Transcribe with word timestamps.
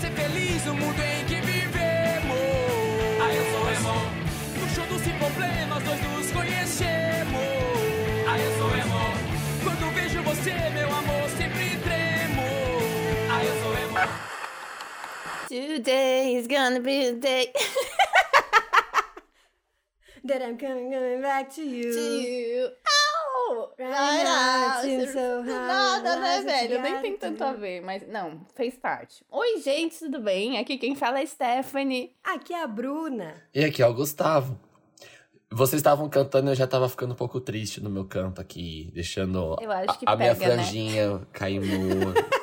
ser 0.00 0.10
feliz 0.12 0.64
no 0.66 0.74
mundo 0.74 1.00
em 1.02 1.24
que 1.24 1.40
vivemos. 1.40 2.38
Ah, 3.20 3.32
eu 3.34 3.44
sou 3.50 3.70
emo. 3.72 3.94
No 4.60 4.68
show 4.74 4.86
do 4.86 4.98
Simple 4.98 5.66
nós 5.68 5.82
dois 5.82 6.00
nos 6.02 6.30
conhecemos. 6.32 7.42
Ah, 8.28 8.38
eu 8.38 8.58
sou 8.58 8.70
emo. 8.76 9.14
Quando 9.64 9.94
vejo 9.94 10.22
você, 10.22 10.52
meu 10.70 10.88
amor, 10.94 11.28
sempre 11.30 11.76
tremo. 11.78 12.42
Ah, 13.30 13.44
eu 13.44 13.54
sou 13.62 13.72
emo. 13.72 13.96
Today 15.48 16.36
is 16.36 16.46
gonna 16.46 16.80
be 16.80 17.12
the 17.12 17.18
day 17.18 17.52
That 20.24 20.42
I'm 20.42 20.58
coming, 20.58 20.90
coming 20.90 21.22
back 21.22 21.54
to 21.54 21.62
you. 21.62 21.92
to 21.92 22.00
you. 22.20 22.85
Right 23.78 25.12
so 25.12 25.42
Nada, 25.44 26.16
né, 26.16 26.20
mas 26.20 26.44
velho? 26.44 26.80
Nem 26.82 26.94
te 26.96 27.00
tem 27.02 27.16
tanto 27.16 27.44
a 27.44 27.52
né? 27.52 27.58
ver, 27.58 27.80
mas 27.82 28.08
não, 28.08 28.40
fez 28.54 28.74
parte. 28.74 29.22
Oi, 29.30 29.60
gente, 29.60 29.98
tudo 29.98 30.18
bem? 30.20 30.58
Aqui 30.58 30.78
quem 30.78 30.94
fala 30.94 31.20
é 31.20 31.26
Stephanie. 31.26 32.14
Aqui 32.24 32.54
é 32.54 32.62
a 32.62 32.66
Bruna. 32.66 33.34
E 33.54 33.62
aqui 33.64 33.82
é 33.82 33.86
o 33.86 33.92
Gustavo. 33.92 34.58
Vocês 35.50 35.78
estavam 35.80 36.08
cantando 36.08 36.48
e 36.48 36.52
eu 36.52 36.56
já 36.56 36.66
tava 36.66 36.88
ficando 36.88 37.12
um 37.12 37.16
pouco 37.16 37.38
triste 37.40 37.82
no 37.82 37.90
meu 37.90 38.04
canto 38.06 38.40
aqui, 38.40 38.90
deixando 38.94 39.56
Eu 39.60 39.70
acho 39.70 39.98
que 39.98 40.04
a, 40.08 40.12
a 40.12 40.16
minha 40.16 40.34
pega, 40.34 40.56
né? 40.56 40.62
franjinha 40.62 41.20
cair 41.32 41.60
no. 41.60 42.14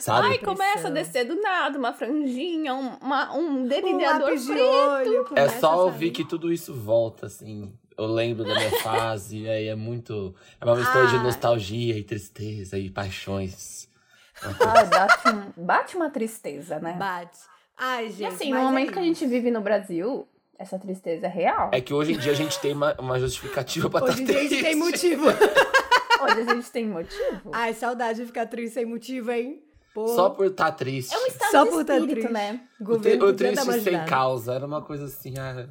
Sabe? 0.00 0.26
Ai, 0.28 0.38
começa 0.38 0.88
a 0.88 0.90
descer 0.90 1.24
do 1.24 1.40
nada, 1.40 1.78
uma 1.78 1.92
franjinha, 1.92 2.74
um, 2.74 2.96
uma- 2.96 3.32
um 3.34 3.62
Um 3.62 3.66
delineador 3.66 4.36
de 4.36 4.46
preto. 4.46 4.62
olho. 4.62 5.24
é 5.36 5.48
só 5.48 5.84
ouvir 5.84 6.10
que 6.10 6.24
tudo 6.24 6.52
isso 6.52 6.74
volta, 6.74 7.26
assim. 7.26 7.72
Eu 7.98 8.06
lembro 8.06 8.44
da 8.44 8.54
minha 8.54 8.70
fase, 8.82 9.38
e 9.38 9.48
aí 9.48 9.68
é 9.68 9.74
muito. 9.74 10.34
É 10.60 10.64
uma 10.64 10.76
mistura 10.76 11.06
de 11.06 11.16
Ah. 11.16 11.22
nostalgia 11.22 11.96
e 11.96 12.02
tristeza 12.04 12.78
e 12.78 12.90
paixões. 12.90 13.88
Ai, 14.42 14.86
bate, 14.86 15.28
um- 15.28 15.64
bate 15.64 15.96
uma 15.96 16.10
tristeza, 16.10 16.78
né? 16.78 16.92
Bate. 16.98 17.38
Ai, 17.76 18.06
E 18.06 18.10
gente. 18.10 18.34
assim, 18.34 18.50
mas 18.50 18.60
no 18.62 18.68
é 18.68 18.70
momento 18.70 18.92
que 18.92 18.98
a 18.98 19.02
gente 19.02 19.26
vive 19.26 19.50
no 19.50 19.60
Brasil, 19.62 20.28
essa 20.58 20.78
tristeza 20.78 21.26
é 21.26 21.28
real. 21.30 21.70
É 21.72 21.80
que 21.80 21.94
hoje 21.94 22.12
em 22.12 22.18
dia 22.18 22.32
a 22.32 22.34
gente 22.34 22.58
tem 22.60 22.72
uma, 22.74 22.94
uma 23.00 23.18
justificativa 23.18 23.88
pra 23.88 24.04
Hoje 24.04 24.20
em 24.20 24.24
estar 24.24 24.32
dia 24.32 24.38
a 24.38 24.42
gente 24.42 24.48
triste. 24.50 24.64
tem 24.64 24.76
motivo. 24.76 25.24
Hoje 26.22 26.40
a 26.40 26.54
gente 26.54 26.70
tem 26.70 26.86
motivo. 26.86 27.50
Ai, 27.52 27.74
saudade 27.74 28.20
de 28.20 28.26
ficar 28.26 28.46
triste 28.46 28.74
sem 28.74 28.86
motivo, 28.86 29.30
hein? 29.30 29.62
Pô. 29.94 30.08
Só 30.08 30.28
por 30.30 30.46
estar 30.46 30.72
triste. 30.72 31.14
É 31.14 31.18
um 31.18 31.26
estado 31.26 31.50
Só 31.50 31.64
de 31.64 31.70
por 31.70 31.84
tá 31.84 31.94
espírito, 31.96 32.14
triste. 32.28 32.32
né? 32.32 32.60
O, 32.80 32.92
o 33.24 33.32
triste 33.34 33.80
sem 33.82 34.04
causa. 34.04 34.54
Era 34.54 34.66
uma 34.66 34.82
coisa 34.82 35.04
assim. 35.06 35.34
Ah, 35.38 35.66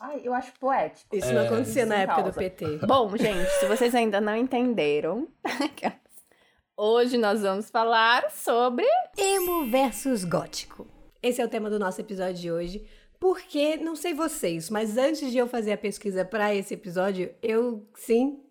Ai, 0.00 0.22
eu 0.24 0.32
acho 0.32 0.50
poético. 0.58 1.14
Isso 1.14 1.30
não 1.30 1.44
acontecia 1.44 1.84
na 1.84 1.96
Sem 1.96 2.04
época 2.04 2.22
do 2.22 2.32
causa. 2.32 2.38
PT. 2.38 2.78
Bom, 2.86 3.14
gente, 3.18 3.50
se 3.58 3.66
vocês 3.66 3.94
ainda 3.94 4.18
não 4.18 4.34
entenderam, 4.34 5.28
hoje 6.74 7.18
nós 7.18 7.42
vamos 7.42 7.68
falar 7.68 8.30
sobre. 8.30 8.86
Emo 9.18 9.66
versus 9.66 10.24
gótico. 10.24 10.86
Esse 11.22 11.42
é 11.42 11.44
o 11.44 11.48
tema 11.48 11.68
do 11.68 11.78
nosso 11.78 12.00
episódio 12.00 12.40
de 12.40 12.50
hoje. 12.50 12.86
Porque, 13.18 13.76
não 13.76 13.94
sei 13.94 14.14
vocês, 14.14 14.70
mas 14.70 14.96
antes 14.96 15.30
de 15.30 15.36
eu 15.36 15.46
fazer 15.46 15.72
a 15.72 15.76
pesquisa 15.76 16.24
para 16.24 16.54
esse 16.54 16.72
episódio, 16.72 17.34
eu 17.42 17.86
sim 17.94 18.42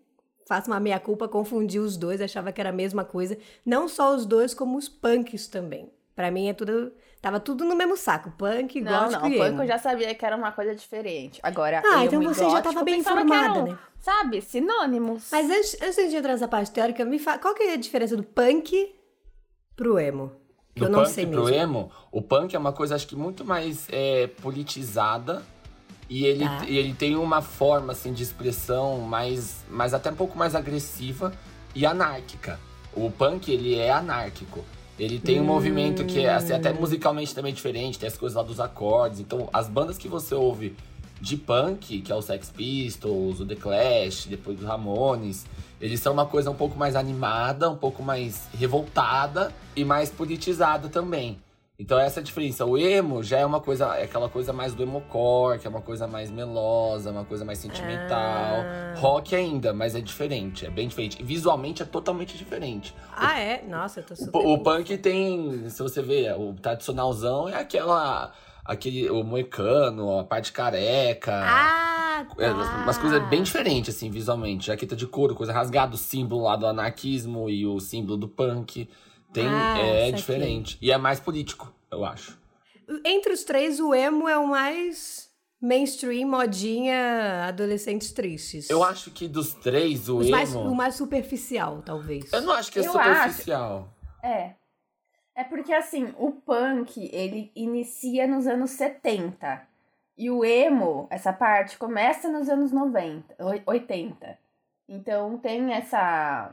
faço 0.48 0.70
uma 0.70 0.80
meia-culpa, 0.80 1.28
confundi 1.28 1.80
os 1.80 1.98
dois, 1.98 2.22
achava 2.22 2.52
que 2.52 2.62
era 2.62 2.70
a 2.70 2.74
mesma 2.74 3.04
coisa. 3.04 3.36
Não 3.66 3.88
só 3.88 4.16
os 4.16 4.24
dois, 4.24 4.54
como 4.54 4.78
os 4.78 4.88
punks 4.88 5.48
também. 5.48 5.92
Pra 6.16 6.30
mim 6.30 6.48
é 6.48 6.54
tudo. 6.54 6.94
Tava 7.22 7.40
tudo 7.40 7.66
no 7.66 7.76
mesmo 7.76 7.98
saco. 7.98 8.32
Punk, 8.32 8.80
Não, 8.80 9.04
gótico 9.04 9.22
não, 9.24 9.30
e 9.30 9.38
punk 9.38 9.60
eu 9.60 9.68
já 9.68 9.78
sabia 9.78 10.16
que 10.16 10.26
era 10.26 10.36
uma 10.38 10.52
coisa 10.54 10.74
diferente. 10.74 11.40
Agora, 11.44 11.82
Ah, 11.86 11.98
emo 11.98 12.06
então 12.06 12.22
e 12.24 12.26
você 12.28 12.42
já 12.42 12.48
gótico, 12.50 12.64
tava 12.64 12.80
eu 12.80 12.86
bem 12.86 13.00
informada, 13.00 13.46
eram, 13.60 13.66
né? 13.66 13.78
Sabe, 14.00 14.42
sinônimos. 14.42 15.28
Mas 15.32 15.50
antes, 15.50 15.78
antes 15.82 16.10
de 16.10 16.16
entrar 16.16 16.32
nessa 16.32 16.48
parte 16.48 16.72
teórica, 16.72 17.04
me 17.04 17.20
fala, 17.20 17.38
qual 17.38 17.54
que 17.54 17.64
é 17.64 17.74
a 17.74 17.78
diferença 17.78 18.16
do 18.16 18.24
punk 18.24 18.96
pro 19.76 20.00
emo? 20.00 20.32
Do 20.78 20.86
eu 20.86 20.90
não 20.90 21.00
punk 21.00 21.12
sei 21.12 21.26
pro 21.28 21.44
mesmo. 21.46 21.56
emo, 21.58 21.92
o 22.10 22.22
punk 22.22 22.56
é 22.56 22.60
uma 22.60 22.72
coisa, 22.72 22.96
acho 22.96 23.06
que 23.08 23.16
muito 23.16 23.44
mais 23.44 23.88
é, 23.92 24.28
politizada. 24.42 25.44
E 26.10 26.26
ele, 26.26 26.44
Tá. 26.46 26.66
e 26.68 26.78
ele 26.78 26.94
tem 26.94 27.16
uma 27.18 27.42
forma, 27.42 27.92
assim, 27.92 28.14
de 28.14 28.24
expressão 28.24 29.00
mais, 29.00 29.64
mais 29.70 29.94
até 29.94 30.10
um 30.10 30.16
pouco 30.16 30.38
mais 30.38 30.56
agressiva 30.56 31.32
e 31.76 31.86
anárquica. 31.86 32.60
O 32.94 33.12
punk, 33.12 33.52
ele 33.52 33.76
é 33.78 33.92
anárquico. 33.92 34.64
Ele 35.00 35.18
tem 35.18 35.40
um 35.40 35.46
movimento 35.46 36.04
que 36.04 36.20
é, 36.20 36.34
assim, 36.34 36.52
até 36.52 36.74
musicalmente 36.74 37.34
também 37.34 37.54
diferente, 37.54 37.98
tem 37.98 38.08
as 38.08 38.18
coisas 38.18 38.36
lá 38.36 38.44
dos 38.44 38.60
acordes. 38.60 39.22
Então, 39.22 39.48
as 39.54 39.70
bandas 39.70 39.98
que 39.98 40.10
você 40.10 40.36
ouve 40.36 40.76
de 41.22 41.38
punk, 41.38 42.02
que 42.02 42.12
é 42.12 42.16
o 42.16 42.22
Sex 42.22 42.50
Pistols, 42.50 43.40
o 43.40 43.46
The 43.46 43.56
Clash, 43.56 44.26
depois 44.26 44.60
os 44.60 44.66
Ramones, 44.66 45.46
eles 45.80 46.02
são 46.02 46.12
uma 46.12 46.26
coisa 46.26 46.52
um 46.52 46.56
pouco 46.56 46.78
mais 46.78 46.96
animada, 46.98 47.70
um 47.70 47.78
pouco 47.78 48.04
mais 48.04 48.48
revoltada 48.58 49.54
e 49.74 49.86
mais 49.86 50.10
politizada 50.10 50.90
também. 50.90 51.40
Então 51.82 51.98
essa 51.98 52.20
é 52.20 52.22
a 52.22 52.24
diferença. 52.24 52.66
O 52.66 52.78
emo 52.78 53.24
já 53.24 53.40
é 53.40 53.46
uma 53.46 53.62
coisa, 53.62 53.96
é 53.96 54.04
aquela 54.04 54.28
coisa 54.28 54.52
mais 54.52 54.74
do 54.76 54.84
emocore, 54.84 55.60
que 55.60 55.66
é 55.66 55.70
uma 55.70 55.80
coisa 55.82 56.06
mais 56.08 56.30
melosa, 56.30 57.10
uma 57.12 57.24
coisa 57.24 57.46
mais 57.46 57.58
sentimental. 57.60 58.18
Ah. 58.18 58.94
Rock 58.98 59.34
ainda, 59.34 59.74
mas 59.74 59.96
é 59.96 60.02
diferente, 60.02 60.66
é 60.66 60.70
bem 60.70 60.90
diferente. 60.90 61.18
E 61.22 61.24
visualmente 61.24 61.82
é 61.82 61.86
totalmente 61.86 62.38
diferente. 62.38 62.94
Ah, 63.16 63.40
é? 63.40 63.64
Nossa, 63.66 64.02
eu 64.02 64.04
tô 64.04 64.14
O, 64.14 64.18
super. 64.18 64.32
pu- 64.32 64.54
o 64.54 64.58
punk 64.62 64.98
tem, 64.98 65.70
se 65.70 65.82
você 65.82 66.02
ver, 66.02 66.34
o 66.38 66.54
tradicionalzão 66.54 67.48
é 67.48 67.56
aquela 67.56 68.34
aquele 68.66 69.10
o 69.10 69.24
moicano, 69.24 70.20
a 70.20 70.24
parte 70.26 70.52
careca. 70.52 71.32
Ah, 71.34 72.26
tá. 72.38 72.44
É, 72.44 72.52
umas 72.52 72.98
coisas 72.98 73.24
bem 73.30 73.42
diferentes, 73.42 73.96
assim, 73.96 74.12
visualmente. 74.12 74.68
Jaqueta 74.68 74.96
de 74.98 75.08
couro, 75.08 75.34
coisa 75.34 75.54
rasgada, 75.54 75.96
o 75.96 75.98
símbolo 75.98 76.44
lá 76.44 76.56
do 76.58 76.68
anarquismo 76.68 77.50
e 77.50 77.66
o 77.66 77.80
símbolo 77.80 78.18
do 78.18 78.28
punk. 78.28 78.90
Tem, 79.34 79.46
Ah, 79.48 79.78
é 79.78 80.12
diferente. 80.12 80.78
E 80.82 80.92
é 80.92 80.98
mais 80.98 81.20
político, 81.20 81.74
eu 81.92 82.04
acho. 82.04 82.40
Entre 83.06 83.32
os 83.32 83.44
três, 83.44 83.80
o 83.80 83.94
emo 83.94 84.28
é 84.28 84.38
o 84.38 84.48
mais 84.48 85.30
mainstream, 85.62 86.28
modinha, 86.28 87.46
adolescentes 87.48 88.12
tristes. 88.12 88.70
Eu 88.70 88.84
acho 88.84 89.12
que 89.12 89.28
dos 89.28 89.54
três, 89.54 90.10
o 90.10 90.18
Os 90.18 90.28
emo. 90.28 90.32
mais, 90.36 90.56
o 90.56 90.74
mais 90.76 90.96
superficial, 90.96 91.82
talvez. 91.84 92.32
Eu 92.34 92.42
não 92.42 92.54
acho 92.54 92.72
que 92.72 92.80
é 92.80 92.86
Eu 92.88 92.92
superficial. 92.92 93.94
É. 94.24 94.56
É 95.36 95.44
porque, 95.44 95.72
assim, 95.74 96.14
o 96.18 96.32
punk, 96.32 97.10
ele 97.14 97.52
inicia 97.56 98.28
nos 98.28 98.48
anos 98.48 98.72
70. 98.72 99.62
E 100.18 100.30
o 100.30 100.44
emo, 100.44 101.08
essa 101.10 101.32
parte, 101.32 101.78
começa 101.78 102.28
nos 102.30 102.50
anos 102.50 102.72
90, 102.74 103.36
oi- 103.46 103.62
80. 103.66 104.38
Então 104.88 105.38
tem 105.38 105.72
essa. 105.74 106.52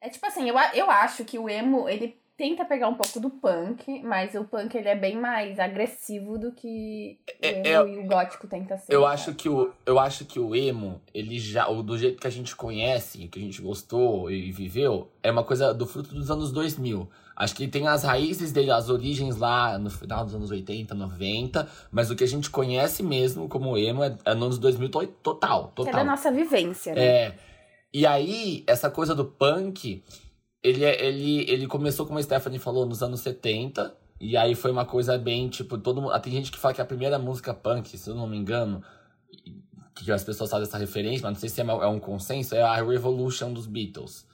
É 0.00 0.08
tipo 0.08 0.24
assim, 0.26 0.48
eu, 0.48 0.54
eu 0.74 0.90
acho 0.90 1.24
que 1.24 1.38
o 1.38 1.48
emo, 1.48 1.88
ele 1.88 2.16
tenta 2.36 2.66
pegar 2.66 2.86
um 2.88 2.94
pouco 2.94 3.18
do 3.18 3.30
punk, 3.30 4.02
mas 4.02 4.34
o 4.34 4.44
punk 4.44 4.74
ele 4.76 4.88
é 4.88 4.94
bem 4.94 5.16
mais 5.16 5.58
agressivo 5.58 6.38
do 6.38 6.52
que 6.52 7.18
o 7.26 7.32
É- 7.46 7.66
emo 7.80 7.88
e 7.88 7.98
o 7.98 8.06
gótico 8.06 8.46
tenta 8.46 8.76
ser. 8.76 8.94
Eu 8.94 9.02
sabe? 9.02 9.14
acho 9.14 9.34
que 9.34 9.48
o 9.48 9.72
eu 9.86 9.98
acho 9.98 10.26
que 10.26 10.38
o 10.38 10.54
emo, 10.54 11.00
ele 11.14 11.38
já, 11.38 11.66
o 11.68 11.82
do 11.82 11.96
jeito 11.96 12.20
que 12.20 12.26
a 12.26 12.30
gente 12.30 12.54
conhece, 12.54 13.26
que 13.28 13.38
a 13.38 13.42
gente 13.42 13.62
gostou 13.62 14.30
e 14.30 14.52
viveu, 14.52 15.10
é 15.22 15.30
uma 15.30 15.42
coisa 15.42 15.72
do 15.72 15.86
fruto 15.86 16.14
dos 16.14 16.30
anos 16.30 16.52
2000. 16.52 17.08
Acho 17.34 17.54
que 17.54 17.66
tem 17.68 17.86
as 17.88 18.02
raízes 18.04 18.52
dele, 18.52 18.70
as 18.70 18.88
origens 18.90 19.36
lá 19.38 19.78
no 19.78 19.88
final 19.90 20.24
dos 20.24 20.34
anos 20.34 20.50
80, 20.50 20.94
90, 20.94 21.66
mas 21.90 22.10
o 22.10 22.16
que 22.16 22.24
a 22.24 22.28
gente 22.28 22.50
conhece 22.50 23.02
mesmo 23.02 23.48
como 23.48 23.76
emo 23.78 24.04
é, 24.04 24.14
é 24.26 24.34
nos 24.34 24.44
anos 24.44 24.58
2000 24.58 24.88
to- 24.90 25.06
total, 25.22 25.72
Que 25.74 25.82
é 25.82 25.84
da 25.86 25.90
total. 25.92 26.04
nossa 26.04 26.30
vivência, 26.30 26.94
né? 26.94 27.02
É. 27.04 27.34
E 27.96 28.04
aí, 28.04 28.62
essa 28.66 28.90
coisa 28.90 29.14
do 29.14 29.24
punk, 29.24 30.04
ele, 30.62 30.84
é- 30.84 31.02
ele, 31.02 31.50
ele 31.50 31.66
começou, 31.66 32.04
como 32.04 32.18
a 32.18 32.22
Stephanie 32.22 32.58
falou, 32.58 32.84
nos 32.84 33.02
anos 33.02 33.20
70. 33.20 33.96
E 34.20 34.36
aí 34.36 34.54
foi 34.54 34.70
uma 34.70 34.84
coisa 34.84 35.16
bem, 35.16 35.48
tipo, 35.48 35.78
todo 35.78 36.02
mundo. 36.02 36.20
Tem 36.20 36.30
gente 36.30 36.52
que 36.52 36.58
fala 36.58 36.74
que 36.74 36.80
a 36.82 36.84
primeira 36.84 37.18
música 37.18 37.54
punk, 37.54 37.96
se 37.96 38.10
eu 38.10 38.14
não 38.14 38.26
me 38.26 38.36
engano, 38.36 38.82
que 39.94 40.12
as 40.12 40.22
pessoas 40.22 40.50
sabem 40.50 40.66
essa 40.66 40.76
referência, 40.76 41.22
mas 41.22 41.32
não 41.32 41.40
sei 41.40 41.48
se 41.48 41.58
é 41.58 41.64
é 41.64 41.86
um 41.86 41.98
consenso, 41.98 42.54
é 42.54 42.60
a 42.60 42.74
Revolution 42.74 43.50
dos 43.54 43.66
Beatles. 43.66 44.26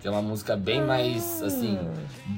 Que 0.00 0.08
é 0.08 0.10
uma 0.10 0.22
música 0.22 0.56
bem 0.56 0.80
mais, 0.80 1.42
assim, 1.42 1.78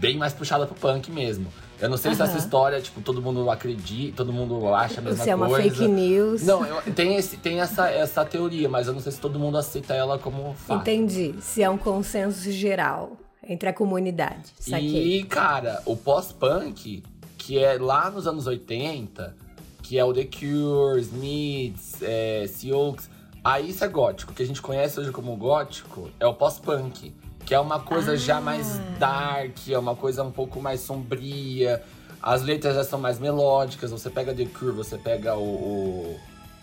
bem 0.00 0.16
mais 0.16 0.32
puxada 0.32 0.66
pro 0.66 0.74
punk 0.74 1.12
mesmo. 1.12 1.46
Eu 1.84 1.90
não 1.90 1.98
sei 1.98 2.14
se 2.14 2.22
essa 2.22 2.32
Aham. 2.32 2.38
história, 2.40 2.80
tipo, 2.80 3.02
todo 3.02 3.20
mundo 3.20 3.50
acredita, 3.50 4.16
todo 4.16 4.32
mundo 4.32 4.72
acha 4.74 5.00
a 5.00 5.02
mesma 5.02 5.22
Se 5.22 5.28
é 5.28 5.34
uma 5.34 5.48
coisa. 5.48 5.68
fake 5.68 5.86
news. 5.86 6.42
Não, 6.42 6.64
eu- 6.64 6.80
tem, 6.94 7.16
esse, 7.16 7.36
tem 7.36 7.60
essa, 7.60 7.90
essa 7.90 8.24
teoria, 8.24 8.70
mas 8.70 8.86
eu 8.86 8.94
não 8.94 9.00
sei 9.00 9.12
se 9.12 9.20
todo 9.20 9.38
mundo 9.38 9.58
aceita 9.58 9.92
ela 9.92 10.18
como 10.18 10.54
fato. 10.54 10.80
Entendi. 10.80 11.34
Se 11.42 11.62
é 11.62 11.68
um 11.68 11.76
consenso 11.76 12.50
geral 12.50 13.18
entre 13.46 13.68
a 13.68 13.72
comunidade. 13.74 14.44
Saquei. 14.58 15.18
E, 15.18 15.24
cara, 15.24 15.82
o 15.84 15.94
pós-punk, 15.94 17.02
que 17.36 17.58
é 17.62 17.76
lá 17.78 18.10
nos 18.10 18.26
anos 18.26 18.46
80, 18.46 19.36
que 19.82 19.98
é 19.98 20.04
o 20.06 20.14
The 20.14 20.24
Cure, 20.24 20.98
Smiths, 21.02 21.96
é, 22.00 22.46
Seals, 22.48 23.10
aí 23.44 23.68
isso 23.68 23.84
é 23.84 23.88
gótico. 23.88 24.32
O 24.32 24.34
que 24.34 24.42
a 24.42 24.46
gente 24.46 24.62
conhece 24.62 24.98
hoje 24.98 25.10
como 25.12 25.36
gótico 25.36 26.08
é 26.18 26.26
o 26.26 26.32
pós-punk, 26.32 27.14
que 27.44 27.54
é 27.54 27.60
uma 27.60 27.80
coisa 27.80 28.16
já 28.16 28.40
mais 28.40 28.78
dark, 28.98 29.68
é 29.68 29.78
uma 29.78 29.94
coisa 29.94 30.22
um 30.22 30.30
pouco 30.30 30.60
mais 30.60 30.80
sombria. 30.80 31.82
As 32.22 32.42
letras 32.42 32.74
já 32.74 32.84
são 32.84 32.98
mais 32.98 33.18
melódicas. 33.18 33.90
Você 33.90 34.08
pega 34.08 34.34
The 34.34 34.46
Cure, 34.46 34.72
você 34.72 34.96
pega 34.96 35.36
o, 35.36 36.18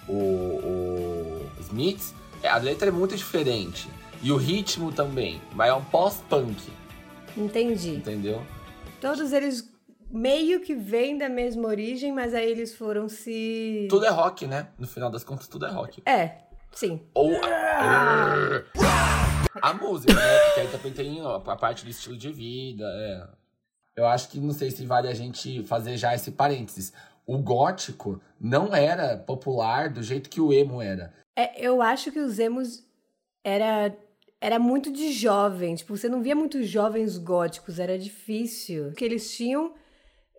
o, 0.08 0.12
o, 0.12 0.14
o 0.14 1.62
Smiths, 1.62 2.14
é, 2.42 2.50
a 2.50 2.58
letra 2.58 2.88
é 2.88 2.92
muito 2.92 3.16
diferente. 3.16 3.88
E 4.24 4.32
o 4.32 4.38
ritmo 4.38 4.92
também. 4.92 5.42
Mas 5.54 5.70
é 5.70 5.74
um 5.74 5.84
pós-punk, 5.84 6.72
Entendi. 7.36 7.96
entendeu? 7.96 8.42
Todos 9.00 9.32
eles 9.34 9.70
meio 10.12 10.62
que 10.62 10.76
vêm 10.76 11.18
da 11.18 11.30
mesma 11.30 11.68
origem, 11.68 12.12
mas 12.12 12.34
aí 12.34 12.50
eles 12.50 12.76
foram 12.76 13.08
se. 13.08 13.88
Tudo 13.90 14.06
é 14.06 14.10
rock, 14.10 14.46
né? 14.46 14.68
No 14.78 14.88
final 14.88 15.10
das 15.10 15.24
contas, 15.24 15.48
tudo 15.48 15.66
é 15.66 15.72
rock. 15.72 16.02
É, 16.06 16.38
sim. 16.72 17.02
Ou. 17.14 17.32
A 19.62 19.74
música, 19.74 20.14
né? 20.14 20.40
Porque 20.46 20.60
aí 20.62 20.68
também 20.68 20.94
tem 20.94 21.22
ó, 21.22 21.36
a 21.36 21.56
parte 21.56 21.84
do 21.84 21.90
estilo 21.90 22.18
de 22.18 22.32
vida. 22.32 22.86
É. 22.86 23.28
Eu 23.96 24.08
acho 24.08 24.30
que 24.30 24.40
não 24.40 24.54
sei 24.54 24.72
se 24.72 24.86
vale 24.86 25.08
a 25.08 25.14
gente 25.14 25.64
fazer 25.64 25.98
já 25.98 26.14
esse 26.16 26.32
parênteses. 26.32 26.94
O 27.26 27.38
gótico 27.38 28.22
não 28.40 28.74
era 28.76 29.18
popular 29.18 29.90
do 29.90 30.02
jeito 30.02 30.30
que 30.30 30.42
o 30.42 30.54
emo 30.54 30.82
era. 30.82 31.14
É, 31.36 31.66
eu 31.66 31.82
acho 31.82 32.12
que 32.12 32.20
os 32.20 32.40
emos 32.40 32.86
era, 33.44 33.96
era 34.40 34.60
muito 34.60 34.92
de 34.92 35.12
jovem. 35.12 35.76
Tipo, 35.76 35.96
você 35.96 36.08
não 36.08 36.22
via 36.22 36.36
muitos 36.36 36.68
jovens 36.68 37.18
góticos, 37.18 37.80
era 37.80 37.98
difícil. 37.98 38.86
Porque 38.86 39.06
eles 39.06 39.36
tinham 39.36 39.74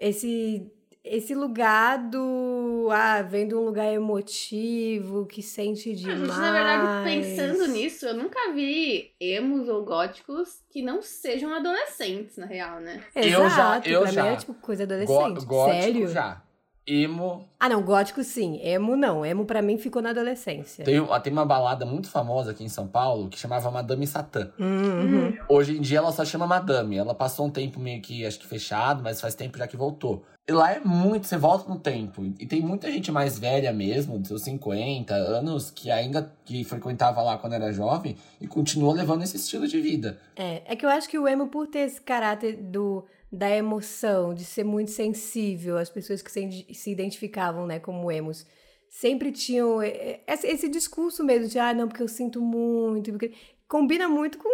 esse, 0.00 0.70
esse 1.04 1.34
lugar 1.34 1.98
do. 2.08 2.88
Ah, 2.92 3.22
vem 3.22 3.48
de 3.48 3.54
um 3.54 3.60
lugar 3.64 3.92
emotivo, 3.92 5.26
que 5.26 5.42
sente 5.42 5.90
A 5.90 5.94
demais. 5.94 6.18
gente, 6.20 6.28
na 6.38 6.52
verdade, 6.52 7.04
pensando 7.04 7.66
nisso, 7.68 8.06
eu 8.06 8.14
nunca 8.14 8.52
vi 8.52 9.12
emos 9.20 9.68
ou 9.68 9.84
góticos 9.84 10.62
que 10.70 10.82
não 10.82 11.02
sejam 11.02 11.52
adolescentes, 11.54 12.36
na 12.36 12.46
real, 12.46 12.80
né? 12.80 13.02
Eu 13.14 13.22
já- 13.30 13.46
Exato, 13.46 13.88
eu 13.88 14.02
pra 14.02 14.10
já. 14.12 14.22
mim 14.22 14.28
é 14.30 14.36
tipo 14.36 14.54
coisa 14.54 14.86
Gó- 14.86 14.92
adolescente. 14.94 15.44
gótico 15.46 15.70
Sério? 15.82 16.08
já. 16.08 16.42
Emo. 16.86 17.48
Ah, 17.60 17.68
não, 17.68 17.82
gótico 17.82 18.24
sim. 18.24 18.60
Emo 18.62 18.96
não. 18.96 19.24
Emo 19.24 19.44
pra 19.44 19.62
mim 19.62 19.78
ficou 19.78 20.02
na 20.02 20.10
adolescência. 20.10 20.84
Tem, 20.84 21.00
tem 21.22 21.32
uma 21.32 21.46
balada 21.46 21.86
muito 21.86 22.08
famosa 22.08 22.50
aqui 22.50 22.64
em 22.64 22.68
São 22.68 22.88
Paulo 22.88 23.28
que 23.28 23.38
chamava 23.38 23.70
Madame 23.70 24.06
Satã. 24.06 24.50
Uhum. 24.58 25.36
Hoje 25.48 25.78
em 25.78 25.80
dia 25.80 25.98
ela 25.98 26.10
só 26.10 26.24
chama 26.24 26.46
Madame. 26.46 26.96
Ela 26.96 27.14
passou 27.14 27.46
um 27.46 27.50
tempo 27.50 27.78
meio 27.78 28.02
que, 28.02 28.26
acho 28.26 28.38
que 28.38 28.46
fechado, 28.46 29.02
mas 29.02 29.20
faz 29.20 29.34
tempo 29.34 29.58
já 29.58 29.66
que 29.66 29.76
voltou. 29.76 30.24
E 30.46 30.50
lá 30.50 30.72
é 30.72 30.80
muito, 30.80 31.28
você 31.28 31.36
volta 31.36 31.72
no 31.72 31.78
tempo. 31.78 32.24
E 32.24 32.46
tem 32.46 32.60
muita 32.60 32.90
gente 32.90 33.12
mais 33.12 33.38
velha 33.38 33.72
mesmo, 33.72 34.18
de 34.18 34.26
seus 34.26 34.42
50 34.42 35.14
anos, 35.14 35.70
que 35.70 35.88
ainda 35.88 36.34
que 36.44 36.64
frequentava 36.64 37.22
lá 37.22 37.38
quando 37.38 37.52
era 37.52 37.72
jovem 37.72 38.16
e 38.40 38.48
continua 38.48 38.92
levando 38.92 39.22
esse 39.22 39.36
estilo 39.36 39.68
de 39.68 39.80
vida. 39.80 40.18
É, 40.34 40.62
é 40.66 40.74
que 40.74 40.84
eu 40.84 40.90
acho 40.90 41.08
que 41.08 41.16
o 41.16 41.28
emo, 41.28 41.46
por 41.46 41.68
ter 41.68 41.80
esse 41.80 42.00
caráter 42.00 42.56
do, 42.56 43.04
da 43.32 43.50
emoção, 43.50 44.34
de 44.34 44.44
ser 44.44 44.64
muito 44.64 44.90
sensível, 44.90 45.78
as 45.78 45.88
pessoas 45.90 46.20
que 46.22 46.30
se, 46.30 46.66
se 46.74 46.90
identificavam, 46.90 47.66
né, 47.66 47.78
como 47.80 48.10
emos, 48.12 48.46
sempre 48.90 49.32
tinham 49.32 49.80
é, 49.80 50.20
esse, 50.26 50.46
esse 50.46 50.68
discurso 50.68 51.24
mesmo 51.24 51.48
de, 51.48 51.58
ah, 51.58 51.72
não, 51.72 51.88
porque 51.88 52.02
eu 52.02 52.08
sinto 52.08 52.40
muito, 52.42 53.10
porque... 53.12 53.32
combina 53.66 54.06
muito 54.08 54.36
com 54.38 54.50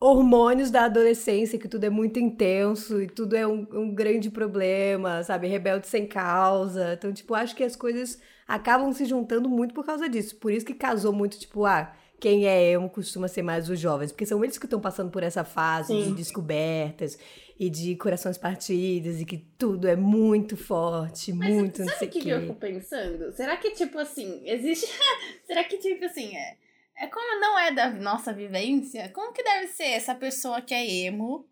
hormônios 0.00 0.70
da 0.70 0.84
adolescência, 0.84 1.58
que 1.58 1.68
tudo 1.68 1.84
é 1.84 1.90
muito 1.90 2.18
intenso 2.18 3.00
e 3.00 3.06
tudo 3.06 3.36
é 3.36 3.46
um, 3.46 3.66
um 3.72 3.94
grande 3.94 4.30
problema, 4.30 5.22
sabe? 5.22 5.46
Rebelde 5.48 5.86
sem 5.86 6.06
causa. 6.06 6.94
Então, 6.94 7.12
tipo, 7.12 7.34
acho 7.34 7.56
que 7.56 7.64
as 7.64 7.76
coisas 7.76 8.20
acabam 8.46 8.92
se 8.92 9.04
juntando 9.06 9.48
muito 9.48 9.72
por 9.74 9.86
causa 9.86 10.08
disso. 10.08 10.36
Por 10.36 10.52
isso 10.52 10.66
que 10.66 10.74
casou 10.74 11.12
muito, 11.12 11.38
tipo, 11.38 11.64
ah, 11.64 11.94
quem 12.18 12.46
é 12.46 12.70
emo 12.70 12.88
costuma 12.88 13.28
ser 13.28 13.42
mais 13.42 13.68
os 13.68 13.78
jovens, 13.78 14.10
porque 14.10 14.26
são 14.26 14.42
eles 14.42 14.58
que 14.58 14.66
estão 14.66 14.80
passando 14.80 15.10
por 15.10 15.22
essa 15.22 15.44
fase 15.44 15.88
Sim. 15.88 16.10
de 16.10 16.16
descobertas 16.16 17.18
e 17.58 17.70
de 17.70 17.96
corações 17.96 18.38
partidos 18.38 19.20
e 19.20 19.24
que 19.24 19.38
tudo 19.38 19.88
é 19.88 19.96
muito 19.96 20.56
forte, 20.56 21.32
muito 21.32 21.80
não 21.80 21.88
sei 21.88 21.94
Sabe 21.94 22.06
o 22.06 22.10
que, 22.10 22.20
que 22.20 22.28
eu 22.28 22.40
fico 22.40 22.54
pensando? 22.54 23.32
Será 23.32 23.56
que, 23.56 23.70
tipo 23.70 23.98
assim, 23.98 24.42
existe. 24.44 24.86
Será 25.46 25.64
que, 25.64 25.78
tipo 25.78 26.04
assim, 26.04 26.36
é. 26.36 26.56
É 26.98 27.06
como 27.06 27.40
não 27.40 27.58
é 27.58 27.70
da 27.70 27.90
nossa 27.90 28.32
vivência, 28.32 29.10
como 29.10 29.32
que 29.32 29.42
deve 29.42 29.66
ser 29.66 29.84
essa 29.84 30.14
pessoa 30.14 30.62
que 30.62 30.72
é 30.72 30.90
emo 31.04 31.46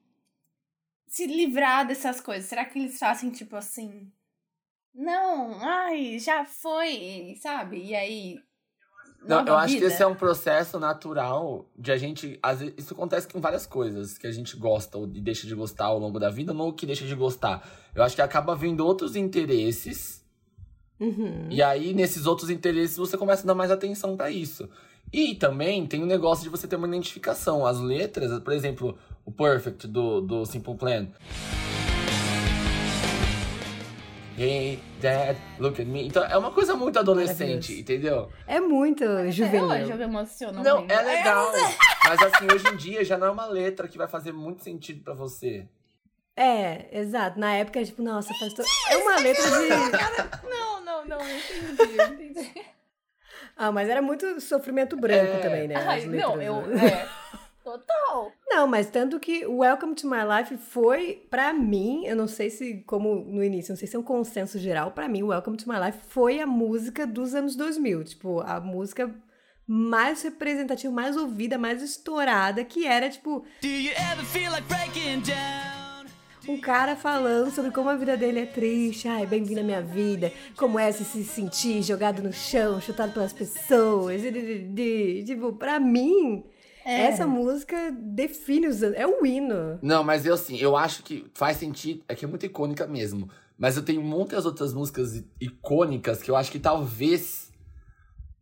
se 1.06 1.26
livrar 1.26 1.86
dessas 1.86 2.18
coisas? 2.18 2.48
Será 2.48 2.64
que 2.64 2.78
eles 2.78 2.98
fazem, 2.98 3.30
tipo 3.30 3.54
assim. 3.54 4.10
Não, 4.94 5.58
ai, 5.60 6.18
já 6.18 6.44
foi, 6.44 7.34
sabe? 7.42 7.84
E 7.84 7.94
aí. 7.94 8.38
Não, 9.26 9.44
eu 9.46 9.56
acho 9.56 9.78
que 9.78 9.84
esse 9.84 10.02
é 10.02 10.06
um 10.06 10.14
processo 10.14 10.78
natural 10.78 11.66
de 11.76 11.90
a 11.90 11.96
gente. 11.96 12.38
Às 12.42 12.60
vezes, 12.60 12.74
isso 12.78 12.94
acontece 12.94 13.28
com 13.28 13.40
várias 13.40 13.66
coisas 13.66 14.18
que 14.18 14.26
a 14.26 14.32
gente 14.32 14.56
gosta 14.56 14.98
ou 14.98 15.06
deixa 15.06 15.46
de 15.46 15.54
gostar 15.54 15.86
ao 15.86 15.98
longo 15.98 16.18
da 16.18 16.30
vida, 16.30 16.52
ou 16.52 16.72
que 16.72 16.86
deixa 16.86 17.04
de 17.04 17.14
gostar. 17.14 17.66
Eu 17.94 18.02
acho 18.02 18.14
que 18.14 18.22
acaba 18.22 18.54
vindo 18.54 18.84
outros 18.84 19.16
interesses. 19.16 20.24
Uhum. 21.00 21.48
E 21.50 21.62
aí, 21.62 21.92
nesses 21.92 22.26
outros 22.26 22.50
interesses, 22.50 22.96
você 22.96 23.16
começa 23.16 23.42
a 23.42 23.46
dar 23.46 23.54
mais 23.54 23.70
atenção 23.70 24.16
pra 24.16 24.30
isso. 24.30 24.68
E 25.12 25.34
também 25.34 25.86
tem 25.86 26.02
o 26.02 26.06
negócio 26.06 26.42
de 26.42 26.50
você 26.50 26.66
ter 26.66 26.76
uma 26.76 26.88
identificação. 26.88 27.64
As 27.64 27.80
letras, 27.80 28.38
por 28.40 28.52
exemplo, 28.52 28.98
o 29.24 29.30
Perfect 29.30 29.86
do, 29.86 30.20
do 30.20 30.44
Simple 30.44 30.76
Plan. 30.76 31.08
Hey, 34.36 34.80
Dad, 35.00 35.36
look 35.60 35.80
at 35.80 35.86
me. 35.86 36.06
Então, 36.08 36.24
é 36.24 36.36
uma 36.36 36.50
coisa 36.50 36.74
muito 36.74 36.98
adolescente, 36.98 37.80
entendeu? 37.80 38.32
É 38.48 38.58
muito 38.58 39.04
juvenil. 39.30 39.70
Até 39.70 39.82
hoje 39.82 39.90
eu 39.92 39.96
me 39.96 40.04
emociono 40.04 40.62
Não, 40.62 40.78
muito. 40.78 40.90
é 40.90 41.02
legal. 41.02 41.52
Mas 42.08 42.20
assim, 42.20 42.46
hoje 42.52 42.66
em 42.68 42.76
dia 42.76 43.04
já 43.04 43.16
não 43.16 43.28
é 43.28 43.30
uma 43.30 43.46
letra 43.46 43.86
que 43.86 43.96
vai 43.96 44.08
fazer 44.08 44.32
muito 44.32 44.64
sentido 44.64 45.04
pra 45.04 45.14
você. 45.14 45.68
É, 46.36 46.88
exato. 46.98 47.38
Na 47.38 47.54
época, 47.54 47.78
é 47.80 47.84
tipo, 47.84 48.02
nossa, 48.02 48.34
faz 48.34 48.52
to... 48.52 48.62
É 48.90 48.96
uma 48.96 49.18
letra 49.20 49.44
de. 49.44 50.48
Não, 50.48 50.84
não, 50.84 51.04
não, 51.06 51.20
eu 51.20 51.38
entendi, 51.38 51.96
eu 51.96 52.06
entendi. 52.06 52.52
Ah, 53.56 53.70
mas 53.70 53.88
era 53.88 54.02
muito 54.02 54.40
sofrimento 54.40 54.96
branco 54.96 55.36
É. 55.36 55.38
também, 55.38 55.68
né? 55.68 55.76
Ai, 55.76 56.06
não, 56.06 56.42
eu. 56.42 56.56
É. 56.76 57.08
Total. 57.64 58.30
Não, 58.46 58.66
mas 58.66 58.90
tanto 58.90 59.18
que 59.18 59.46
Welcome 59.46 59.94
to 59.94 60.06
My 60.06 60.18
Life 60.22 60.58
foi, 60.58 61.26
pra 61.30 61.54
mim, 61.54 62.04
eu 62.04 62.14
não 62.14 62.28
sei 62.28 62.50
se, 62.50 62.84
como 62.86 63.14
no 63.14 63.42
início, 63.42 63.72
não 63.72 63.78
sei 63.78 63.88
se 63.88 63.96
é 63.96 63.98
um 63.98 64.02
consenso 64.02 64.58
geral, 64.58 64.90
pra 64.90 65.08
mim, 65.08 65.22
Welcome 65.22 65.56
to 65.56 65.66
My 65.66 65.76
Life 65.86 65.98
foi 66.08 66.40
a 66.40 66.46
música 66.46 67.06
dos 67.06 67.34
anos 67.34 67.56
2000. 67.56 68.04
Tipo, 68.04 68.40
a 68.40 68.60
música 68.60 69.10
mais 69.66 70.20
representativa, 70.22 70.92
mais 70.92 71.16
ouvida, 71.16 71.56
mais 71.56 71.82
estourada, 71.82 72.62
que 72.64 72.86
era, 72.86 73.08
tipo, 73.08 73.46
Do 73.62 73.66
you 73.66 73.92
ever 74.12 74.24
feel 74.26 74.52
like 74.52 74.68
breaking 74.68 75.20
down? 75.22 76.04
um 76.46 76.60
cara 76.60 76.94
falando 76.94 77.50
sobre 77.50 77.70
como 77.70 77.88
a 77.88 77.96
vida 77.96 78.18
dele 78.18 78.40
é 78.40 78.44
triste, 78.44 79.08
ai, 79.08 79.24
bem-vindo 79.24 79.60
à 79.60 79.62
minha 79.62 79.80
vida, 79.80 80.30
como 80.58 80.78
é 80.78 80.92
se 80.92 81.02
se 81.02 81.24
sentir 81.24 81.82
jogado 81.82 82.22
no 82.22 82.34
chão, 82.34 82.78
chutado 82.82 83.12
pelas 83.12 83.32
pessoas, 83.32 84.20
tipo, 84.20 85.54
pra 85.54 85.80
mim, 85.80 86.44
É. 86.84 87.06
essa 87.06 87.26
música 87.26 87.90
define 87.92 88.66
os 88.66 88.82
anos, 88.82 88.98
é 88.98 89.06
um 89.06 89.24
hino. 89.24 89.78
Não, 89.80 90.04
mas 90.04 90.26
eu 90.26 90.34
assim, 90.34 90.56
eu 90.58 90.76
acho 90.76 91.02
que 91.02 91.26
faz 91.34 91.56
sentido, 91.56 92.02
é 92.08 92.14
que 92.14 92.24
é 92.24 92.28
muito 92.28 92.44
icônica 92.44 92.86
mesmo. 92.86 93.28
Mas 93.56 93.76
eu 93.76 93.84
tenho 93.84 94.02
muitas 94.02 94.44
outras 94.44 94.74
músicas 94.74 95.22
icônicas 95.40 96.22
que 96.22 96.30
eu 96.30 96.36
acho 96.36 96.50
que 96.50 96.58
talvez. 96.58 97.52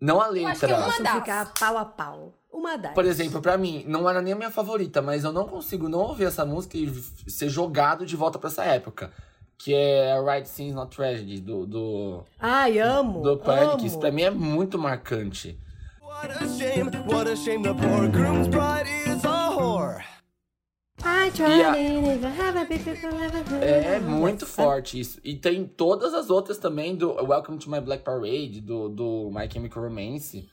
Não 0.01 0.21
a 0.21 0.27
letra. 0.27 0.51
acho 0.51 0.61
que 0.67 0.73
é 0.73 0.77
uma 0.77 1.01
das. 1.01 1.15
ficar 1.15 1.53
pau 1.55 1.79
a 1.79 1.85
pau. 1.85 2.35
Uma 2.51 2.77
das. 2.77 2.93
Por 2.93 3.05
exemplo, 3.05 3.41
pra 3.41 3.57
mim, 3.57 3.85
não 3.87 4.09
era 4.09 4.21
nem 4.21 4.33
a 4.33 4.37
minha 4.37 4.51
favorita, 4.51 5.01
mas 5.01 5.23
eu 5.23 5.33
não 5.33 5.47
consigo 5.47 5.89
não 5.89 6.01
ouvir 6.01 6.25
essa 6.25 6.45
música 6.45 6.77
e 6.77 6.91
ser 7.31 7.49
jogado 7.49 8.05
de 8.05 8.17
volta 8.17 8.39
pra 8.39 8.49
essa 8.49 8.65
época. 8.65 9.13
Que 9.57 9.75
é 9.75 10.13
a 10.13 10.21
Right 10.21 10.51
Things 10.51 10.75
Not 10.75 10.97
Tragedy, 10.97 11.41
do, 11.41 11.67
do, 11.67 12.25
Ai, 12.41 12.81
amo. 12.81 13.23
do 13.23 13.37
Panic. 13.37 13.75
amo. 13.75 13.87
Isso 13.87 13.99
pra 13.99 14.11
mim 14.11 14.23
é 14.23 14.31
muito 14.31 14.77
marcante. 14.79 15.57
What 16.23 16.31
a 16.41 16.49
shame, 16.49 16.87
what 17.07 17.27
a 17.27 17.35
shame, 17.37 17.63
the 17.63 17.75
poor 17.75 18.07
groom's 18.09 18.47
bride 18.49 18.87
is 19.07 19.25
a 19.25 19.51
whore. 19.51 20.03
I 21.05 21.31
tried 21.31 21.61
a- 21.61 21.77
it, 21.77 22.17
if 22.17 22.25
I 22.25 22.29
have 22.29 22.57
a 22.57 22.65
big 22.65 22.85
people, 22.85 23.09
ever- 23.21 23.61
É 23.61 23.99
muito 23.99 24.47
forte 24.47 25.01
isso. 25.01 25.19
E 25.25 25.35
tem 25.37 25.65
todas 25.67 26.15
as 26.15 26.31
outras 26.31 26.59
também, 26.59 26.95
do 26.95 27.13
Welcome 27.25 27.59
to 27.59 27.69
My 27.69 27.81
Black 27.81 28.05
Parade, 28.05 28.61
do, 28.61 28.89
do 28.89 29.31
My 29.33 29.51
Chemical 29.51 29.83
Romance. 29.83 30.49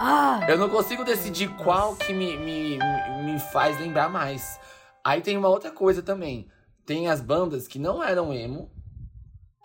Ah, 0.00 0.40
Eu 0.48 0.56
não 0.58 0.70
consigo 0.70 1.04
decidir 1.04 1.48
qual 1.56 1.94
que 1.94 2.12
me, 2.14 2.36
me- 2.38 2.78
me 3.22 3.38
faz 3.52 3.78
lembrar 3.78 4.08
mais. 4.08 4.58
Aí 5.04 5.20
tem 5.20 5.36
uma 5.36 5.48
outra 5.48 5.70
coisa 5.70 6.02
também. 6.02 6.48
Tem 6.86 7.08
as 7.08 7.20
bandas 7.20 7.68
que 7.68 7.78
não 7.78 8.02
eram 8.02 8.32
emo, 8.32 8.70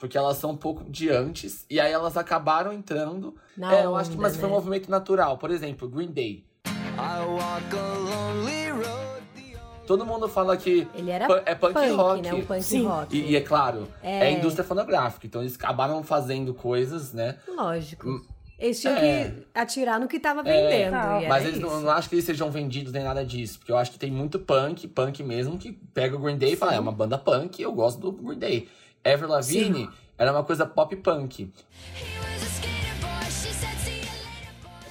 porque 0.01 0.17
elas 0.17 0.35
são 0.37 0.49
um 0.49 0.57
pouco 0.57 0.83
de 0.89 1.09
antes, 1.11 1.63
e 1.69 1.79
aí 1.79 1.91
elas 1.93 2.17
acabaram 2.17 2.73
entrando. 2.73 3.35
na 3.55 3.73
é, 3.73 3.85
eu 3.85 3.95
acho 3.95 4.09
que 4.11 4.17
mas 4.17 4.35
foi 4.35 4.45
um 4.45 4.51
né? 4.51 4.55
movimento 4.57 4.89
natural. 4.89 5.37
Por 5.37 5.51
exemplo, 5.51 5.87
Green 5.87 6.11
Day. 6.11 6.43
I 6.65 7.23
walk 7.25 7.75
a 7.77 7.97
lonely 7.99 8.69
road. 8.71 9.21
the 9.35 9.57
Todo 9.85 10.03
mundo 10.05 10.27
fala 10.27 10.57
que 10.57 10.87
Ele 10.95 11.11
era 11.11 11.27
pu- 11.27 11.41
é 11.45 11.53
punk, 11.55 11.89
rock. 11.91 12.21
né? 12.23 12.33
Um 12.33 12.43
punk 12.43 12.63
Sim, 12.63 12.85
rock. 12.87 13.15
E, 13.15 13.31
e 13.31 13.35
é 13.35 13.41
claro, 13.41 13.87
é. 14.01 14.27
É. 14.27 14.31
indústria 14.31 14.63
fonográfica. 14.65 15.27
Então 15.27 15.41
eles 15.41 15.55
acabaram 15.55 16.01
fazendo 16.03 16.53
coisas, 16.53 17.13
né? 17.13 17.37
Lógico. 17.47 18.25
Eles 18.57 18.79
tinham 18.81 18.95
É. 18.95 19.29
que 19.29 19.43
atirar 19.55 19.99
no 19.99 20.07
que 20.07 20.19
tava 20.19 20.43
vendendo. 20.43 20.91
Tá. 20.91 21.21
e 21.23 21.27
Mas 21.27 21.45
eles 21.45 21.59
não, 21.59 21.81
não 21.81 21.91
acho 21.91 22.09
que 22.09 22.15
eles 22.15 22.25
sejam 22.25 22.49
vendidos 22.51 22.91
nem 22.93 23.03
nada 23.03 23.23
disso. 23.25 23.57
Porque 23.59 23.71
eu 23.71 23.77
acho 23.77 23.91
que 23.91 23.97
tem 23.99 24.11
muito 24.11 24.37
punk, 24.39 24.87
punk 24.87 25.23
mesmo, 25.23 25.57
que 25.57 25.71
pega 25.71 26.15
o 26.15 26.19
Green 26.19 26.37
Day 26.37 26.53
e 26.53 26.55
fala, 26.55 26.75
é 26.75 26.79
uma 26.79 26.91
banda 26.91 27.17
punk, 27.17 27.59
eu 27.61 27.71
gosto 27.71 27.99
do 27.99 28.11
Green 28.11 28.37
Day. 28.39 28.67
Ever 29.03 29.27
Lavigne 29.29 29.89
era 30.17 30.31
uma 30.31 30.43
coisa 30.43 30.65
pop 30.65 30.95
punk. 30.97 31.51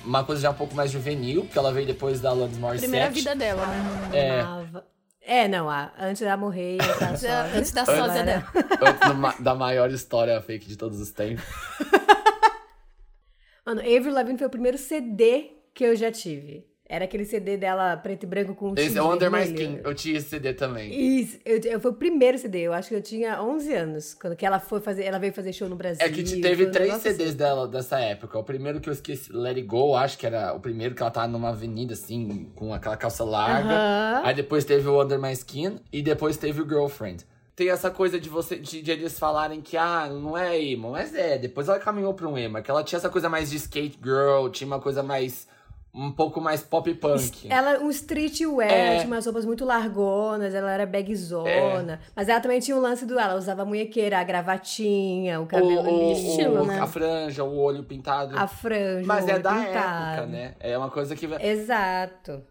Uma 0.04 0.24
coisa 0.24 0.42
já 0.42 0.50
um 0.50 0.54
pouco 0.54 0.74
mais 0.74 0.90
juvenil, 0.90 1.42
porque 1.44 1.58
ela 1.58 1.72
veio 1.72 1.86
depois 1.86 2.20
da 2.20 2.30
Alanis 2.30 2.56
Morissette. 2.56 2.88
Primeira 2.90 3.10
vida 3.10 3.36
dela, 3.36 3.66
né? 3.66 3.84
É. 4.14 5.42
É, 5.42 5.46
não, 5.46 5.68
a- 5.68 5.92
antes 5.98 6.22
da 6.22 6.36
morrer, 6.36 6.78
antes 7.02 7.22
da 7.22 7.44
Antes 7.44 7.70
da- 7.72 7.84
sósia. 7.84 8.24
Dela. 8.24 8.44
Antes 8.80 9.40
da 9.40 9.54
maior 9.54 9.90
história 9.90 10.40
fake 10.40 10.66
de 10.66 10.76
todos 10.76 10.98
os 10.98 11.10
tempos. 11.10 11.44
Mano, 13.64 13.80
Avril 13.82 14.12
Lavigne 14.12 14.38
foi 14.38 14.46
o 14.46 14.50
primeiro 14.50 14.78
CD 14.78 15.50
que 15.74 15.84
eu 15.84 15.94
já 15.94 16.10
tive. 16.10 16.66
Era 16.92 17.04
aquele 17.04 17.24
CD 17.24 17.56
dela 17.56 17.96
preto 17.96 18.24
e 18.24 18.26
branco 18.26 18.52
com 18.52 18.74
Esse 18.76 18.98
é 18.98 19.02
o 19.02 19.12
Under 19.14 19.30
My. 19.30 19.44
Skin. 19.44 19.78
Eu 19.84 19.94
tinha 19.94 20.18
esse 20.18 20.28
CD 20.28 20.52
também. 20.52 20.92
Isso, 21.20 21.38
eu, 21.44 21.60
eu- 21.60 21.80
foi 21.80 21.92
o 21.92 21.94
primeiro 21.94 22.36
CD, 22.36 22.62
eu 22.62 22.72
acho 22.72 22.88
que 22.88 22.96
eu 22.96 23.00
tinha 23.00 23.40
11 23.40 23.72
anos, 23.72 24.14
quando 24.14 24.34
que 24.34 24.44
ela 24.44 24.58
foi 24.58 24.80
fazer, 24.80 25.04
ela 25.04 25.18
veio 25.20 25.32
fazer 25.32 25.52
show 25.52 25.68
no 25.68 25.76
Brasil. 25.76 26.04
É 26.04 26.08
que 26.10 26.24
teve 26.40 26.66
um 26.66 26.70
três 26.72 26.88
negócio 26.88 27.08
CDs 27.12 27.28
assim. 27.28 27.36
dela 27.38 27.68
dessa 27.68 28.00
época. 28.00 28.36
O 28.36 28.42
primeiro 28.42 28.80
que 28.80 28.88
eu 28.88 28.92
esqueci, 28.92 29.32
Let 29.32 29.56
It 29.56 29.68
Go, 29.68 29.94
acho 29.94 30.18
que 30.18 30.26
era 30.26 30.52
o 30.52 30.58
primeiro 30.58 30.92
que 30.96 31.00
ela 31.00 31.12
tava 31.12 31.28
numa 31.28 31.50
avenida, 31.50 31.92
assim, 31.94 32.50
com 32.56 32.74
aquela 32.74 32.96
calça 32.96 33.22
larga. 33.22 33.68
Aham. 33.70 34.22
Aí 34.24 34.34
depois 34.34 34.64
teve 34.64 34.88
o 34.88 35.00
Under 35.00 35.20
My 35.20 35.32
Skin 35.32 35.76
e 35.92 36.02
depois 36.02 36.36
teve 36.36 36.60
o 36.60 36.68
Girlfriend. 36.68 37.24
Tem 37.54 37.68
essa 37.70 37.90
coisa 37.90 38.18
de 38.18 38.28
você 38.28 38.56
de, 38.56 38.82
de 38.82 38.90
eles 38.90 39.16
falarem 39.16 39.60
que, 39.60 39.76
ah, 39.76 40.08
não 40.08 40.36
é 40.36 40.60
emo, 40.60 40.90
mas 40.90 41.14
é. 41.14 41.38
Depois 41.38 41.68
ela 41.68 41.78
caminhou 41.78 42.14
pra 42.14 42.26
um 42.26 42.36
emo. 42.36 42.58
é 42.58 42.62
Que 42.62 42.70
ela 42.70 42.82
tinha 42.82 42.96
essa 42.96 43.10
coisa 43.10 43.28
mais 43.28 43.50
de 43.50 43.56
skate 43.58 43.96
girl, 44.02 44.48
tinha 44.48 44.66
uma 44.66 44.80
coisa 44.80 45.02
mais. 45.04 45.46
Um 45.92 46.12
pouco 46.12 46.40
mais 46.40 46.62
pop 46.62 46.92
punk. 46.94 47.48
Ela, 47.50 47.80
um 47.80 47.90
streetwear, 47.90 48.70
É. 48.70 48.96
tinha 48.98 49.06
umas 49.08 49.24
roupas 49.26 49.44
muito 49.44 49.64
largonas, 49.64 50.54
ela 50.54 50.70
era 50.70 50.86
bagzona. 50.86 51.94
É. 51.94 51.98
Mas 52.14 52.28
ela 52.28 52.40
também 52.40 52.60
tinha 52.60 52.76
o 52.76 52.80
lance 52.80 53.04
do 53.04 53.18
ela 53.18 53.34
usava 53.34 53.62
a 53.62 53.64
munhequeira, 53.64 54.18
a 54.20 54.24
gravatinha, 54.24 55.40
o 55.40 55.44
O, 55.44 55.46
cabelo 55.46 55.82
o- 55.82 56.08
liso, 56.10 56.28
estilo, 56.28 56.62
o- 56.62 56.66
né? 56.66 56.78
a 56.78 56.86
franja, 56.86 57.42
o 57.42 57.58
olho 57.58 57.82
pintado. 57.82 58.38
a 58.38 58.46
franja, 58.46 59.06
Mas 59.06 59.24
o 59.24 59.30
é 59.30 59.38
da 59.40 59.52
pintado. 59.52 60.12
época, 60.20 60.26
né? 60.26 60.54
É 60.60 60.78
uma 60.78 60.90
coisa 60.90 61.16
que. 61.16 61.26
Exato. 61.26 62.42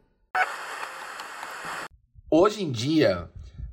Hoje 2.31 2.63
em 2.63 2.71
dia, 2.71 3.27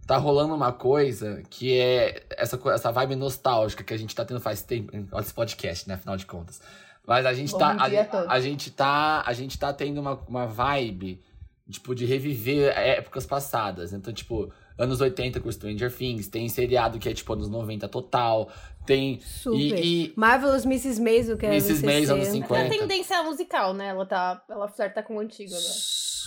tá 0.07 0.17
rolando 0.17 0.55
uma 0.55 0.73
coisa 0.73 1.43
que 1.51 1.79
é 1.79 2.23
essa, 2.39 2.59
essa 2.73 2.91
vibe 2.91 3.17
nostálgica 3.17 3.85
que 3.85 3.93
a 3.93 3.99
gente 3.99 4.15
tá 4.15 4.25
tendo 4.25 4.41
faz 4.41 4.63
tempo. 4.63 4.93
Olha 5.13 5.23
esse 5.23 5.35
podcast, 5.35 5.87
né? 5.89 5.95
Afinal 5.97 6.17
de 6.17 6.25
contas. 6.25 6.61
Mas 7.07 7.25
a 7.25 7.33
gente 7.33 7.53
Bom 7.53 7.59
tá. 7.59 7.71
A, 7.71 7.89
dia 7.89 8.01
a 8.01 8.03
gente- 8.03 8.11
todos. 8.11 8.29
a 8.29 8.41
gente 8.41 8.71
tá. 8.71 9.23
A 9.25 9.33
gente 9.33 9.59
tá 9.59 9.73
tendo 9.73 10.01
uma, 10.01 10.15
uma 10.29 10.47
vibe, 10.47 11.23
tipo, 11.71 11.95
de 11.95 12.05
reviver 12.05 12.77
épocas 12.77 13.25
passadas. 13.25 13.93
Então, 13.93 14.13
tipo, 14.13 14.53
anos 14.77 15.01
80 15.01 15.41
com 15.41 15.51
Stranger 15.51 15.93
Things, 15.95 16.29
tem 16.29 16.49
seriado 16.49 16.99
que 16.99 17.09
é 17.09 17.15
tipo 17.15 17.33
anos 17.33 17.49
90 17.49 17.89
total. 17.89 18.51
Tem. 18.85 19.21
Super. 19.21 19.59
E, 19.59 20.07
e 20.07 20.13
Marvelous 20.17 20.65
Mrs. 20.65 21.01
Maisel, 21.01 21.37
que 21.37 21.47
era 21.47 21.55
Mrs. 21.55 21.71
anos 21.73 21.83
Maisel, 21.83 22.15
anos 22.17 22.27
60. 22.29 22.47
50. 22.49 22.63
É 22.63 22.67
a 22.67 22.79
tendência 22.81 23.23
musical, 23.23 23.73
né? 23.75 23.89
Ela 23.89 24.07
tá. 24.07 24.43
Ela 24.49 24.69
flerta 24.69 25.03
com 25.03 25.17
o 25.17 25.21
antigo 25.21 25.51
agora. 25.53 25.75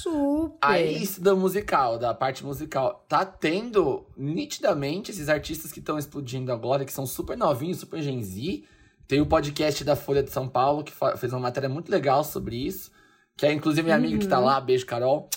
Super. 0.02 0.58
Aí, 0.62 1.04
isso 1.04 1.22
da 1.22 1.36
musical, 1.36 1.98
da 2.00 2.14
parte 2.14 2.46
musical, 2.46 3.06
tá 3.10 3.26
tendo 3.26 4.06
nitidamente 4.16 5.12
esses 5.12 5.28
artistas 5.28 5.74
que 5.74 5.80
estão 5.80 5.98
explodindo 5.98 6.54
agora, 6.54 6.86
que 6.86 6.94
são 6.94 7.06
super 7.06 7.38
novinhos, 7.38 7.80
super 7.80 8.02
Gen 8.02 8.24
Z. 8.24 8.64
Tem 9.10 9.20
o 9.20 9.26
podcast 9.26 9.84
da 9.84 9.96
Folha 9.96 10.22
de 10.22 10.30
São 10.30 10.48
Paulo, 10.48 10.84
que 10.84 10.94
fez 11.18 11.34
uma 11.34 11.40
matéria 11.40 11.68
muito 11.68 11.90
legal 11.90 12.24
sobre 12.24 12.56
isso. 12.56 12.92
Que 13.36 13.48
é 13.48 13.52
inclusive 13.52 13.82
minha 13.82 13.96
amiga 13.96 14.20
que 14.20 14.28
tá 14.28 14.38
lá, 14.38 14.62
beijo, 14.62 14.86
Carol. 14.86 15.28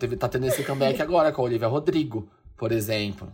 Teve, 0.00 0.16
tá 0.16 0.28
tendo 0.28 0.48
esse 0.48 0.64
comeback 0.64 0.98
agora 1.00 1.30
com 1.30 1.40
a 1.40 1.44
Olivia 1.44 1.68
Rodrigo, 1.68 2.28
por 2.56 2.72
exemplo. 2.72 3.32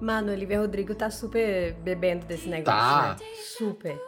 Mano, 0.00 0.32
Olivia 0.32 0.58
Rodrigo 0.58 0.92
tá 0.92 1.08
super 1.08 1.72
bebendo 1.74 2.26
desse 2.26 2.48
negócio. 2.48 2.64
Tá. 2.80 3.16
né? 3.20 3.26
Super. 3.56 4.02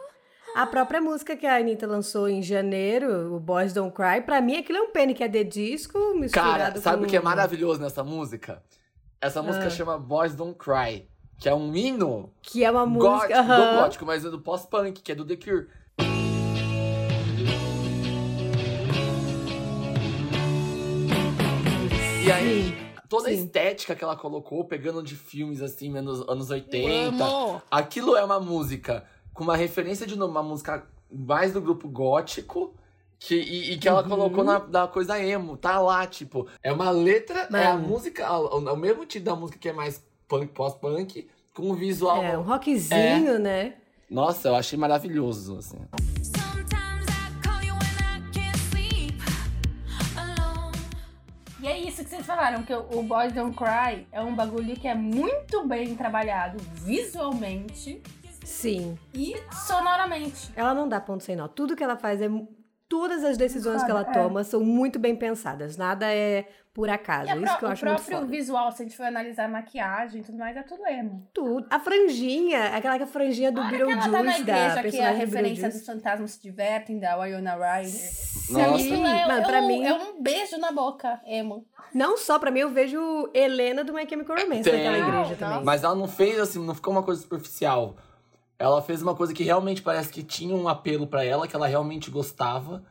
A 0.53 0.67
própria 0.67 0.99
música 0.99 1.37
que 1.37 1.45
a 1.45 1.55
Anitta 1.55 1.87
lançou 1.87 2.27
em 2.27 2.41
janeiro, 2.41 3.33
o 3.33 3.39
Boys 3.39 3.71
Don't 3.71 3.95
Cry, 3.95 4.19
pra 4.25 4.41
mim 4.41 4.57
aquilo 4.57 4.79
é 4.79 4.81
um 4.81 4.91
Panic! 4.91 5.23
at 5.23 5.31
the 5.31 5.45
Disco 5.45 5.97
misturado 6.15 6.57
Cara, 6.57 6.81
sabe 6.81 6.97
com... 6.97 7.03
o 7.05 7.07
que 7.07 7.15
é 7.15 7.21
maravilhoso 7.21 7.79
nessa 7.79 8.03
música? 8.03 8.61
Essa 9.21 9.41
música 9.41 9.67
Ah. 9.67 9.69
chama 9.69 9.97
Boys 9.97 10.35
Don't 10.35 10.57
Cry, 10.57 11.07
que 11.37 11.49
é 11.49 11.53
um 11.55 11.75
hino 11.75 12.31
Que 12.41 12.63
é 12.63 12.71
uma 12.71 12.85
gótico, 12.85 13.13
música... 13.15 13.39
aham. 13.39 13.75
do 13.75 13.81
gótico, 13.81 14.05
mas 14.05 14.25
é 14.25 14.29
do 14.29 14.39
pós-punk, 14.39 15.01
que 15.01 15.11
é 15.11 15.15
do 15.15 15.25
The 15.25 15.35
Cure. 15.35 15.67
E 22.25 22.31
aí, 22.31 22.73
toda 23.09 23.27
a 23.29 23.31
sim. 23.31 23.43
estética 23.43 23.95
que 23.95 24.03
ela 24.03 24.15
colocou, 24.15 24.63
pegando 24.63 25.03
de 25.03 25.15
filmes 25.15 25.61
assim, 25.61 25.95
anos, 25.97 26.21
anos 26.29 26.49
80, 26.49 27.23
Amo. 27.23 27.61
aquilo 27.69 28.15
é 28.15 28.23
uma 28.23 28.39
música 28.39 29.03
com 29.33 29.43
uma 29.43 29.57
referência 29.57 30.07
de 30.07 30.13
uma 30.13 30.41
música 30.43 30.87
mais 31.11 31.51
do 31.53 31.61
grupo 31.61 31.87
gótico. 31.89 32.73
Que, 33.19 33.35
e, 33.35 33.71
e 33.73 33.77
que 33.77 33.87
ela 33.87 34.03
Uhum. 34.03 34.09
colocou 34.09 34.43
na, 34.43 34.59
na 34.67 34.85
coisa 34.85 35.17
emo, 35.17 35.55
tá 35.55 35.79
lá, 35.79 36.05
tipo, 36.05 36.45
é 36.61 36.73
uma 36.73 36.89
letra, 36.91 37.47
é 37.53 37.65
a 37.67 37.77
música, 37.77 38.29
o, 38.37 38.57
o 38.57 38.75
mesmo 38.75 39.05
tipo 39.05 39.23
da 39.25 39.33
música 39.33 39.57
que 39.57 39.69
é 39.69 39.73
mais 39.73 40.03
punk, 40.27 40.47
pós-punk, 40.53 41.27
com 41.53 41.71
um 41.71 41.75
visual. 41.75 42.23
É, 42.23 42.37
um 42.37 42.41
rockzinho, 42.41 43.39
né? 43.39 43.75
Nossa, 44.09 44.49
eu 44.49 44.55
achei 44.55 44.77
maravilhoso, 44.77 45.57
assim. 45.57 45.79
Sometimes 46.23 47.07
I 47.07 47.47
call 47.47 47.63
you 47.63 47.73
when 47.73 47.95
I 47.99 48.21
can't 48.31 48.57
sleep 48.69 49.17
alone. 50.17 50.77
E 51.61 51.67
é 51.67 51.79
isso 51.79 52.03
que 52.03 52.09
vocês 52.09 52.25
falaram, 52.25 52.63
que 52.63 52.73
o 52.73 52.99
o 52.99 53.03
Boys 53.03 53.33
Don't 53.33 53.55
Cry 53.55 54.07
é 54.11 54.21
um 54.21 54.35
bagulho 54.35 54.75
que 54.75 54.87
é 54.87 54.95
muito 54.95 55.67
bem 55.67 55.95
trabalhado 55.95 56.57
visualmente 56.73 58.01
Sim. 58.43 58.97
e 59.13 59.35
sonoramente. 59.65 60.51
Ela 60.55 60.73
não 60.73 60.87
dá 60.87 60.99
ponto 60.99 61.23
sem 61.23 61.35
nó. 61.35 61.47
Tudo 61.47 61.75
que 61.75 61.83
ela 61.83 61.97
faz 61.97 62.21
é... 62.21 62.29
Todas 62.93 63.23
as 63.23 63.37
decisões 63.37 63.83
que 63.83 63.89
ela 63.89 64.01
É. 64.01 64.13
toma 64.13 64.43
são 64.43 64.59
muito 64.63 64.99
bem 64.99 65.15
pensadas. 65.15 65.75
Nada 65.77 66.13
é 66.13 66.45
por 66.71 66.89
acaso. 66.91 67.31
A 67.31 67.35
Isso 67.37 67.57
que 67.57 67.65
eu 67.65 67.69
o 67.69 67.71
acho 67.71 67.85
muito 67.85 67.95
próprio 67.97 68.17
foda. 68.19 68.27
visual, 68.29 68.71
se 68.71 68.81
a 68.83 68.85
gente 68.85 68.95
for 68.95 69.05
analisar 69.07 69.45
a 69.45 69.47
maquiagem 69.47 70.21
e 70.21 70.23
tudo 70.23 70.37
mais, 70.37 70.55
é 70.55 70.61
tudo 70.61 70.85
emo. 70.85 71.27
Tudo. 71.33 71.65
A 71.71 71.79
franjinha, 71.79 72.65
aquela 72.75 72.97
que 72.97 73.03
a 73.03 73.07
franjinha 73.07 73.51
do 73.51 73.59
ela 73.61 73.69
tá 73.71 73.77
na 73.77 74.21
Beetlejuice, 74.21 74.43
da 74.43 74.57
igreja, 74.69 74.89
que 74.91 74.97
é 74.99 75.07
a 75.07 75.11
referência 75.11 75.41
Beetlejuice. 75.41 75.77
dos 75.79 75.85
fantasmas 75.87 76.31
se 76.33 76.41
divertem, 76.41 76.99
da 76.99 77.17
Wyona 77.17 77.55
Ryder. 77.55 77.91
Nossa. 78.51 78.77
Sim, 78.83 79.05
é, 79.05 79.27
mano, 79.27 79.41
é 79.41 79.45
pra 79.45 79.61
um, 79.61 79.67
mim... 79.67 79.85
é 79.85 79.93
um 79.93 80.21
beijo 80.21 80.57
na 80.59 80.71
boca, 80.71 81.19
emo. 81.25 81.65
Não 81.93 82.15
só 82.17 82.37
pra 82.37 82.51
mim, 82.51 82.59
eu 82.59 82.69
vejo 82.69 82.99
Helena 83.33 83.83
do 83.83 83.91
My 83.93 84.07
Chemical 84.07 84.35
Romance 84.37 84.63
Tem. 84.63 84.73
naquela 84.83 84.97
igreja 84.99 85.35
também. 85.35 85.63
Mas 85.63 85.83
ela 85.83 85.95
não 85.95 86.07
fez 86.07 86.39
assim, 86.39 86.63
não 86.63 86.75
ficou 86.75 86.91
uma 86.93 87.03
coisa 87.03 87.21
superficial. 87.21 87.95
Ela 88.63 88.81
fez 88.81 89.01
uma 89.01 89.13
coisa 89.13 89.33
que 89.33 89.43
realmente 89.43 89.81
parece 89.81 90.09
que 90.09 90.23
tinha 90.23 90.55
um 90.55 90.69
apelo 90.69 91.05
pra 91.05 91.23
ela, 91.25 91.45
que 91.47 91.55
ela 91.55 91.67
realmente 91.67 92.09
gostava. 92.09 92.81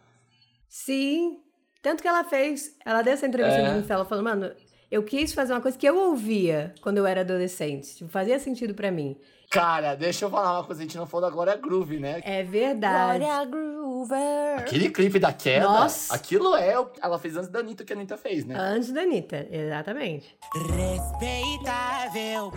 Sim. 0.69 1.38
Tanto 1.81 2.02
que 2.02 2.09
ela 2.09 2.25
fez. 2.25 2.76
Ela 2.85 3.00
deu 3.00 3.14
essa 3.14 3.26
entrevista 3.26 3.59
É. 3.59 3.62
no 3.67 3.71
Jimmy 3.76 3.85
Fallon 3.87 4.05
falando, 4.05 4.25
mano, 4.25 4.52
eu 4.91 5.02
quis 5.02 5.33
fazer 5.33 5.55
uma 5.55 5.62
coisa 5.62 5.79
que 5.79 5.88
eu 5.88 5.97
ouvia 5.99 6.75
quando 6.83 6.99
eu 6.99 7.07
era 7.07 7.23
adolescente. 7.23 7.97
Tipo, 7.97 8.11
fazia 8.11 8.38
sentido 8.38 8.75
pra 8.75 8.91
mim. 8.91 9.17
Cara, 9.50 9.95
deixa 9.95 10.25
eu 10.26 10.31
falar 10.31 10.59
uma 10.59 10.64
coisa, 10.64 10.81
a 10.83 10.85
gente 10.85 10.97
não 10.97 11.07
falou 11.07 11.29
da 11.29 11.35
Glória 11.35 11.57
Groove, 11.57 11.99
né? 11.99 12.21
É 12.25 12.43
verdade. 12.43 13.25
Groover. 13.50 14.59
Aquele 14.59 14.91
clipe 14.91 15.19
da 15.19 15.33
queda, 15.33 15.67
Nossa. 15.67 16.14
aquilo 16.14 16.55
é 16.57 16.79
o 16.79 16.87
que 16.87 17.00
ela 17.02 17.19
fez 17.19 17.37
antes 17.37 17.49
da 17.50 17.59
Anitta, 17.61 17.83
que 17.85 17.93
a 17.93 17.97
Anitta 17.97 18.17
fez, 18.17 18.45
né? 18.47 18.55
Antes 18.59 18.93
da 18.93 19.02
Anitta, 19.02 19.47
exatamente. 19.50 20.35
Respeitável 20.55 22.50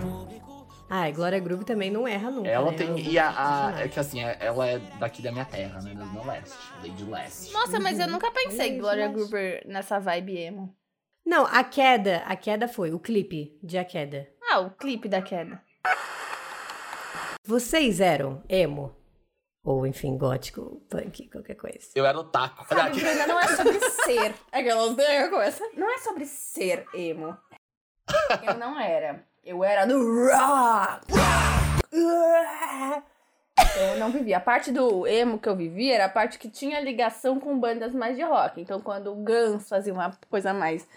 público. 0.88 0.94
Ai, 1.02 1.12
Glória 1.12 1.40
Groove 1.40 1.66
também 1.66 1.90
não 1.92 2.08
erra 2.08 2.30
nunca. 2.32 2.50
Ela 2.50 2.72
né? 2.72 2.78
tem. 2.78 3.00
E 3.00 3.18
a, 3.20 3.30
a- 3.70 3.82
É 3.82 3.88
que 3.88 4.00
assim, 4.00 4.24
é- 4.24 4.38
ela 4.40 4.68
é 4.68 4.80
daqui 5.00 5.22
da 5.22 5.32
minha 5.32 5.46
terra, 5.46 5.82
né? 5.82 5.94
Meu 5.94 6.26
leste. 6.26 6.56
Lady 6.84 7.04
Leste. 7.04 7.54
Nossa, 7.54 7.80
mas 7.80 8.00
eu 8.00 8.08
nunca 8.08 8.32
pensei 8.32 8.74
Uhum. 8.74 8.80
Gloria 8.80 9.08
Groover 9.08 9.64
nessa 9.68 10.00
vibe 10.00 10.38
emo. 10.38 10.76
Não, 11.26 11.46
a 11.46 11.64
queda, 11.64 12.18
a 12.28 12.36
queda 12.36 12.68
foi, 12.68 12.94
o 12.94 13.00
clipe 13.00 13.58
de 13.64 13.78
A 13.80 13.84
Queda. 13.84 14.28
Ah, 14.52 14.60
o 14.60 14.70
clipe 14.70 15.10
da 15.10 15.24
queda. 15.24 15.60
Vocês 17.44 18.00
eram 18.00 18.44
emo? 18.50 18.96
Ou, 19.64 19.88
enfim, 19.88 20.16
gótico, 20.18 20.82
punk, 20.88 21.28
qualquer 21.30 21.56
coisa. 21.56 21.90
Eu 21.96 22.06
era 22.06 22.20
o 22.20 22.24
taco. 22.26 22.68
Sabe, 22.68 23.00
Bruna, 23.00 23.26
não 23.26 23.40
é 23.40 23.48
sobre 23.48 23.80
ser. 24.06 24.36
Aquelas 24.52 24.96
né, 24.96 25.28
começa. 25.30 25.68
Não 25.76 25.90
é 25.92 25.98
sobre 25.98 26.26
ser 26.28 26.86
emo. 26.94 27.36
Eu 28.44 28.54
não 28.60 28.80
era. 28.80 29.26
Eu 29.46 29.64
era 29.64 29.86
do 29.86 30.00
rock. 30.26 31.06
Eu 33.80 34.00
não 34.00 34.10
vivia. 34.12 34.38
A 34.38 34.40
parte 34.42 34.72
do 34.72 35.06
emo 35.06 35.38
que 35.38 35.48
eu 35.48 35.56
vivia 35.56 35.94
era 35.94 36.06
a 36.06 36.10
parte 36.10 36.40
que 36.40 36.50
tinha 36.50 36.80
ligação 36.82 37.40
com 37.40 37.60
bandas 37.60 37.94
mais 37.94 38.16
de 38.16 38.24
rock. 38.24 38.60
Então, 38.60 38.82
quando 38.82 39.12
o 39.12 39.16
Guns 39.16 39.70
fazia 39.70 39.94
uma 39.94 40.18
coisa 40.32 40.52
mais. 40.52 40.88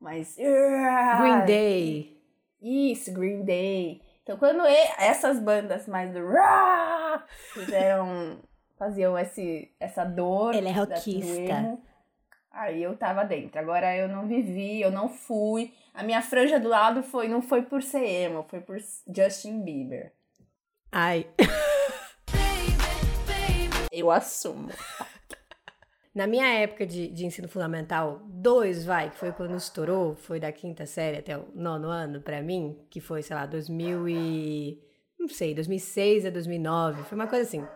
mais. 0.00 0.36
Green 0.36 1.44
Day. 1.44 2.16
Isso, 2.62 3.12
Green 3.12 3.44
Day. 3.44 4.00
Então, 4.22 4.38
quando 4.38 4.64
essas 4.98 5.38
bandas 5.38 5.86
mais 5.86 6.10
do 6.14 6.20
rock 6.26 7.24
fizeram, 7.52 8.38
faziam 8.78 9.18
esse, 9.18 9.70
essa 9.78 10.02
dor. 10.02 10.54
Ele 10.54 10.68
é 10.68 10.72
rockista. 10.72 11.78
Aí 12.52 12.82
eu 12.82 12.96
tava 12.96 13.24
dentro. 13.24 13.58
Agora 13.58 13.96
eu 13.96 14.08
não 14.08 14.26
vivi, 14.26 14.80
eu 14.80 14.90
não 14.90 15.08
fui. 15.08 15.72
A 15.94 16.02
minha 16.02 16.22
franja 16.22 16.60
do 16.60 16.68
lado 16.68 17.02
foi, 17.02 17.28
não 17.28 17.42
foi 17.42 17.62
por 17.62 17.82
ser 17.82 18.04
emo, 18.04 18.44
foi 18.48 18.60
por 18.60 18.78
Justin 19.14 19.62
Bieber. 19.62 20.12
Ai, 20.90 21.26
Baby, 21.38 22.72
baby, 23.26 23.88
Eu 23.90 24.10
assumo. 24.10 24.68
Na 26.14 26.26
minha 26.26 26.46
época 26.46 26.86
de, 26.86 27.08
de 27.08 27.24
ensino 27.24 27.48
fundamental, 27.48 28.20
dois, 28.26 28.84
vai, 28.84 29.08
que 29.08 29.16
foi 29.16 29.32
quando 29.32 29.56
estourou, 29.56 30.14
foi 30.14 30.38
da 30.38 30.52
quinta 30.52 30.84
série 30.84 31.18
até 31.18 31.38
o 31.38 31.46
nono 31.54 31.88
ano 31.88 32.20
pra 32.20 32.42
mim, 32.42 32.78
que 32.90 33.00
foi, 33.00 33.22
sei 33.22 33.34
lá, 33.34 33.46
2000 33.46 34.08
e... 34.10 34.78
não 35.18 35.26
sei, 35.26 35.54
2006 35.54 36.26
a 36.26 36.30
2009, 36.30 37.04
foi 37.04 37.16
uma 37.16 37.26
coisa 37.26 37.48
assim. 37.48 37.66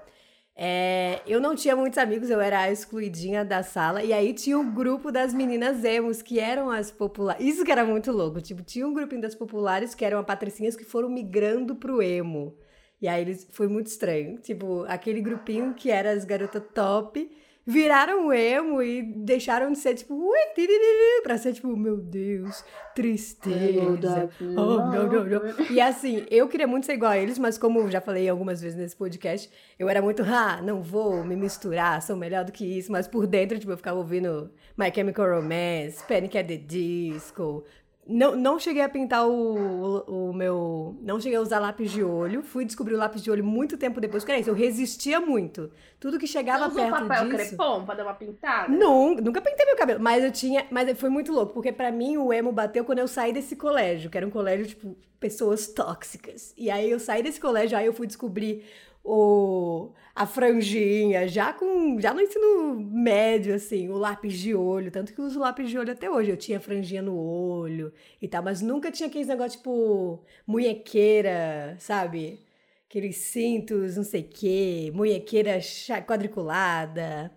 É, 0.58 1.20
eu 1.26 1.38
não 1.38 1.54
tinha 1.54 1.76
muitos 1.76 1.98
amigos, 1.98 2.30
eu 2.30 2.40
era 2.40 2.60
a 2.60 2.72
excluidinha 2.72 3.44
da 3.44 3.62
sala, 3.62 4.02
e 4.02 4.10
aí 4.12 4.32
tinha 4.32 4.58
um 4.58 4.72
grupo 4.72 5.12
das 5.12 5.34
meninas 5.34 5.84
emos, 5.84 6.22
que 6.22 6.40
eram 6.40 6.70
as 6.70 6.90
populares. 6.90 7.46
Isso 7.46 7.64
que 7.64 7.70
era 7.70 7.84
muito 7.84 8.10
louco, 8.10 8.40
tipo, 8.40 8.62
tinha 8.62 8.88
um 8.88 8.94
grupinho 8.94 9.20
das 9.20 9.34
populares 9.34 9.94
que 9.94 10.04
eram 10.04 10.18
as 10.18 10.26
patricinhas 10.26 10.74
que 10.74 10.84
foram 10.84 11.10
migrando 11.10 11.76
pro 11.76 12.02
emo. 12.02 12.56
E 13.00 13.06
aí 13.06 13.20
eles 13.20 13.46
foi 13.52 13.68
muito 13.68 13.88
estranho. 13.88 14.38
Tipo, 14.38 14.84
aquele 14.88 15.20
grupinho 15.20 15.74
que 15.74 15.90
era 15.90 16.10
as 16.12 16.24
garotas 16.24 16.62
top 16.74 17.30
viraram 17.66 18.32
emo 18.32 18.80
e 18.80 19.02
deixaram 19.02 19.72
de 19.72 19.78
ser 19.78 19.94
tipo, 19.94 20.14
ui, 20.14 20.38
tiririri, 20.54 21.22
pra 21.22 21.36
ser 21.36 21.52
tipo, 21.52 21.76
meu 21.76 21.96
Deus, 21.96 22.64
tristeza. 22.94 24.30
Oh, 24.40 24.76
não, 24.76 25.08
não, 25.08 25.24
não. 25.24 25.70
E 25.70 25.80
assim, 25.80 26.24
eu 26.30 26.48
queria 26.48 26.66
muito 26.66 26.86
ser 26.86 26.92
igual 26.94 27.10
a 27.10 27.18
eles, 27.18 27.38
mas 27.38 27.58
como 27.58 27.90
já 27.90 28.00
falei 28.00 28.28
algumas 28.28 28.60
vezes 28.60 28.78
nesse 28.78 28.94
podcast, 28.94 29.50
eu 29.78 29.88
era 29.88 30.00
muito, 30.00 30.22
ah, 30.22 30.62
não 30.62 30.80
vou 30.80 31.24
me 31.24 31.34
misturar, 31.34 32.00
sou 32.00 32.16
melhor 32.16 32.44
do 32.44 32.52
que 32.52 32.64
isso, 32.64 32.92
mas 32.92 33.08
por 33.08 33.26
dentro, 33.26 33.58
tipo, 33.58 33.72
eu 33.72 33.76
ficava 33.76 33.98
ouvindo 33.98 34.50
My 34.78 34.92
Chemical 34.94 35.28
Romance, 35.28 36.04
Panic 36.06 36.38
at 36.38 36.46
the 36.46 36.56
Disco, 36.56 37.64
não, 38.08 38.36
não 38.36 38.58
cheguei 38.58 38.82
a 38.82 38.88
pintar 38.88 39.26
o, 39.26 39.32
o, 39.32 40.30
o, 40.30 40.32
meu. 40.32 40.96
Não 41.02 41.20
cheguei 41.20 41.36
a 41.36 41.40
usar 41.40 41.58
lápis 41.58 41.90
de 41.90 42.04
olho. 42.04 42.42
Fui 42.42 42.64
descobrir 42.64 42.94
o 42.94 42.98
lápis 42.98 43.22
de 43.22 43.30
olho 43.30 43.44
muito 43.44 43.76
tempo 43.76 44.00
depois. 44.00 44.24
Que 44.24 44.30
era 44.30 44.40
isso, 44.40 44.50
eu 44.50 44.54
resistia 44.54 45.20
muito. 45.20 45.70
Tudo 45.98 46.18
que 46.18 46.26
chegava 46.26 46.68
Você 46.68 46.76
perto 46.76 47.06
papel 47.06 47.24
disso. 47.24 47.36
crepom 47.48 47.84
pra 47.84 47.94
dar 47.96 48.04
uma 48.04 48.14
pintada? 48.14 48.72
Não, 48.72 49.14
nunca 49.16 49.40
pintei 49.40 49.66
meu 49.66 49.76
cabelo. 49.76 50.00
Mas 50.00 50.22
eu 50.22 50.30
tinha. 50.30 50.66
Mas 50.70 50.98
foi 50.98 51.10
muito 51.10 51.32
louco, 51.32 51.52
porque 51.52 51.72
pra 51.72 51.90
mim 51.90 52.16
o 52.16 52.32
emo 52.32 52.52
bateu 52.52 52.84
quando 52.84 53.00
eu 53.00 53.08
saí 53.08 53.32
desse 53.32 53.56
colégio, 53.56 54.08
que 54.08 54.16
era 54.16 54.26
um 54.26 54.30
colégio, 54.30 54.66
tipo, 54.66 54.96
pessoas 55.18 55.66
tóxicas. 55.66 56.54
E 56.56 56.70
aí 56.70 56.88
eu 56.88 57.00
saí 57.00 57.22
desse 57.22 57.40
colégio, 57.40 57.76
aí 57.76 57.86
eu 57.86 57.92
fui 57.92 58.06
descobrir 58.06 58.64
o, 59.06 59.92
a 60.14 60.26
franjinha, 60.26 61.28
já 61.28 61.52
com 61.52 62.00
já 62.00 62.12
no 62.12 62.20
ensino 62.20 62.74
médio, 62.80 63.54
assim, 63.54 63.88
o 63.88 63.96
lápis 63.96 64.38
de 64.38 64.54
olho, 64.54 64.90
tanto 64.90 65.12
que 65.14 65.20
eu 65.20 65.24
uso 65.24 65.38
lápis 65.38 65.70
de 65.70 65.78
olho 65.78 65.92
até 65.92 66.10
hoje. 66.10 66.30
Eu 66.30 66.36
tinha 66.36 66.60
franjinha 66.60 67.02
no 67.02 67.16
olho 67.16 67.92
e 68.20 68.26
tal, 68.26 68.42
mas 68.42 68.60
nunca 68.60 68.90
tinha 68.90 69.08
aqueles 69.08 69.28
negócio 69.28 69.58
tipo 69.58 70.24
munhequeira, 70.46 71.76
sabe? 71.78 72.44
Aqueles 72.88 73.16
cintos, 73.16 73.96
não 73.96 74.04
sei 74.04 74.22
o 74.22 74.28
quê, 74.28 74.90
munhequeira 74.94 75.58
quadriculada. 76.06 77.30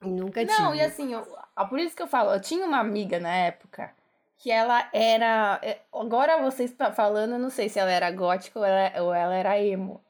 Nunca 0.00 0.44
tinha. 0.44 0.58
Não, 0.60 0.74
e 0.74 0.80
assim, 0.80 1.12
eu, 1.12 1.26
ah, 1.56 1.64
por 1.64 1.78
isso 1.80 1.96
que 1.96 2.02
eu 2.02 2.06
falo, 2.08 2.32
eu 2.32 2.40
tinha 2.40 2.66
uma 2.66 2.78
amiga 2.78 3.18
na 3.20 3.34
época 3.34 3.92
que 4.36 4.50
ela 4.50 4.88
era. 4.92 5.58
é, 5.62 5.80
Agora 5.92 6.42
vocês 6.42 6.72
tá 6.72 6.92
falando, 6.92 7.32
eu 7.34 7.38
não 7.38 7.50
sei 7.50 7.68
se 7.68 7.78
ela 7.78 7.90
era 7.90 8.10
gótica 8.10 8.58
ou 8.58 8.64
ela, 8.64 9.02
ou 9.02 9.14
ela 9.14 9.34
era 9.34 9.60
emo. 9.60 10.00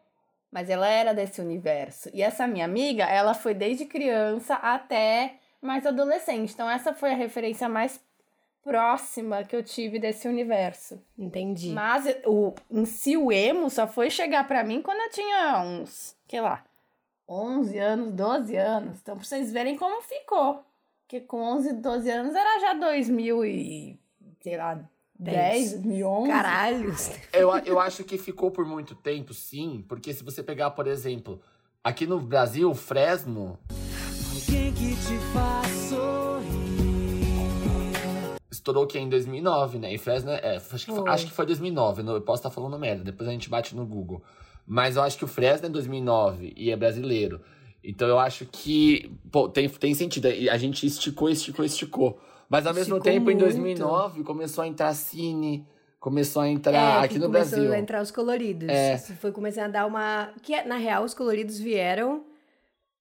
Mas 0.52 0.68
ela 0.68 0.87
era 0.87 1.14
desse 1.14 1.40
universo. 1.40 2.11
E 2.12 2.23
essa 2.23 2.47
minha 2.47 2.66
amiga, 2.66 3.04
ela 3.04 3.32
foi 3.32 3.54
desde 3.54 3.87
criança 3.87 4.54
até 4.56 5.37
mais 5.62 5.87
adolescente. 5.87 6.52
Então, 6.52 6.68
essa 6.68 6.92
foi 6.92 7.12
a 7.12 7.16
referência 7.16 7.71
mais 7.71 7.99
próxima 8.62 9.44
que 9.44 9.56
eu 9.56 9.62
tive 9.62 9.99
desse 9.99 10.28
universo. 10.28 11.02
Entendi. 11.18 11.71
Mas 11.71 12.04
o, 12.26 12.52
em 12.71 12.85
si, 12.85 13.16
o 13.16 13.32
emo 13.32 13.71
só 13.71 13.87
foi 13.87 14.11
chegar 14.11 14.47
pra 14.47 14.62
mim 14.62 14.82
quando 14.82 15.00
eu 15.00 15.11
tinha 15.11 15.62
uns, 15.62 16.14
sei 16.28 16.40
lá, 16.42 16.62
11 17.28 17.78
anos, 17.78 18.12
12 18.12 18.56
anos. 18.56 18.99
Então, 19.00 19.16
pra 19.16 19.25
vocês 19.25 19.50
verem 19.50 19.76
como 19.76 20.02
ficou. 20.02 20.62
Porque 21.02 21.21
com 21.21 21.43
11, 21.43 21.73
12 21.75 22.10
anos 22.10 22.34
era 22.34 22.60
já 22.60 22.75
2000 22.75 23.45
e, 23.45 23.99
sei 24.41 24.56
lá, 24.56 24.78
10, 25.23 25.73
2011. 25.75 26.28
Caralho. 26.28 26.95
Eu, 27.32 27.50
eu 27.65 27.80
acho 27.80 28.04
que 28.04 28.19
ficou 28.19 28.50
por 28.50 28.65
muito 28.67 28.95
tempo, 28.95 29.32
sim. 29.32 29.85
Porque 29.89 30.13
se 30.13 30.23
você 30.25 30.43
pegar, 30.43 30.71
por 30.73 30.87
exemplo, 30.87 31.41
aqui 31.82 32.06
no 32.06 32.21
Brasil, 32.21 32.71
o 32.71 32.75
Fresno 32.75 33.58
Alguém 34.35 34.73
que 34.73 34.91
te 34.97 35.19
faz 35.32 35.67
sorrir. 35.89 36.52
estourou 38.50 38.87
que 38.87 38.99
é 38.99 39.00
em 39.00 39.08
2009, 39.08 39.78
né? 39.78 39.93
E 39.95 39.99
Fresno, 39.99 40.30
é, 40.30 40.56
acho, 40.56 40.87
que, 40.87 40.93
Foi. 40.93 41.11
acho 41.11 41.26
que 41.26 41.32
foi 41.32 41.47
2009. 41.47 42.02
não- 42.02 42.15
Eu 42.15 42.21
posso 42.21 42.41
estar 42.41 42.50
falando 42.50 42.78
merda, 42.78 43.02
depois 43.04 43.28
a 43.28 43.32
gente 43.32 43.49
bate 43.49 43.75
no 43.75 43.85
Google. 43.87 44.23
Mas 44.67 44.97
eu 44.97 45.02
acho 45.02 45.19
que 45.19 45.25
o 45.25 45.28
Fresno 45.28 45.67
é 45.67 45.71
2009 45.71 46.52
e 46.56 46.71
é 46.71 46.76
brasileiro. 46.76 47.41
Então 47.82 48.06
eu 48.06 48.19
acho 48.19 48.47
que, 48.47 49.11
pô, 49.30 49.49
tem, 49.49 49.69
tem 49.69 49.93
sentido. 49.95 50.28
E 50.28 50.49
A 50.49 50.56
gente 50.56 50.87
esticou, 50.87 51.28
esticou, 51.28 51.65
esticou. 51.65 52.21
Mas 52.52 52.67
ao 52.67 52.75
mesmo 52.75 53.00
tempo, 53.00 53.30
em 53.30 53.34
muito. 53.34 53.38
2009, 53.45 54.23
começou 54.25 54.62
a 54.62 54.67
entrar 54.67 54.93
cine, 54.93 55.67
começou 55.99 56.43
a 56.43 56.49
entrar 56.49 57.00
É, 57.00 57.04
aqui 57.06 57.19
no 57.19 57.25
começou 57.25 57.50
Brasil. 57.58 57.73
a 57.73 57.78
entrar 57.78 58.02
os 58.02 58.10
coloridos. 58.10 58.69
É. 58.69 58.99
Foi 58.99 59.32
começando 59.32 59.65
a 59.65 59.69
dar 59.69 59.86
uma. 59.86 60.28
Que 60.43 60.60
na 60.65 60.76
real 60.76 61.02
os 61.02 61.15
coloridos 61.15 61.58
vieram 61.58 62.25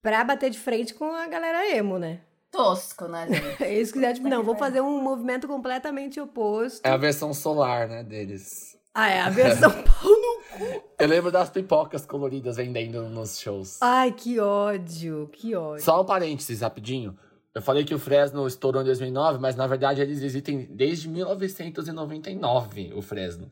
pra 0.02 0.24
bater 0.24 0.50
de 0.50 0.58
frente 0.58 0.94
com 0.94 1.14
a 1.14 1.28
galera 1.28 1.70
emo, 1.76 2.00
né? 2.00 2.22
Tosco, 2.50 3.10
né, 3.10 3.28
gente? 3.30 3.62
Eles 3.64 3.92
quiseram, 3.92 4.14
tipo, 4.14 4.30
não, 4.30 4.42
vou 4.42 4.56
fazer 4.56 4.80
um 4.80 5.02
movimento 5.02 5.50
completamente 5.50 6.18
oposto. 6.22 6.80
É 6.86 6.90
a 6.90 6.98
versão 6.98 7.34
solar, 7.34 7.90
né, 7.90 8.04
deles. 8.04 8.78
Ah, 8.94 9.10
é 9.10 9.20
a 9.20 9.30
versão 9.30 9.70
pau 9.84 10.10
no. 10.10 10.82
Eu 10.98 11.08
lembro 11.10 11.30
das 11.30 11.50
pipocas 11.50 12.06
coloridas 12.06 12.56
vendendo 12.56 13.04
nos 13.10 13.38
shows. 13.38 13.80
Ai, 13.82 14.14
que 14.14 14.40
ódio, 14.40 15.30
que 15.34 15.56
ódio. 15.56 15.84
Só 15.84 16.02
um 16.02 16.06
parênteses, 16.06 16.62
rapidinho. 16.62 17.18
Eu 17.54 17.62
falei 17.62 17.84
que 17.84 17.94
o 17.94 18.00
Fresno 18.00 18.48
estourou 18.48 18.82
em 18.82 18.86
2009, 18.86 19.38
mas 19.40 19.56
na 19.56 19.68
verdade 19.68 20.02
eles 20.02 20.22
existem 20.22 20.68
desde 20.72 21.10
1999, 21.10 22.94
o 22.96 23.02
Fresno. 23.02 23.52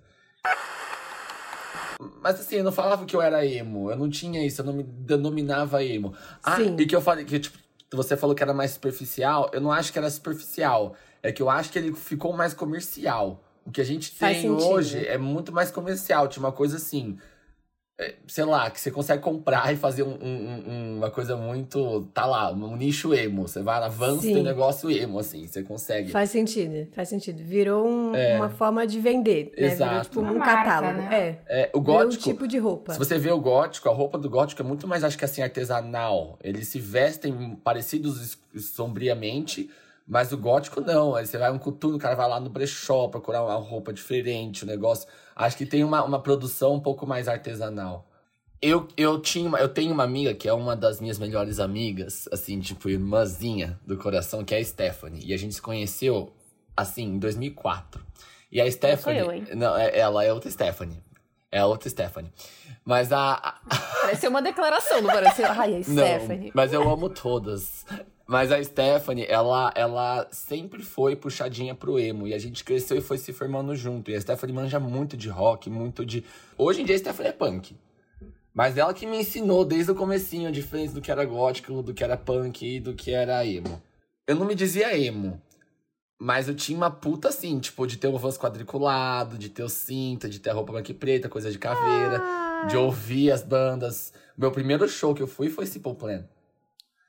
Mas 2.21 2.39
assim, 2.39 2.55
eu 2.57 2.63
não 2.63 2.71
falava 2.71 3.05
que 3.05 3.13
eu 3.15 3.21
era 3.21 3.45
emo. 3.45 3.91
Eu 3.91 3.97
não 3.97 4.09
tinha 4.09 4.45
isso, 4.45 4.61
eu 4.61 4.65
não 4.65 4.73
me 4.73 4.83
denominava 4.83 5.83
emo. 5.83 6.13
Ah, 6.41 6.55
Sim. 6.55 6.77
e 6.79 6.85
que 6.85 6.95
eu 6.95 7.01
falei 7.01 7.25
que, 7.25 7.39
tipo, 7.39 7.57
você 7.91 8.15
falou 8.15 8.33
que 8.33 8.41
era 8.41 8.53
mais 8.53 8.71
superficial. 8.71 9.49
Eu 9.51 9.59
não 9.59 9.71
acho 9.71 9.91
que 9.91 9.99
era 9.99 10.09
superficial. 10.09 10.95
É 11.21 11.31
que 11.31 11.41
eu 11.41 11.49
acho 11.49 11.69
que 11.69 11.77
ele 11.77 11.93
ficou 11.93 12.31
mais 12.31 12.53
comercial. 12.53 13.43
O 13.65 13.71
que 13.71 13.81
a 13.81 13.83
gente 13.83 14.11
Faz 14.11 14.37
tem 14.37 14.49
sentido. 14.49 14.69
hoje 14.69 15.05
é 15.05 15.17
muito 15.17 15.51
mais 15.51 15.71
comercial. 15.71 16.29
Tinha 16.29 16.43
uma 16.43 16.53
coisa 16.53 16.77
assim. 16.77 17.17
É, 17.99 18.15
Sei 18.27 18.45
lá, 18.45 18.69
que 18.71 18.79
você 18.79 18.89
consegue 18.89 19.21
comprar 19.21 19.73
e 19.73 19.75
fazer 19.75 20.03
um- 20.03 20.17
um- 20.21 20.63
um- 20.67 20.97
uma 20.97 21.11
coisa 21.11 21.35
muito. 21.35 22.03
Tá 22.13 22.25
lá, 22.25 22.51
um 22.51 22.75
nicho 22.77 23.13
emo. 23.13 23.47
Você 23.47 23.61
vai 23.61 23.79
na 23.79 23.89
Vans, 23.89 24.21
tem 24.21 24.37
um 24.37 24.43
negócio 24.43 24.89
emo, 24.89 25.19
assim, 25.19 25.45
você 25.45 25.61
consegue. 25.63 26.09
Faz 26.11 26.29
sentido, 26.29 26.87
faz 26.93 27.09
sentido. 27.09 27.43
Virou 27.43 27.85
um- 27.87 28.13
uma 28.37 28.49
forma 28.49 28.87
de 28.87 28.99
vender, 28.99 29.45
né? 29.45 29.51
Virou 29.55 29.71
Exato. 29.71 30.09
tipo 30.09 30.21
Uma 30.21 30.31
um 30.31 30.37
marca, 30.37 30.55
catálogo. 30.63 30.97
né? 31.01 31.37
É. 31.47 31.61
É, 31.63 31.69
o 31.73 31.81
Virou 31.81 31.95
um 31.97 32.03
gótico. 32.05 32.23
tipo 32.23 32.47
de 32.47 32.57
roupa. 32.57 32.93
Se 32.93 32.99
você 32.99 33.17
vê 33.17 33.31
o 33.31 33.39
gótico, 33.39 33.89
a 33.89 33.93
roupa 33.93 34.17
do 34.17 34.29
gótico 34.29 34.61
é 34.61 34.65
muito 34.65 34.87
mais, 34.87 35.03
acho 35.03 35.17
que 35.17 35.25
assim, 35.25 35.41
artesanal. 35.41 36.37
Eles 36.43 36.67
se 36.69 36.79
vestem 36.79 37.55
parecidos 37.63 38.37
sombriamente, 38.89 39.69
mas 40.07 40.31
o 40.31 40.37
gótico 40.37 40.81
não. 40.81 41.15
Aí 41.15 41.25
você 41.25 41.37
vai 41.37 41.51
um 41.51 41.59
coturno, 41.59 41.97
o 41.97 41.99
cara 41.99 42.15
vai 42.15 42.27
lá 42.29 42.39
no 42.39 42.49
brechó 42.49 43.07
procurar 43.07 43.43
uma 43.43 43.55
roupa 43.55 43.91
diferente, 43.93 44.63
o 44.63 44.67
negócio. 44.67 45.07
Acho 45.39 45.55
que 45.55 45.65
tem 45.65 45.85
uma, 45.85 46.03
uma 46.03 46.19
produção 46.21 46.73
um 46.73 46.79
pouco 46.81 47.07
mais 47.07 47.29
artesanal. 47.29 48.05
Eu, 48.61 48.89
eu, 48.97 49.21
tinha 49.21 49.49
eu 49.57 49.69
tenho 49.69 49.93
uma 49.93 50.03
amiga 50.03 50.33
que 50.33 50.49
é 50.49 50.53
uma 50.53 50.75
das 50.75 50.99
minhas 50.99 51.17
melhores 51.17 51.61
amigas, 51.61 52.27
assim, 52.29 52.59
tipo, 52.59 52.89
irmãzinha 52.89 53.79
do 53.87 53.97
coração, 53.97 54.43
que 54.43 54.53
é 54.53 54.57
a 54.57 54.65
Stephanie. 54.65 55.25
E 55.25 55.33
a 55.33 55.37
gente 55.37 55.55
se 55.55 55.61
conheceu, 55.61 56.33
assim, 56.75 57.03
em 57.03 57.19
2004. 57.19 58.05
E 58.51 58.59
a 58.59 58.69
Stephanie. 58.69 59.21
eu, 59.21 59.31
hein? 59.31 59.47
Não, 59.55 59.77
é- 59.77 59.97
ela 59.97 60.25
é 60.25 60.33
outra 60.33 60.51
Stephanie. 60.51 61.01
É 61.49 61.59
a 61.59 61.65
outra 61.65 61.89
Stephanie. 61.89 62.33
Mas 62.83 63.13
a. 63.13 63.61
Pareceu 64.01 64.29
uma 64.29 64.41
declaração, 64.41 65.01
não 65.01 65.09
pareceu? 65.09 65.45
Ai, 65.47 65.75
a 65.75 65.77
não, 65.77 65.83
Stephanie. 65.83 66.51
mas 66.53 66.73
eu 66.73 66.83
amo 66.89 67.09
todas. 67.09 67.85
Mas 68.29 68.51
a 68.51 68.63
Stephanie, 68.63 69.25
ela, 69.27 69.73
ela 69.73 70.27
sempre 70.31 70.83
foi 70.83 71.15
puxadinha 71.15 71.73
pro 71.73 71.97
emo. 71.97 72.27
E 72.27 72.33
a 72.35 72.37
gente 72.37 72.63
cresceu 72.63 72.95
e 72.95 73.01
foi 73.01 73.17
se 73.17 73.33
formando 73.33 73.75
junto. 73.75 74.11
E 74.11 74.15
a 74.15 74.21
Stephanie 74.21 74.55
manja 74.55 74.79
muito 74.79 75.17
de 75.17 75.27
rock, 75.29 75.67
muito 75.67 76.05
de. 76.05 76.23
Hoje 76.55 76.83
em 76.83 76.85
dia 76.85 76.95
a 76.95 76.99
Stephanie 76.99 77.31
é 77.31 77.33
punk. 77.33 77.75
Mas 78.53 78.77
ela 78.77 78.93
que 78.93 79.07
me 79.07 79.17
ensinou 79.17 79.65
desde 79.65 79.91
o 79.91 79.95
comecinho 79.95 80.47
a 80.47 80.51
diferença 80.51 80.93
do 80.93 81.01
que 81.01 81.09
era 81.09 81.25
gótico, 81.25 81.81
do 81.81 81.91
que 81.91 82.03
era 82.03 82.15
punk 82.15 82.63
e 82.63 82.79
do 82.79 82.93
que 82.93 83.09
era 83.09 83.43
emo. 83.43 83.81
Eu 84.27 84.35
não 84.35 84.45
me 84.45 84.53
dizia 84.53 84.95
emo. 84.95 85.41
Mas 86.21 86.47
eu 86.47 86.53
tinha 86.53 86.77
uma 86.77 86.91
puta 86.91 87.29
assim, 87.29 87.59
tipo, 87.59 87.87
de 87.87 87.97
ter 87.97 88.09
o 88.09 88.17
Vans 88.19 88.37
quadriculado, 88.37 89.39
de 89.39 89.49
ter 89.49 89.63
o 89.63 89.69
cinta, 89.69 90.29
de 90.29 90.37
ter 90.37 90.51
a 90.51 90.53
roupa 90.53 90.71
branca 90.71 90.91
e 90.91 90.93
preta, 90.93 91.27
coisa 91.29 91.49
de 91.49 91.57
caveira, 91.57 92.21
de 92.67 92.77
ouvir 92.77 93.31
as 93.31 93.41
bandas. 93.41 94.13
Meu 94.37 94.51
primeiro 94.51 94.87
show 94.87 95.15
que 95.15 95.23
eu 95.23 95.27
fui 95.27 95.49
foi 95.49 95.65
Simple 95.65 95.95
Plan. 95.95 96.25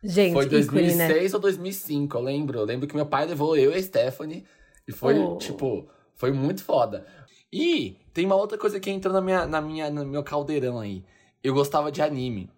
Gente, 0.03 0.33
Foi 0.33 0.45
ícone, 0.47 0.95
né? 0.95 1.09
2006 1.09 1.35
ou 1.35 1.41
2005, 1.41 2.17
eu 2.17 2.23
lembro. 2.23 2.59
Eu 2.61 2.65
lembro 2.65 2.87
que 2.87 2.95
meu 2.97 3.07
pai 3.07 3.27
levou 3.27 3.57
eu 3.57 3.71
e 3.73 3.75
a 3.75 3.83
Stephanie. 3.83 4.45
E 4.89 4.93
foi, 4.93 5.19
Oh. 5.19 5.37
tipo, 5.37 5.87
foi 6.15 6.33
muito 6.33 6.65
foda. 6.65 7.07
E 7.53 7.97
tem 8.15 8.25
uma 8.27 8.35
outra 8.37 8.57
coisa 8.57 8.81
que 8.81 8.91
entrou 8.91 9.13
na 9.13 9.21
minha, 9.21 9.47
na 9.47 9.61
minha, 9.61 9.91
no 9.91 10.05
meu 10.07 10.23
caldeirão 10.23 10.79
aí. 10.81 11.05
Eu 11.43 11.53
gostava 11.55 11.91
de 11.93 12.01
anime. 12.03 12.49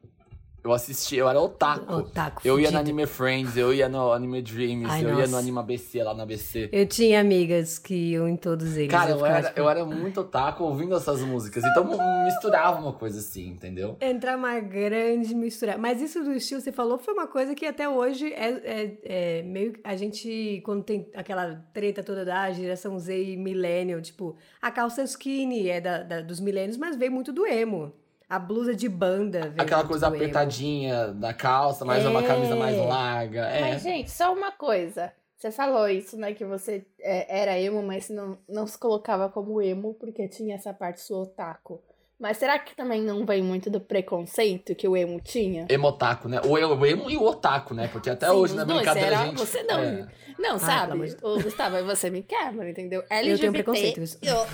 Eu 0.64 0.72
assisti, 0.72 1.16
eu 1.16 1.28
era 1.28 1.40
otaku. 1.40 1.92
Otaku 1.92 2.40
eu 2.44 2.54
ia 2.60 2.70
no 2.70 2.78
fudido. 2.78 2.78
Anime 2.78 3.06
Friends, 3.06 3.56
eu 3.56 3.74
ia 3.74 3.88
no 3.88 4.12
Anime 4.12 4.40
Dreams, 4.42 4.86
Ai, 4.88 5.04
eu 5.04 5.08
ia 5.08 5.14
nossa. 5.16 5.26
no 5.32 5.36
Anime 5.38 5.58
ABC 5.58 6.02
lá 6.04 6.14
na 6.14 6.22
ABC. 6.22 6.68
Eu 6.70 6.86
tinha 6.86 7.20
amigas 7.20 7.80
que 7.80 7.94
iam 8.12 8.28
em 8.28 8.36
todos 8.36 8.76
eles. 8.76 8.88
Cara, 8.90 9.10
eu 9.10 9.16
ficava, 9.16 9.38
era, 9.38 9.48
tipo, 9.48 9.58
eu 9.60 9.68
era 9.68 9.84
muito 9.84 10.20
otaku 10.20 10.62
ouvindo 10.62 10.94
essas 10.94 11.20
músicas. 11.22 11.64
Então 11.64 11.84
misturava 12.24 12.80
uma 12.80 12.92
coisa 12.92 13.18
assim, 13.18 13.48
entendeu? 13.48 13.96
Entrar 14.00 14.36
uma 14.38 14.60
grande 14.60 15.34
mistura. 15.34 15.76
Mas 15.76 16.00
isso 16.00 16.22
do 16.22 16.32
estilo 16.32 16.60
que 16.60 16.64
você 16.66 16.72
falou 16.72 16.96
foi 16.96 17.12
uma 17.12 17.26
coisa 17.26 17.56
que 17.56 17.66
até 17.66 17.88
hoje 17.88 18.32
é, 18.32 18.50
é, 18.64 18.98
é 19.38 19.42
meio. 19.42 19.72
A 19.82 19.96
gente, 19.96 20.62
quando 20.64 20.84
tem 20.84 21.08
aquela 21.14 21.56
treta 21.74 22.04
toda 22.04 22.24
da 22.24 22.52
geração 22.52 22.96
Z 23.00 23.20
e 23.20 23.36
millennial, 23.36 24.00
tipo, 24.00 24.36
a 24.60 24.70
calça 24.70 25.02
skinny 25.02 25.68
é 25.68 25.80
da, 25.80 26.02
da- 26.04 26.20
dos 26.20 26.38
millennials, 26.38 26.76
mas 26.76 26.94
veio 26.94 27.10
muito 27.10 27.32
do 27.32 27.44
emo. 27.46 27.92
A 28.32 28.38
blusa 28.38 28.74
de 28.74 28.88
banda 28.88 29.52
Aquela 29.58 29.84
coisa 29.84 30.06
apertadinha 30.08 31.08
da 31.08 31.34
calça, 31.34 31.84
mais 31.84 32.02
uma 32.06 32.22
É. 32.24 32.26
camisa 32.26 32.56
mais 32.56 32.78
larga. 32.78 33.40
É. 33.46 33.60
Mas, 33.60 33.82
gente, 33.82 34.10
só 34.10 34.32
uma 34.32 34.50
coisa. 34.50 35.12
Você 35.36 35.50
falou 35.50 35.86
isso, 35.86 36.16
né? 36.16 36.32
Que 36.32 36.42
você 36.42 36.82
é, 36.98 37.40
era 37.42 37.58
emo, 37.60 37.82
mas 37.82 38.08
não, 38.08 38.38
não 38.48 38.66
se 38.66 38.78
colocava 38.78 39.28
como 39.28 39.60
emo 39.60 39.92
porque 40.00 40.26
tinha 40.28 40.54
essa 40.54 40.72
parte 40.72 41.02
sua 41.02 41.24
otaku. 41.24 41.78
Mas 42.18 42.38
será 42.38 42.58
que 42.58 42.74
também 42.74 43.02
não 43.02 43.26
vem 43.26 43.42
muito 43.42 43.68
do 43.68 43.80
preconceito 43.80 44.74
que 44.76 44.88
o 44.88 44.96
emo 44.96 45.20
tinha? 45.20 45.66
Emotaku, 45.68 46.26
né? 46.28 46.40
O 46.42 46.52
o 46.52 46.86
emo 46.86 47.10
e 47.10 47.16
o 47.18 47.24
otaku, 47.24 47.74
né? 47.74 47.88
Porque 47.92 48.08
até 48.08 48.28
Sim, 48.28 48.32
hoje 48.32 48.54
na 48.54 48.64
brincadeira 48.64 49.08
era- 49.08 49.20
a 49.20 49.26
gente. 49.26 49.38
você 49.38 49.62
não. 49.64 49.78
é. 49.80 50.08
Não, 50.38 50.58
sabe? 50.58 51.16
Ô, 51.22 51.34
Gustavo, 51.42 51.84
você 51.84 52.08
me 52.08 52.22
quebra, 52.22 52.70
entendeu? 52.70 53.02
tenho 53.02 53.20
LGBT. 53.20 53.52
preconceito, 53.52 54.00
isso. 54.00 54.18
eu- 54.22 54.46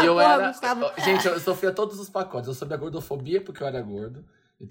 E 0.00 0.06
eu 0.06 0.14
Porra, 0.14 0.34
era. 0.34 0.48
Gustavo. 0.48 0.90
gente, 0.98 1.26
eu 1.26 1.40
sofria 1.40 1.72
todos 1.72 1.98
os 1.98 2.08
pacotes. 2.08 2.48
Eu 2.48 2.54
sofria 2.54 2.76
gordofobia 2.76 3.40
porque 3.40 3.62
eu 3.62 3.66
era 3.66 3.80
gordo. 3.80 4.24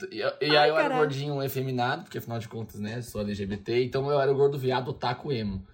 E, 0.09 0.17
e, 0.17 0.23
aí 0.23 0.55
Ai, 0.55 0.69
eu 0.69 0.77
era 0.77 0.97
gordinho 0.97 1.43
efeminado, 1.43 2.03
porque 2.03 2.17
afinal 2.17 2.39
de 2.39 2.47
contas, 2.47 2.79
né, 2.79 3.01
sou 3.01 3.21
LGBT. 3.21 3.83
Então 3.83 4.09
eu 4.09 4.19
era 4.19 4.31
o 4.31 4.35
gordo 4.35 4.57
viado 4.57 4.89
otaku 4.89 5.31
emo. 5.31 5.65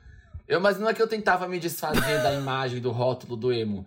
Eu, 0.48 0.60
mas 0.60 0.80
não 0.80 0.90
é 0.90 0.94
que 0.94 1.02
eu 1.02 1.08
tentava 1.08 1.48
me 1.48 1.60
desfazer 1.60 2.24
da 2.24 2.34
imagem, 2.34 2.82
do 2.82 2.90
rótulo 2.90 3.36
do 3.36 3.52
emo. 3.52 3.86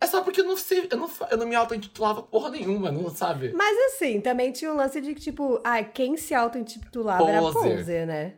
É 0.00 0.06
só 0.06 0.22
porque 0.22 0.42
eu 0.42 0.44
não 0.44 0.56
sei, 0.56 0.86
eu 0.90 0.98
não, 0.98 1.10
eu 1.30 1.38
não 1.38 1.46
me 1.46 1.54
auto-intitulava 1.54 2.22
porra 2.22 2.50
nenhuma, 2.50 2.92
não 2.92 3.08
sabe? 3.08 3.52
Mas 3.54 3.76
assim, 3.86 4.20
também 4.20 4.52
tinha 4.52 4.70
um 4.70 4.76
lance 4.76 5.00
de 5.00 5.14
que, 5.14 5.20
tipo, 5.20 5.60
ah, 5.64 5.82
quem 5.82 6.16
se 6.16 6.34
auto-intitulava 6.34 7.28
era 7.28 7.40
poser, 7.40 8.06
né? 8.06 8.34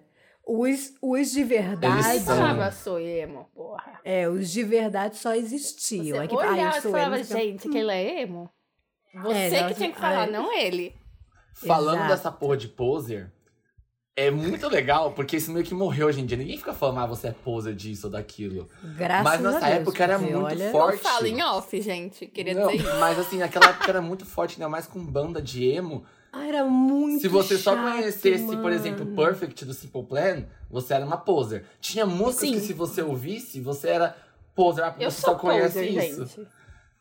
Os, 0.49 0.95
os 1.03 1.33
de 1.33 1.41
Eles 1.41 1.49
verdade. 1.49 2.21
são. 2.21 2.37
Falava, 2.37 2.71
sou 2.71 3.01
emo, 3.01 3.51
porra. 3.53 4.01
É, 4.05 4.29
os 4.29 4.49
de 4.53 4.63
verdade 4.63 5.17
só 5.17 5.31
Você 5.31 5.39
existiam. 5.39 6.23
é 6.23 6.29
que, 6.29 6.35
ah, 6.37 6.39
olhava 6.39 6.77
eu 6.77 6.79
e 6.79 6.93
falava, 6.93 7.17
emo, 7.17 7.25
gente, 7.25 7.69
que 7.69 7.77
ele 7.79 7.91
é 7.91 8.23
emo? 8.23 8.49
Você 9.23 9.35
É, 9.39 9.51
que 9.51 9.63
não, 9.63 9.75
tinha 9.75 9.93
que 9.93 9.99
falar, 9.99 10.29
não 10.29 10.53
ele. 10.53 10.95
Falando 11.53 11.97
Exato. 11.97 12.09
dessa 12.11 12.31
porra 12.31 12.57
de 12.57 12.69
poser, 12.69 13.33
é 14.15 14.31
muito 14.31 14.69
legal, 14.69 15.13
porque 15.13 15.37
isso 15.37 15.51
meio 15.51 15.65
que 15.65 15.75
morreu 15.75 16.07
hoje 16.07 16.21
em 16.21 16.27
dia. 16.27 16.37
Ninguém 16.37 16.59
fica 16.59 16.73
falando, 16.73 17.01
ah, 17.01 17.07
você 17.07 17.29
é 17.29 17.33
poser 17.33 17.75
disso 17.75 18.07
ou 18.07 18.13
daquilo. 18.13 18.69
Graças 18.97 19.25
Mas 19.25 19.41
nessa 19.41 19.57
a 19.59 19.69
Deus, 19.69 19.81
época 19.81 20.05
era 20.05 20.19
muito 20.19 20.37
olha, 20.45 20.71
forte. 20.71 21.03
Não 21.03 21.11
fala 21.11 21.29
em 21.29 21.43
off, 21.43 21.83
gente. 21.83 22.27
Queria 22.27 22.55
Não, 22.55 22.69
dizer 22.69 22.95
mas 23.01 23.19
assim, 23.19 23.39
naquela 23.39 23.67
época 23.67 23.91
era 23.91 24.01
muito 24.01 24.25
forte, 24.25 24.55
ainda 24.55 24.69
mais 24.69 24.87
com 24.87 25.05
banda 25.05 25.43
de 25.43 25.65
emo. 25.65 26.05
Ah, 26.33 26.47
era 26.47 26.65
muito 26.65 27.21
Se 27.21 27.29
você 27.29 27.57
só 27.57 27.75
chato, 27.75 27.83
conhecesse, 27.93 28.45
por 28.45 28.57
mano. 28.57 28.71
exemplo, 28.75 29.07
Perfect 29.15 29.65
do 29.65 29.73
Simple 29.75 30.05
Plan, 30.05 30.45
você 30.71 30.95
era 30.95 31.05
uma 31.07 31.17
poser. 31.17 31.65
Tinha 31.81 32.05
músicas 32.05 32.49
Sim. 32.49 32.55
que 32.55 32.61
se 32.61 32.73
você 32.73 33.01
ouvisse, 33.03 33.61
você 33.61 33.89
era 33.89 34.17
poser, 34.55 34.85
ah, 34.85 34.91
você 34.91 35.11
sou 35.11 35.33
só 35.33 35.39
conhece 35.39 35.75
poser, 35.79 36.09
isso. 36.11 36.27
gente. 36.27 36.49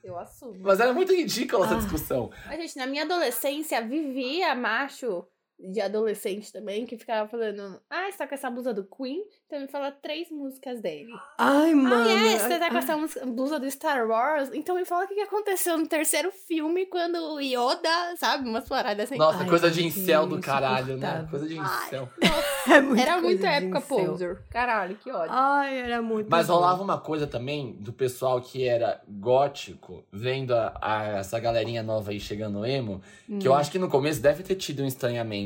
Eu 0.04 0.18
assumo. 0.20 0.60
Mas 0.62 0.80
era 0.80 0.94
muito 0.94 1.12
ridícula 1.14 1.66
essa 1.66 1.76
Ah. 1.76 1.80
discussão. 1.80 2.30
Mas, 2.46 2.58
gente, 2.60 2.78
na 2.78 2.86
minha 2.86 3.04
adolescência, 3.04 3.82
vivia 3.86 4.54
macho 4.54 5.26
de 5.58 5.80
adolescente 5.80 6.52
também, 6.52 6.86
que 6.86 6.98
ficava 6.98 7.30
falando, 7.30 7.80
ah, 7.90 8.12
você 8.12 8.18
tá 8.18 8.28
com 8.28 8.36
essa 8.36 8.50
blusa 8.50 8.74
do 8.74 8.84
Queen? 8.84 9.24
Então 9.48 9.60
me 9.62 9.68
fala 9.68 9.90
três 9.92 10.30
músicas 10.30 10.82
dele. 10.82 11.12
Ai, 11.38 11.74
mano. 11.74 11.96
ah, 11.96 12.12
é, 12.12 12.38
você 12.38 12.60
tá 12.60 12.70
com 12.70 12.76
ah, 12.76 12.80
essa 12.80 13.26
blusa 13.26 13.60
do 13.60 13.70
Star 13.72 14.06
Wars? 14.08 14.50
Então 14.54 14.76
me 14.76 14.84
fala 14.86 15.06
o 15.06 15.08
que 15.08 15.20
aconteceu 15.22 15.78
no 15.78 15.88
terceiro 15.88 16.32
filme, 16.32 16.86
quando 16.88 17.16
o 17.16 17.40
Yoda, 17.40 18.16
sabe, 18.18 18.48
umas 18.50 18.68
paradas 18.68 19.06
assim. 19.06 19.18
Nossa, 19.18 19.40
Ai, 19.44 19.50
coisa 19.50 19.72
de 19.72 19.86
incel 19.86 20.28
do 20.28 20.40
caralho, 20.42 20.98
né? 20.98 21.26
Coisa 21.30 21.48
de 21.48 21.58
Ai. 21.58 21.86
incel. 21.86 22.10
é 22.70 22.82
muita 22.82 23.02
Era 23.02 23.22
muito 23.22 23.46
época 23.46 23.78
incel. 23.80 24.06
poser. 24.12 24.42
Caralho, 24.50 24.96
que 24.98 25.10
ódio. 25.10 25.30
Ai, 25.34 25.78
era 25.80 26.02
muito. 26.02 26.30
Mas 26.30 26.48
bom. 26.48 26.56
rolava 26.56 26.84
uma 26.84 27.00
coisa 27.00 27.26
também 27.26 27.74
do 27.80 27.94
pessoal 27.94 28.42
que 28.42 28.68
era 28.68 29.02
gótico, 29.08 30.04
vendo 30.12 30.54
a, 30.54 30.78
a- 30.82 31.04
essa 31.20 31.40
galerinha 31.40 31.82
nova 31.82 32.12
aí 32.12 32.20
chegando 32.20 32.60
no 32.60 32.66
emo, 32.66 33.02
que 33.40 33.48
eu 33.48 33.54
Hum. 33.54 33.56
acho 33.56 33.72
que 33.72 33.80
no 33.80 33.90
começo 33.90 34.22
deve 34.22 34.44
ter 34.44 34.56
tido 34.56 34.84
um 34.84 34.86
estranhamento. 34.88 35.45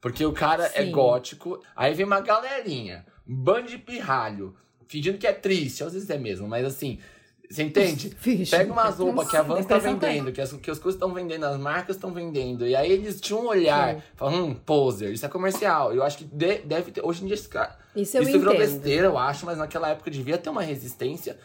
Porque 0.00 0.24
o 0.24 0.32
cara 0.32 0.64
é 0.74 0.84
Sim. 0.84 0.90
gótico, 0.90 1.60
aí 1.76 1.92
vem 1.94 2.06
uma 2.06 2.20
galerinha, 2.20 3.04
um 3.28 3.34
bando 3.36 3.68
de 3.68 3.76
pirralho, 3.78 4.54
fingindo 4.86 5.18
que 5.18 5.26
é 5.26 5.32
triste, 5.32 5.84
às 5.84 5.92
vezes 5.92 6.08
é 6.08 6.16
mesmo, 6.16 6.48
mas 6.48 6.64
assim, 6.64 6.98
você 7.50 7.64
entende? 7.64 8.16
Vixe. 8.20 8.50
Pega 8.56 8.72
umas 8.72 8.96
roupas 8.98 9.28
que 9.28 9.36
a 9.36 9.42
Vans 9.42 9.66
tá 9.66 9.76
vendendo, 9.78 10.32
que 10.32 10.40
as, 10.40 10.52
que 10.52 10.70
as 10.70 10.78
coisas 10.78 10.96
estão 10.96 11.12
vendendo, 11.12 11.44
as 11.44 11.58
marcas 11.58 11.96
estão 11.96 12.12
vendendo. 12.12 12.64
E 12.66 12.76
aí 12.76 12.90
eles 12.92 13.20
tinham 13.20 13.42
um 13.42 13.48
olhar, 13.48 13.96
Sim. 13.96 14.02
falam, 14.14 14.44
hum, 14.46 14.54
poser, 14.54 15.12
isso 15.12 15.26
é 15.26 15.28
comercial. 15.28 15.92
Eu 15.92 16.04
acho 16.04 16.18
que 16.18 16.24
de- 16.24 16.58
deve 16.58 16.92
ter. 16.92 17.04
Hoje 17.04 17.24
em 17.24 17.26
dia 17.26 17.34
esse 17.34 17.48
cara. 17.48 17.76
Isso 17.94 18.16
eu 18.16 18.22
isso 18.22 18.38
virou 18.38 18.54
entendo. 18.54 18.68
besteira, 18.68 19.06
eu 19.08 19.18
acho, 19.18 19.44
mas 19.46 19.58
naquela 19.58 19.88
época 19.90 20.10
devia 20.12 20.38
ter 20.38 20.48
uma 20.48 20.62
resistência 20.62 21.36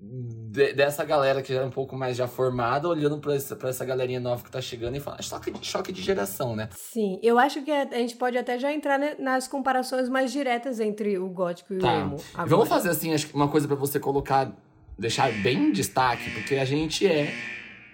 de- 0.00 0.72
dessa 0.74 1.04
galera 1.04 1.42
que 1.42 1.52
era 1.52 1.66
um 1.66 1.70
pouco 1.70 1.96
mais 1.96 2.16
já 2.16 2.28
formada, 2.28 2.88
olhando 2.88 3.18
pra 3.18 3.34
essa, 3.34 3.56
pra 3.56 3.68
essa 3.70 3.84
galerinha 3.84 4.20
nova 4.20 4.42
que 4.44 4.50
tá 4.50 4.60
chegando 4.60 4.96
e 4.96 5.00
falando, 5.00 5.22
choque 5.22 5.50
de, 5.50 5.66
choque 5.66 5.92
de 5.92 6.00
geração, 6.02 6.54
né? 6.54 6.68
Sim, 6.72 7.18
eu 7.22 7.38
acho 7.38 7.62
que 7.62 7.70
a, 7.70 7.82
a 7.82 7.96
gente 7.96 8.16
pode 8.16 8.38
até 8.38 8.58
já 8.58 8.72
entrar 8.72 8.98
ne- 8.98 9.16
nas 9.18 9.48
comparações 9.48 10.08
mais 10.08 10.30
diretas 10.32 10.78
entre 10.80 11.18
o 11.18 11.28
gótico 11.28 11.74
e 11.74 11.76
o 11.78 11.80
Tá. 11.80 11.92
emo. 11.94 12.16
E 12.16 12.22
agora. 12.34 12.48
Vamos 12.48 12.68
fazer 12.68 12.90
assim, 12.90 13.12
acho 13.12 13.26
que 13.26 13.34
uma 13.34 13.48
coisa 13.48 13.66
pra 13.66 13.76
você 13.76 13.98
colocar, 13.98 14.52
deixar 14.98 15.30
bem 15.42 15.68
em 15.68 15.72
destaque, 15.72 16.30
porque 16.30 16.54
a 16.56 16.64
gente 16.64 17.06
é. 17.06 17.32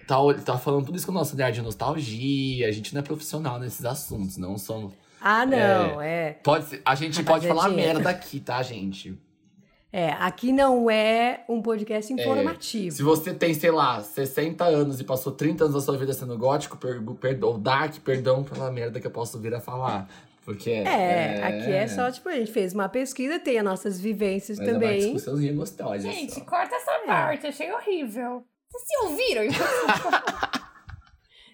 Tá, 0.07 0.17
tá 0.45 0.55
falando 0.59 0.85
tudo 0.85 0.95
isso 0.97 1.05
com 1.07 1.11
o 1.11 1.15
nosso 1.15 1.35
olhar 1.35 1.51
de 1.51 1.63
nostalgia, 1.63 2.67
a 2.67 2.71
gente 2.71 2.93
não 2.93 2.99
é 3.01 3.03
profissional 3.03 3.57
nesses 3.59 3.83
assuntos, 3.83 4.37
não 4.37 4.55
somos. 4.55 4.93
Ah, 5.19 5.43
não, 5.47 5.99
é. 5.99 6.33
Pode 6.43 6.65
ser- 6.65 6.81
a 6.85 6.93
gente 6.93 7.23
pode 7.23 7.47
falar 7.47 7.63
Rapaziadinha. 7.63 7.93
merda 7.95 8.09
aqui, 8.11 8.39
tá, 8.39 8.61
gente? 8.61 9.17
É, 9.97 10.09
aqui 10.19 10.51
não 10.51 10.91
é 10.91 11.45
um 11.47 11.61
podcast 11.61 12.11
informativo. 12.11 12.93
Se 12.93 13.01
você 13.01 13.33
tem, 13.33 13.53
sei 13.53 13.71
lá, 13.71 14.01
60 14.01 14.65
anos 14.65 14.99
e 14.99 15.05
passou 15.05 15.31
30 15.31 15.63
anos 15.63 15.73
da 15.73 15.79
sua 15.79 15.97
vida 15.97 16.11
sendo 16.11 16.37
gótico, 16.37 16.75
pergu- 16.75 17.15
perdão, 17.15 17.47
ou 17.51 17.57
dark, 17.57 17.95
perdão 18.03 18.43
pela 18.43 18.69
merda 18.69 18.99
que 18.99 19.07
eu 19.07 19.11
posso 19.11 19.39
vir 19.39 19.53
a 19.55 19.61
falar. 19.61 20.09
Porque. 20.43 20.69
É, 20.69 21.41
aqui 21.41 21.71
é 21.71 21.87
só, 21.87 22.11
tipo, 22.11 22.27
a 22.27 22.33
gente 22.33 22.51
fez 22.51 22.73
uma 22.73 22.89
pesquisa, 22.89 23.39
tem 23.39 23.57
as 23.57 23.63
nossas 23.63 23.97
vivências 23.97 24.59
Mas 24.59 24.67
é 24.67 24.71
uma 24.71 24.79
também. 24.81 24.99
discussãozinha 24.99 25.53
gostosa. 25.53 25.99
Gente, 26.11 26.33
só. 26.33 26.41
corta 26.41 26.75
essa 26.75 26.91
parte, 27.07 27.47
achei 27.47 27.71
horrível. 27.71 28.43
Vocês 28.69 28.83
se 28.85 28.97
ouviram? 29.05 29.43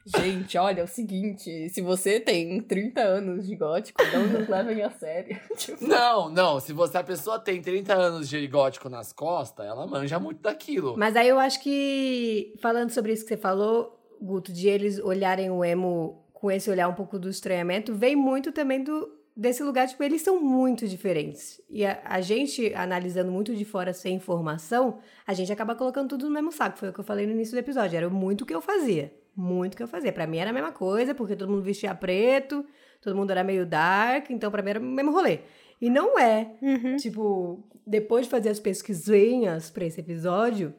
Gente, 0.05 0.57
olha, 0.57 0.81
é 0.81 0.83
o 0.83 0.87
seguinte, 0.87 1.69
se 1.69 1.81
você 1.81 2.19
tem 2.19 2.59
30 2.61 3.01
anos 3.01 3.47
de 3.47 3.55
gótico, 3.55 4.01
não 4.11 4.27
nos 4.27 4.47
levem 4.49 4.81
a 4.83 4.89
sério. 4.89 5.39
Tipo, 5.55 5.87
Não, 5.87 6.29
não. 6.29 6.59
Se 6.59 6.73
você 6.73 6.97
a 6.97 7.03
pessoa 7.03 7.37
tem 7.39 7.61
30 7.61 7.93
anos 7.93 8.27
de 8.27 8.45
gótico 8.47 8.89
nas 8.89 9.13
costas, 9.13 9.65
ela 9.65 9.85
manja 9.85 10.19
muito 10.19 10.41
daquilo. 10.41 10.95
Mas 10.97 11.15
aí 11.15 11.27
eu 11.27 11.39
acho 11.39 11.61
que, 11.61 12.53
falando 12.59 12.89
sobre 12.89 13.13
isso 13.13 13.23
que 13.23 13.29
você 13.29 13.37
falou, 13.37 13.99
Guto, 14.21 14.51
de 14.51 14.67
eles 14.67 14.99
olharem 14.99 15.49
o 15.49 15.63
emo 15.63 16.25
com 16.33 16.49
esse 16.51 16.69
olhar 16.69 16.87
um 16.87 16.93
pouco 16.93 17.19
do 17.19 17.29
estranhamento, 17.29 17.93
vem 17.93 18.15
muito 18.15 18.51
também 18.51 18.83
do, 18.83 19.09
desse 19.35 19.63
lugar, 19.63 19.87
tipo, 19.87 20.03
eles 20.03 20.21
são 20.21 20.41
muito 20.41 20.87
diferentes. 20.87 21.61
E 21.69 21.85
a, 21.85 22.01
a 22.03 22.21
gente, 22.21 22.73
analisando 22.73 23.31
muito 23.31 23.55
de 23.55 23.63
fora 23.65 23.93
sem 23.93 24.15
informação, 24.15 24.99
a 25.25 25.33
gente 25.33 25.51
acaba 25.51 25.75
colocando 25.75 26.09
tudo 26.09 26.25
no 26.25 26.31
mesmo 26.31 26.51
saco. 26.51 26.77
Foi 26.77 26.89
o 26.89 26.93
que 26.93 26.99
eu 26.99 27.03
falei 27.03 27.25
no 27.25 27.33
início 27.33 27.53
do 27.55 27.59
episódio. 27.59 27.97
Era 27.97 28.09
muito 28.09 28.41
o 28.41 28.45
que 28.45 28.53
eu 28.53 28.61
fazia. 28.61 29.13
Muito 29.35 29.73
o 29.73 29.77
que 29.77 29.83
eu 29.83 29.87
fazia. 29.87 30.11
Pra 30.11 30.27
mim 30.27 30.37
era 30.37 30.49
a 30.49 30.53
mesma 30.53 30.71
coisa, 30.71 31.15
porque 31.15 31.35
todo 31.35 31.49
mundo 31.49 31.63
vestia 31.63 31.95
preto, 31.95 32.65
todo 33.01 33.15
mundo 33.15 33.31
era 33.31 33.43
meio 33.43 33.65
dark, 33.65 34.29
então 34.29 34.51
pra 34.51 34.61
mim 34.61 34.71
era 34.71 34.79
o 34.79 34.83
mesmo 34.83 35.11
rolê. 35.11 35.39
E 35.79 35.89
não 35.89 36.19
é. 36.19 36.51
Tipo, 36.97 37.63
depois 37.85 38.25
de 38.25 38.29
fazer 38.31 38.49
as 38.49 38.59
pesquisinhas 38.59 39.69
pra 39.69 39.85
esse 39.85 39.99
episódio, 39.99 40.73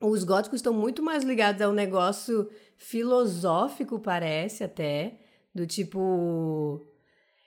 os 0.00 0.24
góticos 0.24 0.58
estão 0.58 0.74
muito 0.74 1.02
mais 1.02 1.24
ligados 1.24 1.62
a 1.62 1.68
um 1.68 1.72
negócio 1.72 2.50
filosófico, 2.76 3.98
parece 3.98 4.64
até. 4.64 5.18
Do 5.54 5.66
tipo. 5.66 6.80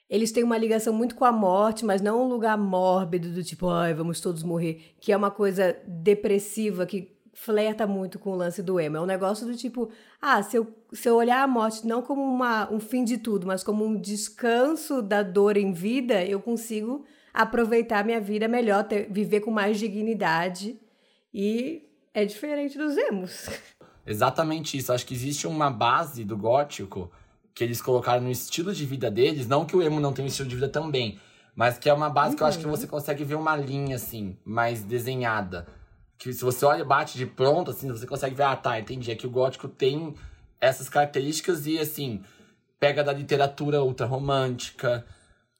Eles 0.07 0.31
têm 0.31 0.43
uma 0.43 0.57
ligação 0.57 0.93
muito 0.93 1.15
com 1.15 1.25
a 1.25 1.31
morte, 1.31 1.83
mas 1.83 1.99
não 2.01 2.23
um 2.23 2.27
lugar 2.27 2.55
mórbido, 2.55 3.31
do 3.31 3.43
tipo, 3.43 3.67
ai, 3.67 3.93
vamos 3.93 4.21
todos 4.21 4.43
morrer. 4.43 4.93
Que 4.99 5.11
é 5.11 5.17
uma 5.17 5.31
coisa 5.31 5.75
depressiva 5.87 6.85
que 6.85 7.14
flerta 7.35 7.85
muito 7.85 8.17
com 8.17 8.31
o 8.31 8.35
lance 8.35 8.63
do 8.63 8.79
emo. 8.79 8.97
É 8.97 9.01
um 9.01 9.05
negócio 9.05 9.45
do 9.45 9.55
tipo, 9.55 9.91
ah, 10.21 10.41
se 10.41 10.57
eu, 10.57 10.73
se 10.93 11.07
eu 11.07 11.15
olhar 11.15 11.43
a 11.43 11.47
morte 11.47 11.85
não 11.85 12.01
como 12.01 12.23
uma, 12.23 12.71
um 12.71 12.79
fim 12.79 13.03
de 13.03 13.17
tudo, 13.17 13.45
mas 13.45 13.61
como 13.61 13.85
um 13.85 13.99
descanso 13.99 15.01
da 15.01 15.21
dor 15.21 15.57
em 15.57 15.73
vida, 15.73 16.23
eu 16.23 16.39
consigo 16.39 17.05
aproveitar 17.33 18.05
minha 18.05 18.21
vida 18.21 18.47
melhor, 18.47 18.85
ter, 18.85 19.11
viver 19.11 19.41
com 19.41 19.51
mais 19.51 19.77
dignidade. 19.77 20.79
E 21.33 21.83
é 22.13 22.23
diferente 22.23 22.77
dos 22.77 22.95
emos. 22.95 23.49
Exatamente 24.07 24.77
isso. 24.77 24.93
Acho 24.93 25.05
que 25.05 25.13
existe 25.13 25.45
uma 25.45 25.69
base 25.69 26.23
do 26.23 26.37
gótico 26.37 27.11
que 27.53 27.63
eles 27.63 27.81
colocaram 27.81 28.23
no 28.23 28.31
estilo 28.31 28.73
de 28.73 28.85
vida 28.85 29.11
deles, 29.11 29.47
não 29.47 29.65
que 29.65 29.75
o 29.75 29.81
emo 29.81 29.99
não 29.99 30.13
tenha 30.13 30.25
um 30.25 30.29
estilo 30.29 30.47
de 30.47 30.55
vida 30.55 30.69
também, 30.69 31.19
mas 31.53 31.77
que 31.77 31.89
é 31.89 31.93
uma 31.93 32.09
base 32.09 32.31
uhum. 32.31 32.37
que 32.37 32.43
eu 32.43 32.47
acho 32.47 32.59
que 32.59 32.67
você 32.67 32.87
consegue 32.87 33.23
ver 33.23 33.35
uma 33.35 33.55
linha, 33.55 33.97
assim, 33.97 34.37
mais 34.45 34.83
desenhada. 34.83 35.67
Que 36.25 36.33
se 36.33 36.43
você 36.43 36.65
olha 36.65 36.83
bate 36.83 37.19
de 37.19 37.25
pronto, 37.27 37.69
assim, 37.69 37.87
você 37.87 38.07
consegue 38.07 38.33
ver, 38.33 38.41
ah, 38.41 38.55
tá, 38.55 38.79
entendi. 38.79 39.11
É 39.11 39.15
que 39.15 39.27
o 39.27 39.29
gótico 39.29 39.67
tem 39.67 40.15
essas 40.59 40.89
características 40.89 41.67
e, 41.67 41.77
assim, 41.77 42.23
pega 42.79 43.03
da 43.03 43.13
literatura 43.13 43.83
ultra 43.83 44.07
romântica. 44.07 45.05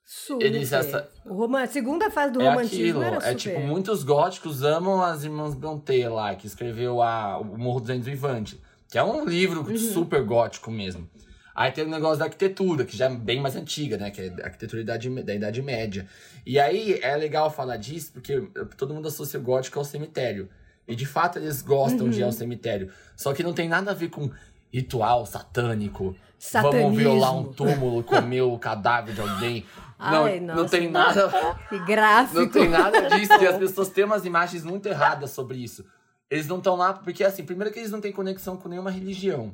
Super. 0.04 0.43
Eles, 0.43 0.73
essa... 0.73 1.08
o 1.23 1.47
segunda 1.67 2.10
fase 2.10 2.34
do 2.34 2.41
é 2.41 2.49
romantismo 2.49 2.84
aquilo, 2.84 3.04
era 3.04 3.21
super. 3.21 3.32
É 3.32 3.36
tipo, 3.36 3.60
muitos 3.60 4.04
góticos 4.04 4.63
amam 4.63 5.04
as 5.04 5.23
irmãs 5.23 5.54
Brontë 5.54 6.08
lá, 6.08 6.34
que 6.34 6.47
escreveu 6.47 6.99
a... 6.99 7.38
O 7.38 7.60
Morro 7.60 7.82
dos 7.82 7.89
Ventos 7.89 8.08
Vivante. 8.08 8.60
Que 8.89 8.97
é 8.97 9.04
um 9.04 9.23
livro 9.23 9.62
uhum. 9.62 9.78
super 9.78 10.23
gótico 10.23 10.71
mesmo. 10.71 11.08
Aí 11.55 11.71
tem 11.71 11.85
o 11.85 11.89
negócio 11.89 12.19
da 12.19 12.25
arquitetura, 12.25 12.83
que 12.83 12.97
já 12.97 13.05
é 13.05 13.09
bem 13.09 13.39
mais 13.39 13.55
antiga, 13.55 13.97
né? 13.97 14.11
Que 14.11 14.23
é 14.23 14.33
a 14.41 14.45
arquitetura 14.47 14.83
da 14.83 14.95
Idade, 14.95 15.23
da 15.23 15.35
Idade 15.35 15.61
Média. 15.61 16.05
E 16.45 16.59
aí 16.59 16.99
é 17.01 17.15
legal 17.15 17.49
falar 17.49 17.77
disso, 17.77 18.11
porque 18.11 18.49
todo 18.77 18.93
mundo 18.93 19.07
associa 19.07 19.39
o 19.39 19.43
gótico 19.43 19.79
ao 19.79 19.85
cemitério. 19.85 20.49
E 20.85 20.95
de 20.95 21.05
fato 21.05 21.39
eles 21.39 21.61
gostam 21.61 22.07
uhum. 22.07 22.11
de 22.11 22.19
ir 22.19 22.23
ao 22.23 22.29
uhum. 22.29 22.35
cemitério. 22.35 22.91
Só 23.15 23.33
que 23.33 23.41
não 23.41 23.53
tem 23.53 23.69
nada 23.69 23.91
a 23.91 23.93
ver 23.93 24.09
com 24.09 24.29
ritual 24.71 25.25
satânico. 25.25 26.13
Satanismo. 26.37 26.81
Vamos 26.81 26.97
violar 26.97 27.37
um 27.37 27.45
túmulo, 27.45 28.03
comer 28.03 28.41
o 28.41 28.59
cadáver 28.59 29.15
de 29.15 29.21
alguém. 29.21 29.65
Não, 29.97 30.25
Ai, 30.25 30.41
não 30.41 30.67
tem 30.67 30.91
nada. 30.91 31.31
Que 31.69 31.79
gráfico. 31.85 32.41
Não 32.41 32.49
tem 32.49 32.69
nada 32.69 33.09
disso. 33.09 33.33
e 33.41 33.47
as 33.47 33.57
pessoas 33.57 33.87
têm 33.87 34.03
umas 34.03 34.25
imagens 34.25 34.65
muito 34.65 34.87
erradas 34.87 35.31
sobre 35.31 35.57
isso. 35.57 35.85
Eles 36.29 36.47
não 36.47 36.57
estão 36.57 36.75
lá 36.75 36.91
porque, 36.91 37.23
assim, 37.23 37.45
primeiro 37.45 37.73
que 37.73 37.79
eles 37.79 37.91
não 37.91 38.01
têm 38.01 38.11
conexão 38.11 38.57
com 38.57 38.67
nenhuma 38.67 38.91
religião. 38.91 39.53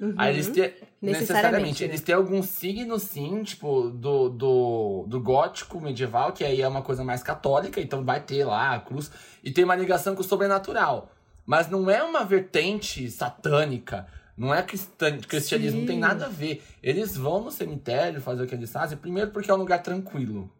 Uhum. 0.00 0.14
Aí 0.16 0.34
eles 0.34 0.48
têm. 0.48 0.72
Necessariamente, 1.00 1.82
né? 1.82 1.90
eles 1.90 2.00
têm 2.00 2.14
algum 2.14 2.42
signo, 2.42 2.98
sim, 2.98 3.42
tipo, 3.42 3.90
do, 3.90 4.28
do, 4.28 5.04
do 5.06 5.20
gótico 5.20 5.80
medieval, 5.80 6.32
que 6.32 6.44
aí 6.44 6.62
é 6.62 6.68
uma 6.68 6.82
coisa 6.82 7.04
mais 7.04 7.22
católica, 7.22 7.80
então 7.80 8.04
vai 8.04 8.20
ter 8.20 8.44
lá 8.44 8.74
a 8.74 8.80
cruz. 8.80 9.10
E 9.42 9.50
tem 9.50 9.64
uma 9.64 9.76
ligação 9.76 10.14
com 10.14 10.22
o 10.22 10.24
sobrenatural. 10.24 11.10
Mas 11.46 11.68
não 11.68 11.90
é 11.90 12.02
uma 12.02 12.24
vertente 12.24 13.10
satânica. 13.10 14.06
Não 14.36 14.52
é 14.52 14.62
cristã, 14.62 15.16
cristianismo, 15.18 15.80
não 15.80 15.86
tem 15.86 15.98
nada 15.98 16.26
a 16.26 16.28
ver. 16.28 16.62
Eles 16.82 17.16
vão 17.16 17.42
no 17.42 17.50
cemitério 17.52 18.20
fazer 18.20 18.42
o 18.42 18.46
que 18.46 18.54
eles 18.54 18.72
fazem, 18.72 18.98
primeiro 18.98 19.30
porque 19.30 19.50
é 19.50 19.54
um 19.54 19.58
lugar 19.58 19.80
tranquilo. 19.82 20.50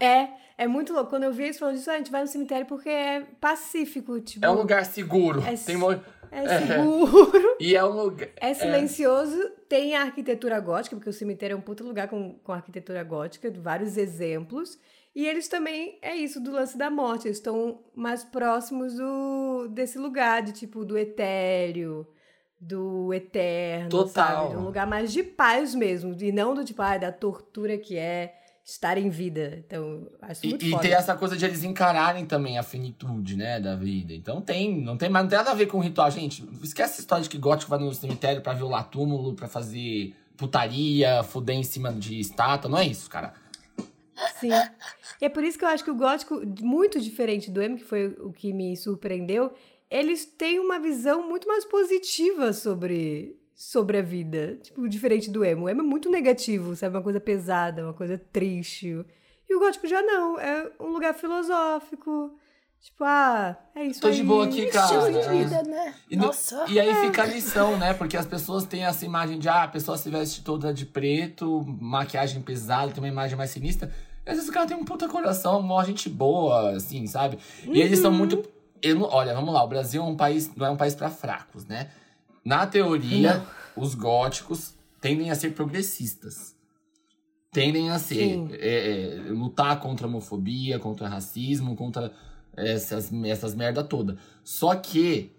É, 0.00 0.28
é 0.56 0.66
muito 0.66 0.92
louco. 0.92 1.10
Quando 1.10 1.24
eu 1.24 1.32
vi 1.32 1.44
eles 1.44 1.58
falando 1.58 1.76
disso, 1.76 1.90
ah, 1.90 1.94
a 1.94 1.98
gente 1.98 2.10
vai 2.10 2.22
no 2.22 2.28
cemitério 2.28 2.66
porque 2.66 2.88
é 2.88 3.20
pacífico. 3.40 4.18
Tipo, 4.20 4.46
é 4.46 4.50
um 4.50 4.54
lugar 4.54 4.86
seguro. 4.86 5.42
É, 5.42 5.54
tem. 5.56 5.76
É 6.32 6.66
seguro. 6.66 7.56
e 7.60 7.76
é 7.76 7.84
um 7.84 8.02
lugar. 8.02 8.28
É 8.36 8.54
silencioso. 8.54 9.40
É... 9.40 9.52
Tem 9.68 9.94
a 9.94 10.02
arquitetura 10.02 10.58
gótica, 10.60 10.96
porque 10.96 11.10
o 11.10 11.12
cemitério 11.12 11.54
é 11.54 11.56
um 11.56 11.60
puto 11.60 11.84
lugar 11.84 12.08
com, 12.08 12.38
com 12.42 12.52
arquitetura 12.52 13.02
gótica, 13.04 13.50
vários 13.50 13.96
exemplos. 13.96 14.78
E 15.14 15.26
eles 15.26 15.46
também, 15.46 15.98
é 16.00 16.16
isso, 16.16 16.40
do 16.40 16.50
lance 16.52 16.76
da 16.76 16.90
morte. 16.90 17.28
Eles 17.28 17.36
estão 17.38 17.80
mais 17.94 18.24
próximos 18.24 18.94
do, 18.94 19.68
desse 19.68 19.98
lugar, 19.98 20.42
de 20.42 20.52
tipo, 20.52 20.84
do 20.84 20.96
etéreo, 20.96 22.06
do 22.58 23.12
eterno, 23.12 23.90
Total. 23.90 24.48
sabe? 24.48 24.56
Um 24.56 24.64
lugar 24.64 24.86
mais 24.86 25.12
de 25.12 25.22
paz 25.22 25.74
mesmo. 25.74 26.16
E 26.18 26.32
não 26.32 26.54
do 26.54 26.64
tipo, 26.64 26.80
ah, 26.80 26.96
da 26.96 27.12
tortura 27.12 27.76
que 27.76 27.96
é 27.96 28.41
estar 28.64 28.96
em 28.96 29.08
vida. 29.08 29.62
Então, 29.66 30.08
acho 30.20 30.46
muito 30.46 30.64
E, 30.64 30.72
e 30.72 30.78
tem 30.78 30.92
essa 30.92 31.16
coisa 31.16 31.36
de 31.36 31.44
eles 31.44 31.64
encararem 31.64 32.24
também 32.24 32.58
a 32.58 32.62
finitude, 32.62 33.36
né, 33.36 33.60
da 33.60 33.74
vida. 33.74 34.12
Então 34.12 34.40
tem, 34.40 34.80
não 34.80 34.96
tem, 34.96 35.08
mas 35.08 35.22
não 35.22 35.28
tem 35.28 35.38
nada 35.38 35.50
a 35.50 35.54
ver 35.54 35.66
com 35.66 35.78
o 35.78 35.80
ritual. 35.80 36.10
Gente, 36.10 36.44
esquece 36.62 37.00
a 37.00 37.00
história 37.00 37.22
de 37.22 37.28
que 37.28 37.38
gótico 37.38 37.70
vai 37.70 37.78
no 37.78 37.92
cemitério 37.92 38.40
para 38.40 38.52
violar 38.52 38.88
túmulo, 38.88 39.34
para 39.34 39.48
fazer 39.48 40.14
putaria, 40.36 41.22
fuder 41.22 41.56
em 41.56 41.62
cima 41.62 41.92
de 41.92 42.20
estátua. 42.20 42.70
Não 42.70 42.78
é 42.78 42.86
isso, 42.86 43.10
cara. 43.10 43.34
Sim. 44.38 44.50
E 45.20 45.24
é 45.24 45.28
por 45.28 45.42
isso 45.42 45.58
que 45.58 45.64
eu 45.64 45.68
acho 45.68 45.84
que 45.84 45.90
o 45.90 45.94
gótico, 45.94 46.42
muito 46.60 47.00
diferente 47.00 47.50
do 47.50 47.60
emo, 47.60 47.76
que 47.76 47.84
foi 47.84 48.08
o 48.20 48.32
que 48.32 48.52
me 48.52 48.76
surpreendeu, 48.76 49.52
eles 49.90 50.24
têm 50.24 50.58
uma 50.60 50.78
visão 50.78 51.28
muito 51.28 51.46
mais 51.46 51.64
positiva 51.64 52.52
sobre 52.52 53.36
sobre 53.54 53.98
a 53.98 54.02
vida. 54.02 54.58
Tipo, 54.62 54.88
diferente 54.88 55.30
do 55.30 55.44
emo. 55.44 55.64
O 55.64 55.68
emo 55.68 55.80
é 55.80 55.84
muito 55.84 56.10
negativo, 56.10 56.74
sabe? 56.74 56.96
Uma 56.96 57.02
coisa 57.02 57.20
pesada, 57.20 57.84
uma 57.84 57.94
coisa 57.94 58.18
triste. 58.32 59.04
E 59.48 59.54
o 59.54 59.58
gótico 59.58 59.86
já 59.86 60.02
não. 60.02 60.38
É 60.38 60.70
um 60.80 60.88
lugar 60.88 61.14
filosófico. 61.14 62.38
Tipo, 62.80 63.04
ah, 63.04 63.56
é 63.76 63.84
isso 63.84 64.00
Tô 64.00 64.08
aí. 64.08 64.14
de 64.14 64.24
boa 64.24 64.44
aqui, 64.44 64.66
cara. 64.66 64.86
Estilo 64.86 65.22
de 65.22 65.28
vida, 65.38 65.62
né? 65.62 65.94
E, 66.10 66.16
Nossa. 66.16 66.64
E 66.68 66.80
aí 66.80 66.88
é. 66.88 67.04
fica 67.06 67.22
a 67.22 67.26
lição, 67.26 67.78
né? 67.78 67.94
Porque 67.94 68.16
as 68.16 68.26
pessoas 68.26 68.64
têm 68.64 68.84
essa 68.84 69.04
imagem 69.04 69.38
de, 69.38 69.48
ah, 69.48 69.62
a 69.62 69.68
pessoa 69.68 69.96
se 69.96 70.10
veste 70.10 70.42
toda 70.42 70.74
de 70.74 70.84
preto, 70.84 71.64
maquiagem 71.80 72.42
pesada, 72.42 72.90
tem 72.90 73.00
uma 73.00 73.08
imagem 73.08 73.36
mais 73.36 73.50
sinistra. 73.50 73.92
E 74.26 74.30
às 74.30 74.34
vezes 74.34 74.50
o 74.50 74.52
cara 74.52 74.66
tem 74.66 74.76
um 74.76 74.84
puta 74.84 75.08
coração, 75.08 75.60
uma 75.60 75.84
gente 75.84 76.08
boa, 76.08 76.70
assim, 76.72 77.06
sabe? 77.06 77.38
E 77.62 77.68
uhum. 77.68 77.76
eles 77.76 78.00
são 78.00 78.10
uhum. 78.10 78.18
muito... 78.18 78.42
Eu, 78.82 79.00
olha, 79.02 79.32
vamos 79.32 79.54
lá, 79.54 79.62
o 79.62 79.68
Brasil 79.68 80.02
é 80.02 80.04
um 80.04 80.16
país, 80.16 80.52
não 80.56 80.66
é 80.66 80.70
um 80.70 80.76
país 80.76 80.92
para 80.92 81.08
fracos, 81.08 81.64
né? 81.64 81.88
Na 82.44 82.66
teoria, 82.66 83.38
não. 83.76 83.84
os 83.84 83.94
góticos 83.94 84.74
tendem 85.00 85.30
a 85.30 85.34
ser 85.34 85.52
progressistas. 85.52 86.54
Tendem 87.52 87.90
a 87.90 87.98
ser. 87.98 88.48
É, 88.52 89.26
é, 89.26 89.30
lutar 89.30 89.78
contra 89.80 90.06
a 90.06 90.08
homofobia, 90.08 90.78
contra 90.78 91.06
o 91.06 91.10
racismo, 91.10 91.76
contra 91.76 92.12
essas, 92.56 93.12
essas 93.24 93.54
merda 93.54 93.84
toda. 93.84 94.16
Só 94.42 94.74
que 94.74 95.30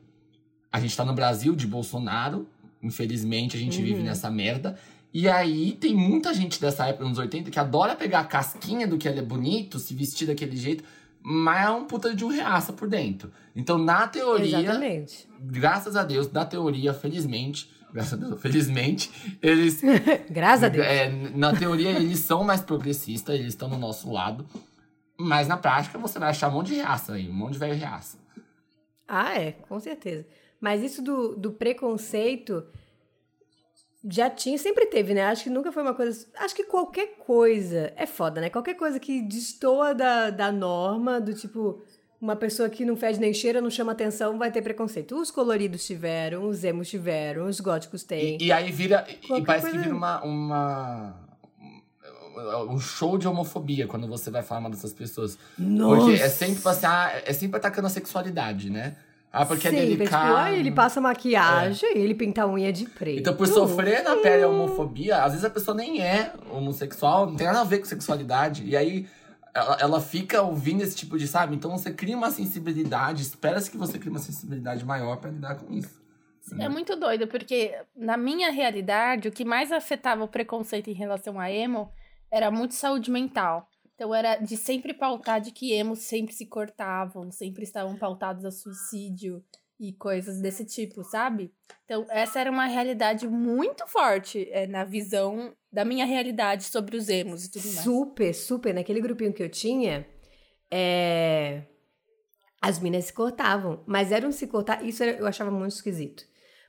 a 0.72 0.80
gente 0.80 0.96
tá 0.96 1.04
no 1.04 1.14
Brasil 1.14 1.56
de 1.56 1.68
Bolsonaro. 1.68 2.48
Infelizmente, 2.82 3.56
a 3.56 3.60
gente 3.60 3.80
uhum. 3.80 3.86
vive 3.86 4.04
nessa 4.04 4.30
merda. 4.30 4.78
E 5.14 5.30
aí 5.30 5.74
tem 5.74 5.96
muita 5.96 6.34
gente 6.34 6.60
dessa 6.60 6.88
época, 6.88 7.08
nos 7.08 7.18
80, 7.18 7.52
que 7.52 7.60
adora 7.60 7.96
pegar 7.96 8.22
a 8.22 8.26
casquinha 8.26 8.88
do 8.88 8.98
que 8.98 9.08
ele 9.08 9.20
é 9.20 9.24
bonito, 9.24 9.78
se 9.78 9.94
vestir 9.94 10.28
daquele 10.28 10.58
jeito 10.58 10.84
mas 11.24 11.66
é 11.66 11.70
um 11.70 11.86
puta 11.86 12.14
de 12.14 12.26
um 12.26 12.28
reaça 12.28 12.74
por 12.74 12.88
dentro. 12.88 13.32
Então, 13.56 13.78
na 13.78 14.08
teoria. 14.08 14.60
Exatamente. 14.60 15.30
Graças 15.40 15.96
a 15.96 16.04
Deus, 16.04 16.30
na 16.32 16.46
teoria, 16.46 16.94
felizmente. 16.94 17.72
Graças 17.94 18.14
a 18.14 18.16
Deus, 18.18 18.42
felizmente, 18.42 19.38
eles. 19.42 19.82
graças 20.30 20.64
a 20.64 20.70
Deus. 20.70 20.86
É, 20.86 21.10
na 21.10 21.56
teoria, 21.56 21.92
eles 21.92 22.20
são 22.20 22.44
mais 22.44 22.60
progressistas, 22.60 23.36
eles 23.36 23.50
estão 23.50 23.70
no 23.70 23.78
nosso 23.78 24.12
lado. 24.12 24.46
Mas 25.18 25.48
na 25.48 25.56
prática, 25.56 25.98
você 25.98 26.18
vai 26.18 26.30
achar 26.30 26.50
um 26.50 26.54
monte 26.54 26.70
de 26.70 26.76
reaça 26.76 27.14
aí, 27.14 27.30
um 27.30 27.34
monte 27.34 27.54
de 27.54 27.60
velho 27.60 27.76
reaça. 27.76 28.18
Ah, 29.08 29.40
é, 29.40 29.52
com 29.52 29.80
certeza. 29.80 30.26
Mas 30.60 30.82
isso 30.82 31.02
do, 31.04 31.36
do 31.36 31.52
preconceito 31.52 32.66
já 34.10 34.30
tinha, 34.30 34.58
sempre 34.58 34.86
teve, 34.88 35.14
né? 35.14 35.24
Acho 35.24 35.46
que 35.46 35.50
nunca 35.50 35.72
foi 35.72 35.82
uma 35.82 35.94
coisa. 35.94 36.28
Acho 36.38 36.54
que 36.54 36.66
qualquer 36.66 37.16
coisa 37.26 37.94
é 37.96 38.06
foda, 38.06 38.42
né? 38.42 38.50
Qualquer 38.50 38.74
coisa 38.74 39.00
que 39.00 39.22
destoa 39.22 39.96
da, 39.96 40.30
da 40.30 40.52
norma, 40.52 41.22
do 41.22 41.34
tipo, 41.34 41.82
uma 42.20 42.36
pessoa 42.36 42.70
que 42.70 42.84
não 42.84 42.98
fede 42.98 43.20
nem 43.20 43.34
cheira, 43.34 43.62
não 43.62 43.70
chama 43.70 43.94
atenção, 43.94 44.38
vai 44.38 44.52
ter 44.52 44.62
preconceito. 44.62 45.16
Os 45.20 45.32
coloridos 45.32 45.86
tiveram, 45.86 46.48
os 46.48 46.64
emos 46.64 46.90
tiveram, 46.90 47.46
os 47.48 47.62
góticos 47.62 48.04
têm. 48.04 48.38
E, 48.42 48.48
e 48.48 48.52
aí 48.52 48.72
vira. 48.72 49.08
Qualquer 49.26 49.42
e 49.42 49.46
parece 49.46 49.72
que 49.72 49.78
vira 49.78 49.96
uma, 49.96 50.24
uma. 50.24 51.16
Um 52.70 52.80
show 52.80 53.18
de 53.18 53.28
homofobia 53.28 53.88
quando 53.88 54.08
você 54.08 54.32
vai 54.32 54.42
falar 54.42 54.62
uma 54.62 54.70
dessas 54.70 54.92
pessoas. 54.92 55.38
Nossa. 55.58 56.06
Porque 56.08 56.22
é 56.22 56.30
sempre 56.30 56.62
passar. 56.62 57.22
É 57.26 57.32
sempre 57.32 57.58
atacando 57.58 57.88
a 57.88 57.90
sexualidade, 57.90 58.70
né? 58.70 58.98
Ah, 59.36 59.48
porque 59.48 59.68
é 59.68 59.72
Sim, 59.72 59.78
é 59.78 59.86
delicado. 59.88 60.28
Tipo, 60.28 60.38
ah, 60.38 60.52
ele 60.52 60.72
passa 60.72 61.02
maquiagem, 61.02 61.90
é. 61.90 61.98
ele 61.98 62.14
pinta 62.14 62.44
a 62.44 62.48
unha 62.48 62.72
de 62.72 62.86
preto. 62.86 63.20
Então, 63.20 63.36
por 63.36 63.48
sofrer 63.48 64.04
na 64.04 64.18
pele 64.18 64.44
a 64.44 64.48
homofobia, 64.48 65.24
às 65.24 65.32
vezes 65.32 65.44
a 65.44 65.50
pessoa 65.50 65.76
nem 65.76 66.04
é 66.04 66.32
homossexual, 66.52 67.26
não 67.26 67.36
tem 67.36 67.48
nada 67.48 67.62
a 67.62 67.64
ver 67.64 67.80
com 67.80 67.86
sexualidade. 67.86 68.64
E 68.64 68.78
aí 68.78 69.08
ela, 69.52 69.78
ela 69.82 70.02
fica 70.02 70.44
ouvindo 70.44 70.84
esse 70.84 70.96
tipo 70.96 71.18
de, 71.18 71.28
sabe? 71.28 71.56
Então 71.56 71.72
você 71.72 71.92
cria 71.92 72.16
uma 72.16 72.30
sensibilidade, 72.30 73.24
espera-se 73.24 73.72
que 73.72 73.78
você 73.78 73.98
crie 73.98 74.12
uma 74.12 74.20
sensibilidade 74.20 74.86
maior 74.86 75.18
para 75.18 75.32
lidar 75.32 75.56
com 75.56 75.74
isso. 75.74 76.00
É 76.60 76.70
muito 76.70 76.96
doido, 76.96 77.26
porque 77.26 77.74
na 77.96 78.18
minha 78.18 78.52
realidade, 78.52 79.28
o 79.28 79.32
que 79.32 79.44
mais 79.44 79.72
afetava 79.72 80.24
o 80.24 80.28
preconceito 80.28 80.92
em 80.92 80.94
relação 80.94 81.40
a 81.40 81.52
emo 81.52 81.92
era 82.30 82.52
muito 82.52 82.76
saúde 82.76 83.10
mental. 83.10 83.68
Então 83.96 84.14
era 84.14 84.38
de 84.38 84.58
sempre 84.58 84.94
pautar 84.94 85.40
de 85.40 85.52
que 85.52 85.72
emos 85.72 86.00
sempre 86.00 86.34
se 86.34 86.46
cortavam, 86.46 87.32
sempre 87.32 87.64
estavam 87.64 87.96
pautados 87.96 88.44
a 88.44 88.52
suicídio 88.52 89.44
e 89.80 89.94
coisas 89.94 90.40
desse 90.40 90.66
tipo, 90.66 91.04
sabe? 91.04 91.52
Então 91.86 92.06
essa 92.10 92.40
era 92.40 92.50
uma 92.50 92.66
realidade 92.66 93.28
muito 93.28 93.86
forte 93.88 94.48
é, 94.52 94.66
na 94.66 94.84
visão 94.84 95.54
da 95.72 95.84
minha 95.84 96.06
realidade 96.06 96.66
sobre 96.66 96.96
os 96.96 97.10
emos 97.10 97.46
e 97.46 97.52
tudo 97.52 97.66
mais. 97.66 97.80
Super, 97.80 98.34
super. 98.34 98.74
Naquele 98.74 99.02
grupinho 99.02 99.34
que 99.34 99.44
eu 99.44 99.50
tinha, 99.50 100.08
é... 100.72 101.64
as 102.62 102.80
minas 102.80 103.06
se 103.06 103.14
cortavam, 103.14 103.84
mas 103.86 104.12
eram 104.12 104.32
se 104.32 104.48
cortar, 104.48 104.84
isso 104.86 105.04
eu 105.04 105.28
achava 105.28 105.52
muito 105.52 105.74
esquisito. 105.74 106.24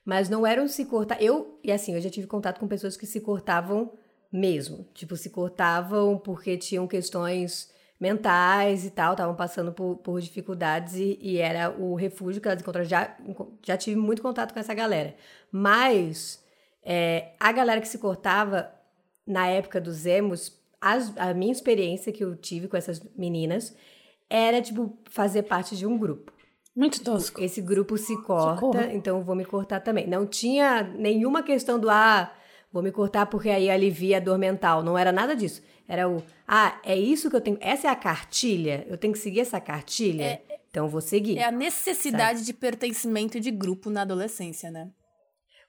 Mas 0.05 0.29
não 0.29 0.47
eram 0.47 0.69
se 0.69 0.85
cortar. 0.85 1.23
Eu, 1.23 1.59
e 1.65 1.73
assim, 1.73 1.95
eu 1.95 2.01
já 2.01 2.11
tive 2.11 2.27
contato 2.27 2.59
com 2.59 2.69
pessoas 2.69 2.97
que 2.97 3.07
se 3.07 3.21
cortavam 3.21 3.93
mesmo. 4.37 4.85
Tipo, 4.93 5.17
se 5.17 5.31
cortavam 5.31 6.19
porque 6.19 6.57
tinham 6.59 6.87
questões 6.89 7.73
mentais 8.01 8.85
e 8.85 8.91
tal, 8.91 9.13
estavam 9.13 9.35
passando 9.37 9.73
por, 9.73 9.97
por 9.99 10.21
dificuldades 10.21 10.97
e, 10.97 11.17
e, 11.23 11.39
era 11.39 11.71
o 11.71 11.95
refúgio 11.95 12.43
que 12.43 12.49
elas 12.49 12.61
encontraram. 12.61 12.89
Já, 12.89 13.17
já 13.63 13.77
tive 13.77 13.97
muito 13.97 14.21
contato 14.21 14.53
com 14.53 14.59
essa 14.61 14.75
galera. 14.75 15.15
Mas 15.51 16.43
É, 16.87 17.31
a 17.41 17.51
galera 17.51 17.81
que 17.81 17.89
se 17.89 17.97
cortava 17.97 18.71
na 19.27 19.47
época 19.47 19.81
dos 19.81 20.05
emos, 20.05 20.53
as- 20.79 21.17
a 21.17 21.33
minha 21.33 21.51
experiência 21.51 22.13
que 22.13 22.23
eu 22.23 22.37
tive 22.37 22.69
com 22.69 22.77
essas 22.77 23.01
meninas 23.17 23.75
era, 24.29 24.61
tipo, 24.61 24.99
fazer 25.09 25.45
parte 25.45 25.75
de 25.79 25.87
um 25.87 25.97
grupo. 25.97 26.31
Muito 26.77 27.03
tosco. 27.03 27.41
Esse 27.41 27.63
grupo 27.63 27.97
se 27.97 28.15
corta, 28.23 28.61
Socorro. 28.61 28.91
então 28.93 29.17
eu 29.17 29.25
vou 29.25 29.35
me 29.35 29.47
cortar 29.47 29.81
também. 29.81 30.07
Não 30.07 30.27
tinha 30.27 30.83
nenhuma 30.83 31.43
questão 31.43 31.79
do, 31.81 31.89
ah, 31.89 32.31
vou 32.75 32.83
me 32.83 32.91
cortar 32.91 33.27
porque 33.27 33.49
aí 33.49 33.71
alivia 33.71 34.17
a 34.17 34.21
dor 34.21 34.37
mental. 34.37 34.83
Não 34.83 34.99
era 34.99 35.13
nada 35.13 35.37
disso. 35.37 35.63
Era 35.87 36.09
o, 36.09 36.21
ah, 36.47 36.77
é 36.83 36.97
isso 36.97 37.31
que 37.31 37.37
eu 37.37 37.41
tenho, 37.41 37.57
essa 37.61 37.87
é 37.87 37.91
a 37.91 37.95
cartilha? 37.95 38.85
Eu 38.89 38.99
tenho 38.99 39.13
que 39.13 39.19
seguir 39.21 39.41
essa 39.41 39.61
cartilha? 39.61 40.43
então 40.69 40.87
eu 40.87 40.91
vou 40.91 41.01
seguir. 41.01 41.39
É 41.39 41.45
a 41.45 41.53
necessidade 41.53 42.45
de 42.45 42.53
pertencimento 42.53 43.39
de 43.39 43.53
grupo 43.53 43.91
na 43.91 44.03
adolescência, 44.03 44.73
né? 44.73 44.91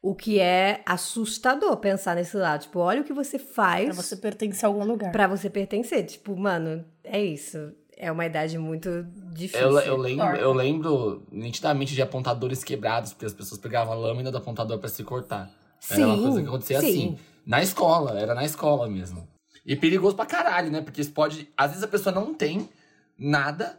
O 0.01 0.15
que 0.15 0.39
é 0.39 0.81
assustador 0.83 1.77
pensar 1.77 2.15
nesse 2.15 2.35
lado. 2.37 2.61
Tipo, 2.61 2.79
olha 2.79 3.01
o 3.01 3.03
que 3.03 3.13
você 3.13 3.37
faz 3.37 3.85
Pra 3.85 3.93
você 3.93 4.15
pertencer 4.15 4.65
a 4.65 4.67
algum 4.67 4.83
lugar. 4.83 5.11
pra 5.11 5.27
você 5.27 5.47
pertencer. 5.47 6.05
Tipo, 6.05 6.35
mano, 6.35 6.83
é 7.03 7.23
isso. 7.23 7.71
É 7.97 8.11
uma 8.11 8.25
idade 8.25 8.57
muito 8.57 9.05
difícil. 9.31 9.67
Eu, 9.67 9.79
eu, 9.79 9.97
lembro, 9.97 10.25
Torta. 10.25 10.41
eu 10.41 10.53
lembro 10.53 11.23
nitidamente 11.31 11.93
de 11.93 12.01
apontadores 12.01 12.63
quebrados, 12.63 13.13
porque 13.13 13.25
as 13.25 13.33
pessoas 13.33 13.59
pegavam 13.59 13.93
a 13.93 13.95
lâmina 13.95 14.31
do 14.31 14.37
apontador 14.37 14.79
pra 14.79 14.89
se 14.89 15.03
cortar. 15.03 15.51
Era 15.89 16.05
uma 16.07 16.15
Sim, 16.15 16.23
coisa 16.23 16.41
que 16.41 16.47
acontecia 16.47 16.79
sim. 16.81 16.87
assim. 16.87 17.19
Na 17.45 17.61
escola, 17.61 18.19
era 18.19 18.33
na 18.33 18.43
escola 18.43 18.87
mesmo. 18.89 19.27
E 19.65 19.75
perigoso 19.75 20.15
pra 20.15 20.25
caralho, 20.25 20.71
né? 20.71 20.81
Porque 20.81 21.01
isso 21.01 21.11
pode. 21.11 21.49
Às 21.55 21.71
vezes 21.71 21.83
a 21.83 21.87
pessoa 21.87 22.13
não 22.13 22.33
tem 22.33 22.69
nada, 23.17 23.77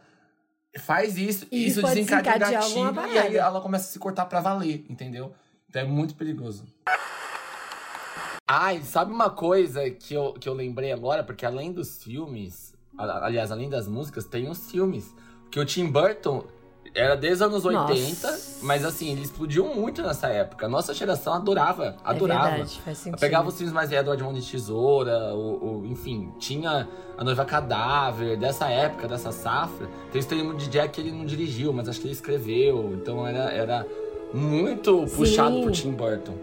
faz 0.79 1.17
isso, 1.17 1.45
E 1.51 1.67
isso 1.67 1.81
desencadeia 1.81 2.35
o 2.35 2.39
gatilho, 2.39 3.07
e 3.13 3.17
aí 3.19 3.35
ela 3.37 3.61
começa 3.61 3.85
a 3.85 3.91
se 3.91 3.99
cortar 3.99 4.25
pra 4.25 4.39
valer, 4.41 4.85
entendeu? 4.89 5.33
Então 5.69 5.81
é 5.81 5.85
muito 5.85 6.15
perigoso. 6.15 6.65
Ai, 8.47 8.81
sabe 8.81 9.11
uma 9.11 9.29
coisa 9.29 9.89
que 9.89 10.13
eu, 10.13 10.33
que 10.33 10.47
eu 10.47 10.53
lembrei 10.53 10.93
agora? 10.93 11.23
Porque 11.23 11.45
além 11.45 11.73
dos 11.73 12.01
filmes, 12.01 12.73
aliás, 12.97 13.51
além 13.51 13.69
das 13.69 13.87
músicas, 13.87 14.25
tem 14.25 14.49
os 14.49 14.71
filmes. 14.71 15.13
Que 15.51 15.59
o 15.59 15.65
Tim 15.65 15.87
Burton 15.89 16.45
era 16.97 17.15
desde 17.15 17.43
os 17.43 17.49
anos 17.51 17.63
80, 17.65 18.31
Nossa. 18.31 18.57
mas 18.61 18.83
assim, 18.83 19.11
ele 19.11 19.21
explodiu 19.21 19.65
muito 19.67 20.01
nessa 20.01 20.27
época. 20.27 20.67
Nossa 20.67 20.93
geração 20.93 21.33
adorava, 21.33 21.95
adorava. 22.03 22.47
É 22.47 22.51
verdade, 22.51 22.81
faz 22.83 22.97
sentido. 22.97 23.19
Pegava 23.19 23.47
os 23.49 23.55
filmes 23.55 23.73
mais 23.73 23.91
Edward 23.91 24.21
Mão 24.23 24.33
de 24.33 24.41
Tesoura, 24.41 25.33
o, 25.35 25.81
o- 25.81 25.85
enfim, 25.85 26.31
tinha 26.39 26.87
A 27.17 27.23
Noiva 27.23 27.45
Cadáver, 27.45 28.37
dessa 28.37 28.67
época, 28.67 29.07
dessa 29.07 29.31
safra. 29.31 29.87
Tem 30.11 30.19
o 30.19 30.21
Estranho 30.21 30.53
de 30.55 30.67
Jack 30.69 30.89
que 30.95 31.01
ele 31.01 31.11
não 31.11 31.25
dirigiu, 31.25 31.71
mas 31.71 31.87
acho 31.87 31.99
que 32.01 32.07
ele 32.07 32.13
escreveu. 32.13 32.91
Então 32.93 33.25
era, 33.27 33.51
era 33.51 33.85
muito 34.33 35.07
Sim. 35.07 35.15
puxado 35.15 35.61
pro 35.61 35.71
Tim 35.71 35.91
Burton. 35.91 36.33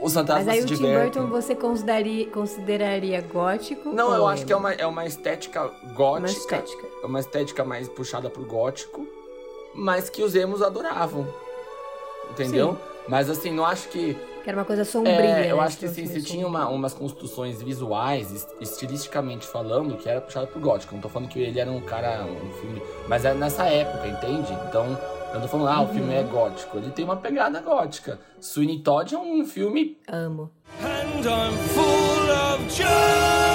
Os 0.00 0.12
fantasmas 0.12 0.46
Mas 0.46 0.56
aí 0.56 0.62
o 0.62 0.66
Tim. 0.66 0.82
Burton 0.82 1.26
você 1.28 1.54
consideraria, 1.54 2.26
consideraria 2.26 3.20
gótico? 3.22 3.90
Não, 3.90 4.12
eu 4.14 4.26
acho 4.26 4.44
que 4.44 4.52
é 4.52 4.56
uma, 4.56 4.72
é 4.72 4.86
uma 4.86 5.06
estética 5.06 5.70
gótica. 5.94 6.18
Uma 6.18 6.28
estética. 6.28 6.86
É 7.02 7.06
uma 7.06 7.20
estética 7.20 7.64
mais 7.64 7.88
puxada 7.88 8.28
pro 8.28 8.44
gótico, 8.44 9.06
mas 9.74 10.08
que 10.08 10.22
os 10.22 10.34
emos 10.34 10.62
adoravam. 10.62 11.26
Entendeu? 12.30 12.78
Mas 13.08 13.28
assim, 13.28 13.50
não 13.52 13.64
acho 13.66 13.88
que. 13.88 14.16
Que 14.42 14.50
era 14.50 14.58
uma 14.58 14.64
coisa 14.64 14.84
sombria. 14.84 15.14
É, 15.14 15.50
eu 15.50 15.56
né? 15.56 15.62
acho 15.62 15.78
que 15.78 15.86
Tipo, 15.88 15.94
sim, 15.94 16.06
você 16.06 16.12
meio 16.14 16.24
tinha 16.24 16.46
uma, 16.46 16.68
umas 16.68 16.92
construções 16.92 17.62
visuais, 17.62 18.30
est- 18.32 18.48
estilisticamente 18.60 19.46
falando, 19.46 19.96
que 19.96 20.08
era 20.08 20.20
puxado 20.20 20.46
pro 20.48 20.60
gótico. 20.60 20.94
Não 20.94 21.00
tô 21.02 21.08
falando 21.08 21.28
que 21.28 21.38
ele 21.40 21.58
era 21.58 21.70
um 21.70 21.80
cara, 21.80 22.24
um 22.24 22.52
filme. 22.60 22.82
Mas 23.08 23.24
era 23.24 23.34
nessa 23.34 23.64
época, 23.64 24.06
entende? 24.06 24.52
Então, 24.68 24.86
eu 25.28 25.34
não 25.34 25.40
tô 25.42 25.48
falando, 25.48 25.68
ah, 25.68 25.82
o 25.82 25.88
filme 25.88 26.14
é 26.14 26.20
Uhum. 26.20 26.28
gótico. 26.28 26.76
Ele 26.78 26.90
tem 26.90 27.04
uma 27.04 27.16
pegada 27.16 27.60
gótica. 27.60 28.18
Sweeney 28.40 28.80
Todd 28.80 29.14
é 29.14 29.18
um 29.18 29.44
filme 29.46 29.96
Amo. 30.08 30.50
And 30.82 31.20
I'm 31.20 31.56
full 31.68 32.30
of 32.30 32.70
joy. 32.76 33.53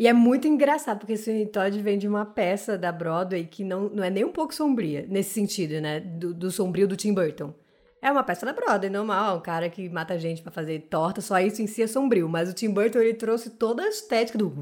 E 0.00 0.08
é 0.08 0.14
muito 0.14 0.48
engraçado, 0.48 1.00
porque 1.00 1.14
Sweeney 1.14 1.48
Todd 1.48 1.78
vem 1.82 1.98
de 1.98 2.08
uma 2.08 2.24
peça 2.24 2.78
da 2.78 2.90
Broadway 2.90 3.44
que 3.44 3.62
não, 3.62 3.90
não 3.90 4.02
é 4.02 4.08
nem 4.08 4.24
um 4.24 4.32
pouco 4.32 4.54
sombria, 4.54 5.04
nesse 5.06 5.34
sentido, 5.34 5.78
né? 5.78 6.00
Do, 6.00 6.32
do 6.32 6.50
sombrio 6.50 6.88
do 6.88 6.96
Tim 6.96 7.12
Burton. 7.12 7.52
É 8.00 8.10
uma 8.10 8.24
peça 8.24 8.46
da 8.46 8.54
Broadway, 8.54 8.88
normal, 8.88 9.36
um 9.36 9.42
cara 9.42 9.68
que 9.68 9.90
mata 9.90 10.18
gente 10.18 10.40
pra 10.40 10.50
fazer 10.50 10.78
torta, 10.88 11.20
só 11.20 11.38
isso 11.38 11.60
em 11.60 11.66
si 11.66 11.82
é 11.82 11.86
sombrio. 11.86 12.30
Mas 12.30 12.48
o 12.48 12.54
Tim 12.54 12.70
Burton, 12.70 13.00
ele 13.00 13.12
trouxe 13.12 13.50
toda 13.50 13.82
a 13.82 13.88
estética 13.88 14.38
do... 14.38 14.54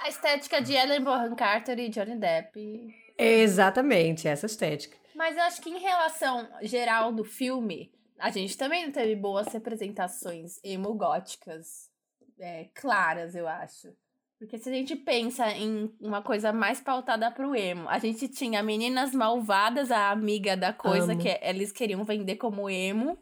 A 0.00 0.08
estética 0.08 0.60
de 0.60 0.72
Ellen 0.72 1.04
Bonham 1.04 1.36
Carter 1.36 1.78
e 1.78 1.88
Johnny 1.88 2.16
Depp. 2.16 2.92
Exatamente, 3.16 4.26
essa 4.26 4.46
estética. 4.46 4.96
Mas 5.14 5.36
eu 5.36 5.42
acho 5.44 5.62
que 5.62 5.70
em 5.70 5.78
relação 5.78 6.48
geral 6.62 7.12
do 7.12 7.22
filme, 7.22 7.92
a 8.18 8.28
gente 8.32 8.58
também 8.58 8.86
não 8.86 8.92
teve 8.92 9.14
boas 9.14 9.46
representações 9.52 10.58
emo-góticas 10.64 11.92
é, 12.40 12.66
claras, 12.74 13.36
eu 13.36 13.46
acho. 13.46 13.94
Porque 14.42 14.58
se 14.58 14.68
a 14.68 14.72
gente 14.72 14.96
pensa 14.96 15.48
em 15.52 15.88
uma 16.00 16.20
coisa 16.20 16.52
mais 16.52 16.80
pautada 16.80 17.30
pro 17.30 17.54
emo, 17.54 17.88
a 17.88 18.00
gente 18.00 18.26
tinha 18.26 18.60
Meninas 18.60 19.12
Malvadas, 19.14 19.92
a 19.92 20.10
amiga 20.10 20.56
da 20.56 20.72
coisa 20.72 21.12
Amo. 21.12 21.22
que 21.22 21.38
eles 21.40 21.70
queriam 21.70 22.02
vender 22.02 22.34
como 22.34 22.68
emo. 22.68 23.16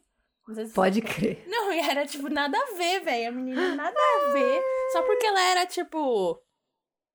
Se- 0.55 0.73
Pode 0.73 1.03
crer. 1.03 1.45
Não, 1.47 1.71
e 1.75 1.79
era 1.79 2.07
tipo 2.07 2.31
nada 2.31 2.57
a 2.57 2.75
ver, 2.75 3.01
velho. 3.01 3.29
A 3.29 3.33
menina 3.33 3.75
nada 3.77 3.95
a 3.99 4.33
ver. 4.33 4.63
Só 4.93 5.03
porque 5.03 5.27
ela 5.27 5.43
era 5.51 5.67
tipo. 5.67 6.41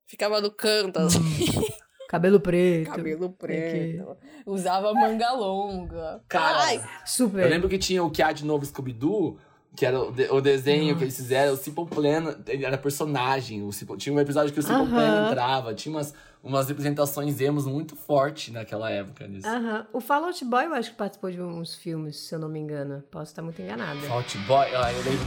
Ficava 0.08 0.40
no 0.40 0.52
canto, 0.52 1.00
assim. 1.00 1.20
Cabelo 2.08 2.40
preto. 2.40 2.92
Cabelo 2.92 3.32
preto. 3.32 4.16
Usava 4.46 4.94
manga 4.94 5.32
longa. 5.32 6.24
Cara, 6.30 6.60
Ai, 6.64 6.82
Super. 7.08 7.42
Eu 7.44 7.50
lembro 7.50 7.68
que 7.68 7.80
tinha 7.80 8.04
o 8.04 8.12
que 8.12 8.22
há 8.22 8.32
de 8.32 8.46
novo 8.46 8.64
Scooby-Doo, 8.64 9.40
que 9.76 9.86
era 9.86 10.00
o, 10.00 10.12
de- 10.12 10.30
o 10.32 10.40
desenho 10.42 10.96
que 10.98 11.04
eles 11.04 11.16
fizeram, 11.16 11.54
o 11.54 11.58
Simple 11.58 11.86
Plan, 11.86 12.36
ele 12.48 12.66
era 12.66 12.78
personagem. 12.78 13.64
O 13.64 13.72
Simple- 13.72 13.98
tinha 13.98 14.14
um 14.16 14.20
episódio 14.20 14.54
que 14.54 14.60
o 14.60 14.64
Simple 14.64 14.88
Plan 14.88 15.04
Aham. 15.22 15.28
entrava, 15.32 15.74
tinha 15.74 15.94
umas, 15.96 16.14
umas 16.44 16.68
representações 16.68 17.40
emos 17.42 17.66
muito 17.66 17.96
fortes 17.96 18.54
naquela 18.54 18.90
época 18.90 19.28
disso. 19.28 19.48
Aham. 19.48 19.86
O 19.92 20.00
Fall 20.00 20.26
Out 20.26 20.46
Boy 20.46 20.66
eu 20.66 20.74
acho 20.74 20.92
que 20.92 20.98
participou 20.98 21.30
de 21.32 21.42
uns 21.42 21.76
filmes, 21.76 22.16
se 22.18 22.34
eu 22.34 22.40
não 22.40 22.48
me 22.50 22.60
engano. 22.60 23.04
Posso 23.12 23.32
estar 23.32 23.42
muito 23.42 23.62
enganada. 23.62 24.00
Fault 24.02 24.38
Boy, 24.48 24.68
ah, 24.76 24.92
eu 24.94 25.04
lembro. 25.04 25.26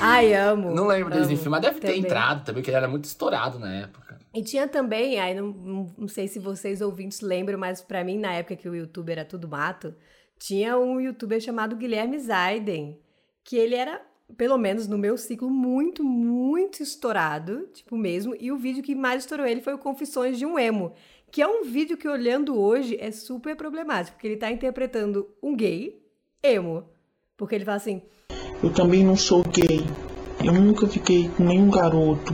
Ai, 0.00 0.34
amo. 0.34 0.74
Não 0.74 0.86
lembro 0.86 1.14
amo. 1.14 1.26
filme, 1.26 1.48
mas 1.48 1.60
deve 1.62 1.80
ter 1.80 1.88
Também. 1.88 2.00
entrado 2.02 2.44
também, 2.44 2.60
porque 2.62 2.70
ele 2.70 2.76
era 2.76 2.88
muito 2.88 3.04
estourado 3.04 3.58
na 3.58 3.72
época. 3.74 4.18
E 4.34 4.42
tinha 4.42 4.68
também, 4.68 5.18
aí 5.18 5.34
não, 5.34 5.48
não, 5.48 5.94
não 5.98 6.08
sei 6.08 6.28
se 6.28 6.38
vocês 6.38 6.80
ouvintes 6.80 7.20
lembram, 7.20 7.58
mas 7.58 7.80
pra 7.80 8.04
mim, 8.04 8.18
na 8.18 8.32
época 8.34 8.54
que 8.56 8.68
o 8.68 8.74
YouTube 8.74 9.10
era 9.10 9.24
tudo 9.24 9.48
mato, 9.48 9.94
tinha 10.38 10.78
um 10.78 11.00
youtuber 11.00 11.40
chamado 11.40 11.76
Guilherme 11.76 12.18
Zaiden, 12.18 12.98
que 13.42 13.56
ele 13.56 13.74
era, 13.74 14.00
pelo 14.36 14.56
menos 14.56 14.86
no 14.86 14.98
meu 14.98 15.16
ciclo, 15.16 15.50
muito, 15.50 16.04
muito 16.04 16.82
estourado, 16.82 17.68
tipo 17.72 17.96
mesmo, 17.96 18.36
e 18.38 18.52
o 18.52 18.56
vídeo 18.56 18.82
que 18.82 18.94
mais 18.94 19.22
estourou 19.22 19.46
ele 19.46 19.60
foi 19.60 19.74
o 19.74 19.78
Confissões 19.78 20.38
de 20.38 20.46
um 20.46 20.58
Emo, 20.58 20.92
que 21.30 21.42
é 21.42 21.46
um 21.46 21.64
vídeo 21.64 21.96
que 21.96 22.08
olhando 22.08 22.58
hoje 22.58 22.96
é 23.00 23.10
super 23.10 23.56
problemático, 23.56 24.16
porque 24.16 24.26
ele 24.26 24.36
tá 24.36 24.50
interpretando 24.50 25.28
um 25.42 25.54
gay 25.54 26.00
emo, 26.42 26.84
porque 27.36 27.54
ele 27.54 27.64
fala 27.64 27.76
assim, 27.76 28.02
Eu 28.62 28.72
também 28.72 29.04
não 29.04 29.16
sou 29.16 29.42
gay. 29.42 29.80
Eu 30.44 30.52
nunca 30.52 30.86
fiquei 30.86 31.28
com 31.30 31.44
nenhum 31.44 31.70
garoto. 31.70 32.32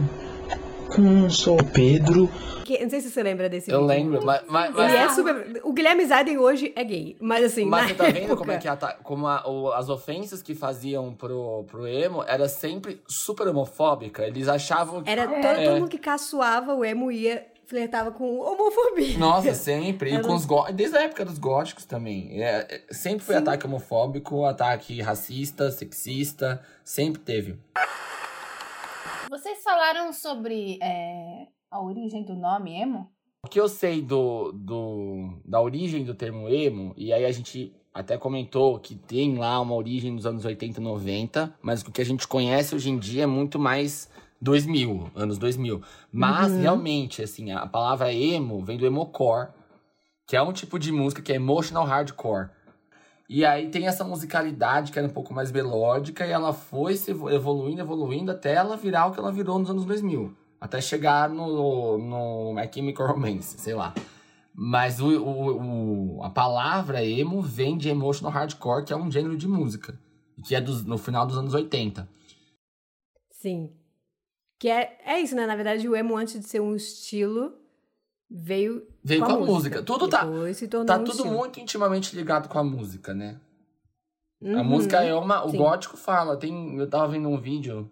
Com 0.88 1.28
só. 1.30 1.56
Pedro. 1.56 2.28
que- 2.64 2.78
não 2.82 2.88
sei 2.88 3.00
se 3.00 3.10
você 3.10 3.22
lembra 3.22 3.48
desse 3.48 3.70
Eu 3.70 3.80
vídeo. 3.80 3.88
lembro, 3.88 4.24
mas. 4.24 4.42
mas, 4.48 4.74
mas- 4.74 4.92
é 4.94 5.08
super. 5.10 5.60
O 5.64 5.72
Guilherme 5.72 6.04
Zaiden 6.06 6.38
hoje 6.38 6.72
é 6.76 6.82
gay, 6.84 7.16
mas 7.20 7.44
assim. 7.44 7.64
Mas 7.66 7.88
você 7.88 7.94
tá 7.94 8.04
vendo 8.04 8.16
época- 8.18 8.36
como 8.36 8.52
é 8.52 8.58
que 8.58 8.68
ata- 8.68 8.96
como 9.02 9.26
a- 9.26 9.46
o- 9.48 9.72
as 9.72 9.88
ofensas 9.88 10.42
que 10.42 10.54
faziam 10.54 11.12
pro, 11.12 11.64
pro 11.64 11.86
emo 11.86 12.22
era 12.26 12.48
sempre 12.48 13.02
super 13.06 13.46
homofóbica. 13.48 14.24
Eles 14.26 14.48
achavam 14.48 15.02
que. 15.02 15.10
Era 15.10 15.26
todo, 15.26 15.36
É. 15.44 15.64
todo 15.64 15.78
mundo 15.80 15.90
que 15.90 15.98
caçoava 15.98 16.74
o 16.74 16.84
emo 16.84 17.10
ia, 17.12 17.44
flertava 17.66 18.10
com 18.12 18.38
homofobia. 18.40 19.18
Nossa, 19.18 19.52
sempre. 19.54 20.14
E 20.14 20.20
com 20.22 20.34
os 20.34 20.46
gó- 20.46 20.70
Desde 20.72 20.96
a 20.96 21.02
época 21.02 21.24
dos 21.24 21.38
góticos 21.38 21.84
também. 21.84 22.42
É, 22.42 22.66
é, 22.88 22.94
sempre 22.94 23.24
foi 23.26 23.34
ataque 23.36 23.66
homofóbico, 23.66 24.44
ataque 24.44 25.00
racista, 25.02 25.70
sexista. 25.70 26.62
Sempre 26.84 27.20
teve. 27.20 27.58
Vocês 29.34 29.64
falaram 29.64 30.12
sobre 30.12 30.78
é, 30.80 31.48
a 31.68 31.82
origem 31.82 32.22
do 32.22 32.36
nome 32.36 32.80
emo? 32.80 33.10
O 33.44 33.48
que 33.48 33.58
eu 33.60 33.68
sei 33.68 34.00
do, 34.00 34.52
do, 34.52 35.40
da 35.44 35.60
origem 35.60 36.04
do 36.04 36.14
termo 36.14 36.48
emo, 36.48 36.94
e 36.96 37.12
aí 37.12 37.24
a 37.24 37.32
gente 37.32 37.74
até 37.92 38.16
comentou 38.16 38.78
que 38.78 38.94
tem 38.94 39.36
lá 39.36 39.60
uma 39.60 39.74
origem 39.74 40.12
nos 40.12 40.24
anos 40.24 40.44
80 40.44 40.78
e 40.80 40.82
90, 40.82 41.52
mas 41.60 41.82
o 41.82 41.90
que 41.90 42.00
a 42.00 42.04
gente 42.04 42.28
conhece 42.28 42.76
hoje 42.76 42.90
em 42.90 42.96
dia 42.98 43.24
é 43.24 43.26
muito 43.26 43.58
mais 43.58 44.08
2000, 44.40 45.10
anos 45.16 45.36
2000. 45.36 45.82
Mas, 46.12 46.52
Uhum. 46.52 46.60
realmente, 46.60 47.20
assim, 47.20 47.50
a 47.50 47.66
palavra 47.66 48.12
emo 48.12 48.64
vem 48.64 48.78
do 48.78 48.86
emocore, 48.86 49.48
que 50.28 50.36
é 50.36 50.42
um 50.42 50.52
tipo 50.52 50.78
de 50.78 50.92
música 50.92 51.20
que 51.20 51.32
é 51.32 51.36
emotional 51.36 51.84
hardcore. 51.84 52.50
E 53.28 53.44
aí 53.44 53.70
tem 53.70 53.86
essa 53.86 54.04
musicalidade 54.04 54.92
que 54.92 54.98
era 54.98 55.08
um 55.08 55.12
pouco 55.12 55.32
mais 55.32 55.50
melódica 55.50 56.26
e 56.26 56.30
ela 56.30 56.52
foi 56.52 56.94
se 56.96 57.10
evo- 57.12 57.30
evoluindo, 57.30 57.80
evoluindo 57.80 58.30
até 58.30 58.52
ela 58.54 58.76
virar 58.76 59.06
o 59.06 59.12
que 59.12 59.18
ela 59.18 59.32
virou 59.32 59.58
nos 59.58 59.70
anos 59.70 59.84
2000. 59.86 60.36
Até 60.60 60.80
chegar 60.80 61.28
no, 61.30 61.96
no 61.98 62.52
My 62.54 62.70
Chemical 62.72 63.06
Romance, 63.06 63.58
sei 63.58 63.74
lá. 63.74 63.94
Mas 64.54 65.00
o, 65.00 65.08
o, 65.22 66.16
o- 66.18 66.22
a 66.22 66.30
palavra 66.30 67.02
emo 67.04 67.40
vem 67.40 67.76
de 67.78 67.88
emotional 67.88 68.32
hardcore, 68.32 68.84
que 68.84 68.92
é 68.92 68.96
um 68.96 69.10
gênero 69.10 69.36
de 69.36 69.48
música. 69.48 69.98
Que 70.46 70.54
é 70.54 70.60
dos- 70.60 70.84
no 70.84 70.98
final 70.98 71.26
dos 71.26 71.36
anos 71.38 71.54
80. 71.54 72.06
Sim. 73.30 73.70
Que 74.58 74.68
é, 74.68 74.98
é 75.04 75.20
isso, 75.20 75.34
né? 75.34 75.46
Na 75.46 75.56
verdade, 75.56 75.88
o 75.88 75.96
emo, 75.96 76.16
antes 76.16 76.38
de 76.38 76.46
ser 76.46 76.60
um 76.60 76.74
estilo, 76.74 77.52
veio, 78.36 78.84
Veio 79.04 79.24
com 79.24 79.32
a 79.32 79.38
música. 79.38 79.80
Tudo 79.82 80.08
tá- 80.08 80.24
Depois 80.24 80.56
se 80.56 80.66
tornou 80.66 80.86
Tá 80.86 80.96
um 80.96 81.04
tudo 81.04 81.16
estilo. 81.18 81.32
muito 81.34 81.60
intimamente 81.60 82.16
ligado 82.16 82.48
com 82.48 82.58
a 82.58 82.64
música, 82.64 83.14
né? 83.14 83.36
A 84.42 84.46
Uhum. 84.58 84.64
música 84.64 85.02
é 85.02 85.14
uma. 85.14 85.44
O 85.44 85.50
sim. 85.50 85.56
gótico 85.56 85.96
fala. 85.96 86.36
Tem, 86.36 86.76
eu 86.76 86.86
tava 86.90 87.08
vendo 87.08 87.28
um 87.28 87.40
vídeo, 87.40 87.88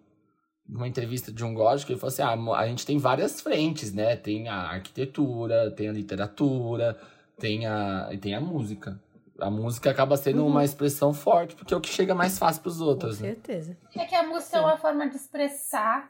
uma 0.69 0.87
entrevista 0.87 1.31
de 1.31 1.43
um 1.43 1.53
gótico, 1.53 1.91
ele 1.91 1.99
falou 1.99 2.11
assim: 2.13 2.21
ah, 2.21 2.55
a 2.57 2.67
gente 2.67 2.85
tem 2.85 2.97
várias 2.97 3.41
frentes, 3.41 3.93
né? 3.93 4.15
Tem 4.15 4.47
a 4.49 4.55
arquitetura, 4.69 5.71
tem 5.71 5.87
a 5.89 5.93
literatura, 5.93 6.99
tem 7.39 7.65
a, 7.65 8.09
e 8.11 8.17
tem 8.17 8.35
a 8.35 8.41
música. 8.41 9.01
A 9.39 9.49
música 9.49 9.89
acaba 9.89 10.15
sendo 10.15 10.45
uma 10.45 10.63
expressão 10.63 11.11
forte, 11.13 11.55
porque 11.55 11.73
é 11.73 11.77
o 11.77 11.81
que 11.81 11.89
chega 11.89 12.13
mais 12.13 12.37
fácil 12.37 12.61
pros 12.61 12.77
Com 12.77 12.83
outros, 12.83 13.19
né? 13.19 13.29
certeza. 13.29 13.75
É 13.95 14.05
que 14.05 14.13
a 14.13 14.21
música 14.23 14.57
é 14.57 14.61
uma 14.61 14.77
forma 14.77 15.09
de 15.09 15.15
expressar 15.15 16.07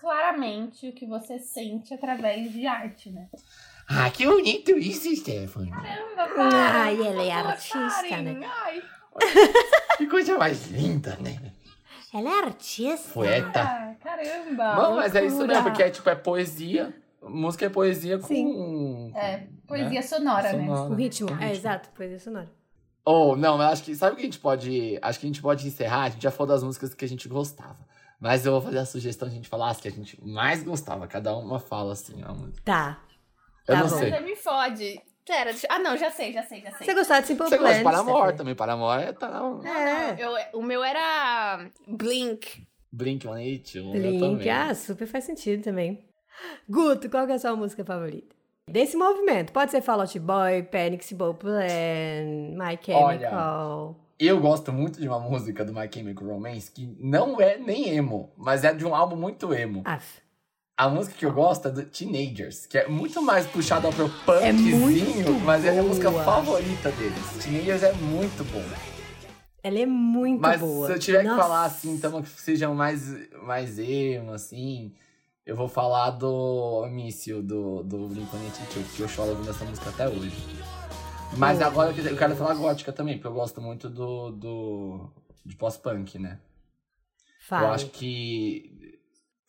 claramente 0.00 0.88
o 0.88 0.92
que 0.92 1.06
você 1.06 1.38
sente 1.38 1.92
através 1.94 2.52
de 2.52 2.66
arte, 2.66 3.10
né? 3.10 3.28
Ah, 3.88 4.10
que 4.10 4.26
bonito 4.26 4.72
isso, 4.72 5.14
Stephanie. 5.16 5.72
Ai, 5.72 7.06
ela 7.06 7.22
é 7.22 7.32
artista, 7.32 8.22
né? 8.22 8.40
Ai, 8.44 8.82
Que 9.96 10.06
coisa 10.06 10.36
mais 10.36 10.68
linda, 10.70 11.16
né? 11.20 11.52
Ela 12.12 12.30
é 12.30 12.44
artista. 12.44 13.12
Poeta. 13.12 13.60
ah, 13.62 13.94
caramba. 14.00 14.74
Não, 14.76 14.96
mas 14.96 15.14
é 15.14 15.24
isso 15.24 15.46
mesmo, 15.46 15.64
porque 15.64 15.82
é 15.82 15.90
tipo, 15.90 16.08
é 16.08 16.14
poesia. 16.14 16.94
Música 17.22 17.66
é 17.66 17.68
poesia 17.68 18.18
com. 18.18 18.26
Sim. 18.26 19.12
É, 19.14 19.46
poesia 19.66 20.02
sonora, 20.02 20.52
né? 20.52 20.70
O 20.70 20.94
ritmo. 20.94 21.28
É, 21.42 21.52
exato, 21.52 21.88
poesia 21.90 22.18
sonora. 22.18 22.50
Ou, 23.04 23.36
não, 23.36 23.58
mas 23.58 23.72
acho 23.72 23.84
que. 23.84 23.94
Sabe 23.94 24.12
o 24.12 24.16
que 24.16 24.22
a 24.22 24.24
gente 24.24 24.38
pode. 24.38 24.98
Acho 25.02 25.18
que 25.18 25.26
a 25.26 25.28
gente 25.28 25.42
pode 25.42 25.66
encerrar? 25.66 26.04
A 26.04 26.08
gente 26.10 26.22
já 26.22 26.30
falou 26.30 26.48
das 26.48 26.62
músicas 26.62 26.94
que 26.94 27.04
a 27.04 27.08
gente 27.08 27.28
gostava. 27.28 27.86
Mas 28.20 28.44
eu 28.44 28.52
vou 28.52 28.60
fazer 28.60 28.78
a 28.78 28.84
sugestão 28.84 29.28
de 29.28 29.34
a 29.34 29.36
gente 29.36 29.48
falar 29.48 29.70
as 29.70 29.80
que 29.80 29.86
a 29.88 29.90
gente 29.92 30.18
mais 30.24 30.62
gostava. 30.62 31.06
Cada 31.06 31.36
uma 31.36 31.58
fala 31.60 31.92
assim, 31.92 32.22
a 32.24 32.32
música. 32.32 32.62
Tá. 32.64 32.98
Eu 33.66 33.74
Tá 33.74 33.80
não 33.82 33.88
bom. 33.88 33.96
sei. 33.98 34.10
Você 34.10 34.20
me 34.20 34.34
fode. 34.36 35.00
Pera, 35.26 35.50
deixa- 35.50 35.66
ah, 35.70 35.78
não, 35.78 35.96
já 35.96 36.10
sei, 36.10 36.32
já 36.32 36.42
sei, 36.42 36.62
já 36.62 36.70
sei. 36.72 36.86
Você 36.86 36.94
gostava 36.94 37.20
de 37.20 37.26
Simple 37.28 37.46
Você 37.48 37.56
Plan? 37.58 37.66
gosta 37.66 37.78
de 37.78 37.84
Paramore 37.84 38.36
também. 38.36 38.54
Paramore 38.54 39.02
é 39.04 39.12
tá 39.12 39.28
na 39.28 39.70
É. 39.70 40.16
Eu, 40.18 40.58
o 40.58 40.62
meu 40.62 40.82
era 40.82 41.68
Blink. 41.86 42.66
Blink 42.90 43.22
182. 43.26 43.74
eu 43.94 44.00
Blink, 44.00 44.20
também. 44.20 44.50
ah, 44.50 44.74
super 44.74 45.06
faz 45.06 45.24
sentido 45.24 45.62
também. 45.62 46.02
Guto, 46.68 47.10
qual 47.10 47.26
que 47.26 47.32
é 47.32 47.34
a 47.34 47.38
sua 47.38 47.54
música 47.54 47.84
favorita? 47.84 48.34
Desse 48.66 48.96
movimento. 48.96 49.52
Pode 49.52 49.70
ser 49.70 49.82
Fall 49.82 50.00
Out 50.00 50.18
Boy, 50.18 50.62
Panic! 50.62 51.04
Simple 51.04 51.34
Plan, 51.34 52.56
My 52.56 52.78
Chemical. 52.82 53.96
Eu 54.18 54.40
gosto 54.40 54.72
muito 54.72 55.00
de 55.00 55.06
uma 55.06 55.20
música 55.20 55.64
do 55.64 55.72
My 55.72 55.88
Chemical 55.92 56.26
Romance 56.26 56.70
que 56.70 56.92
não 56.98 57.40
é 57.40 57.56
nem 57.56 57.90
emo, 57.90 58.32
mas 58.36 58.64
é 58.64 58.74
de 58.74 58.84
um 58.84 58.94
álbum 58.94 59.14
muito 59.14 59.54
emo. 59.54 59.82
Aff. 59.84 60.20
A 60.76 60.88
música 60.88 61.16
que 61.16 61.24
eu 61.26 61.32
gosto 61.32 61.68
é 61.68 61.70
do 61.70 61.84
Teenagers, 61.84 62.66
que 62.66 62.78
é 62.78 62.88
muito 62.88 63.20
mais 63.22 63.46
puxada 63.46 63.88
pro 63.90 64.06
É 64.06 64.52
punkzinho, 64.52 64.76
muito 64.78 65.32
mas 65.44 65.64
é 65.64 65.78
a 65.78 65.82
música 65.82 66.10
boa. 66.10 66.24
favorita 66.24 66.90
deles. 66.92 67.44
Teenagers 67.44 67.82
é 67.82 67.92
muito 67.92 68.44
bom. 68.52 68.62
Ela 69.62 69.80
é 69.80 69.86
muito 69.86 70.40
Mas 70.40 70.60
boa. 70.60 70.86
se 70.86 70.92
eu 70.92 70.98
tiver 70.98 71.22
Nossa. 71.24 71.36
que 71.36 71.42
falar 71.42 71.64
assim, 71.64 71.90
então 71.94 72.22
que 72.22 72.28
sejam 72.28 72.74
mais, 72.74 73.12
mais 73.42 73.78
emo, 73.78 74.32
assim, 74.32 74.92
eu 75.44 75.56
vou 75.56 75.68
falar 75.68 76.10
do 76.10 76.86
Míssil, 76.90 77.42
do, 77.42 77.82
do 77.82 78.08
Blink-182, 78.08 78.96
que 78.96 79.00
eu 79.02 79.08
choro 79.08 79.30
ouvindo 79.30 79.50
essa 79.50 79.64
música 79.64 79.90
até 79.90 80.08
hoje. 80.08 80.32
Mas 81.36 81.60
agora 81.62 81.90
eu 81.96 82.16
quero- 82.16 82.34
falar 82.36 82.54
gótica 82.54 82.92
também, 82.92 83.14
porque 83.14 83.28
eu 83.28 83.32
gosto 83.34 83.60
muito 83.60 83.88
do, 83.88 84.30
do 84.30 85.10
de 85.44 85.54
pós-punk, 85.56 86.18
né? 86.18 86.40
Fale. 87.46 87.64
Eu 87.64 87.70
acho 87.70 87.86
que 87.90 88.98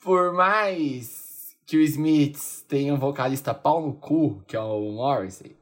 por 0.02 0.34
mais 0.34 1.56
que 1.66 1.78
o 1.78 1.82
Smiths 1.82 2.64
tenha 2.68 2.94
um 2.94 2.98
vocalista 3.00 3.54
pau 3.54 3.82
no 3.86 3.94
cu, 3.94 4.42
que 4.48 4.56
é 4.56 4.60
o 4.60 4.92
Morrissey, 4.92 5.56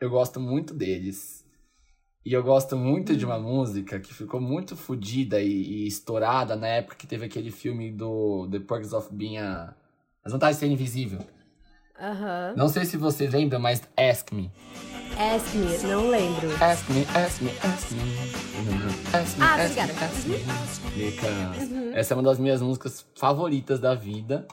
eu 0.00 0.10
gosto 0.10 0.38
muito 0.40 0.72
deles. 0.74 1.44
E 2.24 2.32
eu 2.32 2.42
gosto 2.42 2.74
muito 2.74 3.14
de 3.14 3.24
uma 3.24 3.38
música 3.38 4.00
que 4.00 4.14
ficou 4.14 4.40
muito 4.40 4.74
fodida 4.76 5.42
e, 5.42 5.50
e 5.50 5.86
estourada 5.86 6.56
na 6.56 6.66
época 6.68 6.96
que 6.96 7.06
teve 7.06 7.26
aquele 7.26 7.50
filme 7.50 7.92
do 7.92 8.48
The 8.50 8.60
Perks 8.60 8.92
of 8.94 9.12
Being 9.12 9.36
a... 9.38 9.74
As 10.24 10.32
Vantagens 10.32 10.56
de 10.56 10.60
Ser 10.66 10.72
Invisível. 10.72 11.20
Aham. 12.00 12.54
Não 12.56 12.68
sei 12.68 12.86
se 12.86 12.96
você 12.96 13.26
lembra, 13.28 13.58
mas 13.58 13.82
Ask 13.94 14.32
Me. 14.32 14.50
Ask 15.16 15.54
Me, 15.54 15.78
não 15.88 16.08
lembro. 16.10 16.50
Ask 16.60 16.88
me, 16.90 17.06
ask 17.14 17.40
me, 17.40 17.50
ask 17.62 17.92
me. 17.92 18.02
Ask 19.12 19.36
me, 19.38 19.44
Ah, 19.44 19.54
ask 19.54 19.76
me, 19.76 19.84
obrigada. 19.84 19.92
ask 20.04 20.26
me. 20.26 21.04
Because 21.04 21.94
Essa 21.98 22.14
é 22.14 22.16
uma 22.16 22.22
das 22.24 22.38
minhas 22.38 22.60
músicas 22.60 23.04
favoritas 23.14 23.78
da 23.78 23.94
vida. 23.94 24.46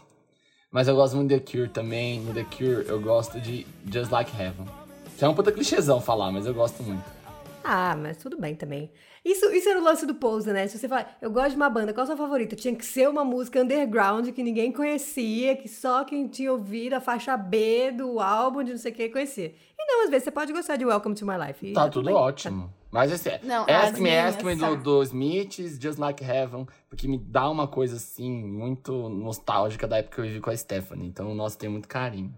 Mas 0.71 0.87
eu 0.87 0.95
gosto 0.95 1.15
muito 1.17 1.29
de 1.29 1.39
The 1.39 1.51
Cure 1.51 1.67
também. 1.69 2.19
No 2.21 2.33
The 2.33 2.43
Cure 2.43 2.85
eu 2.87 3.01
gosto 3.01 3.39
de 3.41 3.65
Just 3.91 4.11
Like 4.11 4.31
Heaven. 4.39 4.65
Que 5.17 5.25
é 5.25 5.27
um 5.29 5.33
puta 5.33 5.51
clichêzão 5.51 5.99
falar, 5.99 6.31
mas 6.31 6.45
eu 6.45 6.53
gosto 6.53 6.81
muito. 6.83 7.03
Ah, 7.63 7.95
mas 7.95 8.17
tudo 8.17 8.39
bem 8.39 8.55
também. 8.55 8.91
Isso, 9.23 9.45
isso 9.51 9.69
era 9.69 9.79
o 9.79 9.83
lance 9.83 10.05
do 10.05 10.15
Pose, 10.15 10.51
né? 10.51 10.67
Se 10.67 10.77
você 10.79 10.87
falar, 10.87 11.17
eu 11.21 11.29
gosto 11.29 11.51
de 11.51 11.55
uma 11.55 11.69
banda, 11.69 11.93
qual 11.93 12.03
a 12.03 12.07
sua 12.07 12.17
favorita? 12.17 12.55
Tinha 12.55 12.75
que 12.75 12.85
ser 12.85 13.07
uma 13.07 13.23
música 13.23 13.61
underground 13.61 14.27
que 14.29 14.41
ninguém 14.41 14.71
conhecia, 14.71 15.55
que 15.55 15.67
só 15.67 16.03
quem 16.03 16.27
tinha 16.27 16.51
ouvido 16.51 16.93
a 16.93 16.99
faixa 17.01 17.37
B 17.37 17.91
do 17.91 18.19
álbum 18.19 18.63
de 18.63 18.71
não 18.71 18.77
sei 18.79 18.91
o 18.91 18.95
que 18.95 19.09
conhecia. 19.09 19.53
E 19.79 19.85
não, 19.87 20.03
às 20.05 20.09
vezes 20.09 20.23
você 20.23 20.31
pode 20.31 20.51
gostar 20.51 20.75
de 20.75 20.85
Welcome 20.85 21.15
to 21.15 21.25
My 21.25 21.37
Life. 21.47 21.65
e 21.67 21.73
Tá 21.73 21.87
tudo 21.89 22.05
bem. 22.05 22.15
ótimo. 22.15 22.73
Mas 22.91 23.09
esse 23.11 23.29
é. 23.29 23.39
Não, 23.43 23.63
Ask 23.63 23.71
as 23.71 23.91
Me, 23.93 24.01
minhas 24.01 24.35
Ask 24.35 24.43
Me 24.43 24.55
do, 24.55 24.75
do 24.77 25.03
Smiths, 25.03 25.79
Just 25.79 25.97
Like 25.97 26.21
Heaven. 26.23 26.67
Porque 26.89 27.07
me 27.07 27.17
dá 27.17 27.49
uma 27.49 27.67
coisa 27.67 27.95
assim, 27.95 28.29
muito 28.29 28.91
nostálgica 29.07 29.87
da 29.87 29.97
época 29.99 30.15
que 30.15 30.21
eu 30.21 30.25
vivi 30.25 30.41
com 30.41 30.49
a 30.49 30.57
Stephanie. 30.57 31.07
Então, 31.07 31.33
nossa, 31.33 31.57
tem 31.57 31.69
muito 31.69 31.87
carinho. 31.87 32.33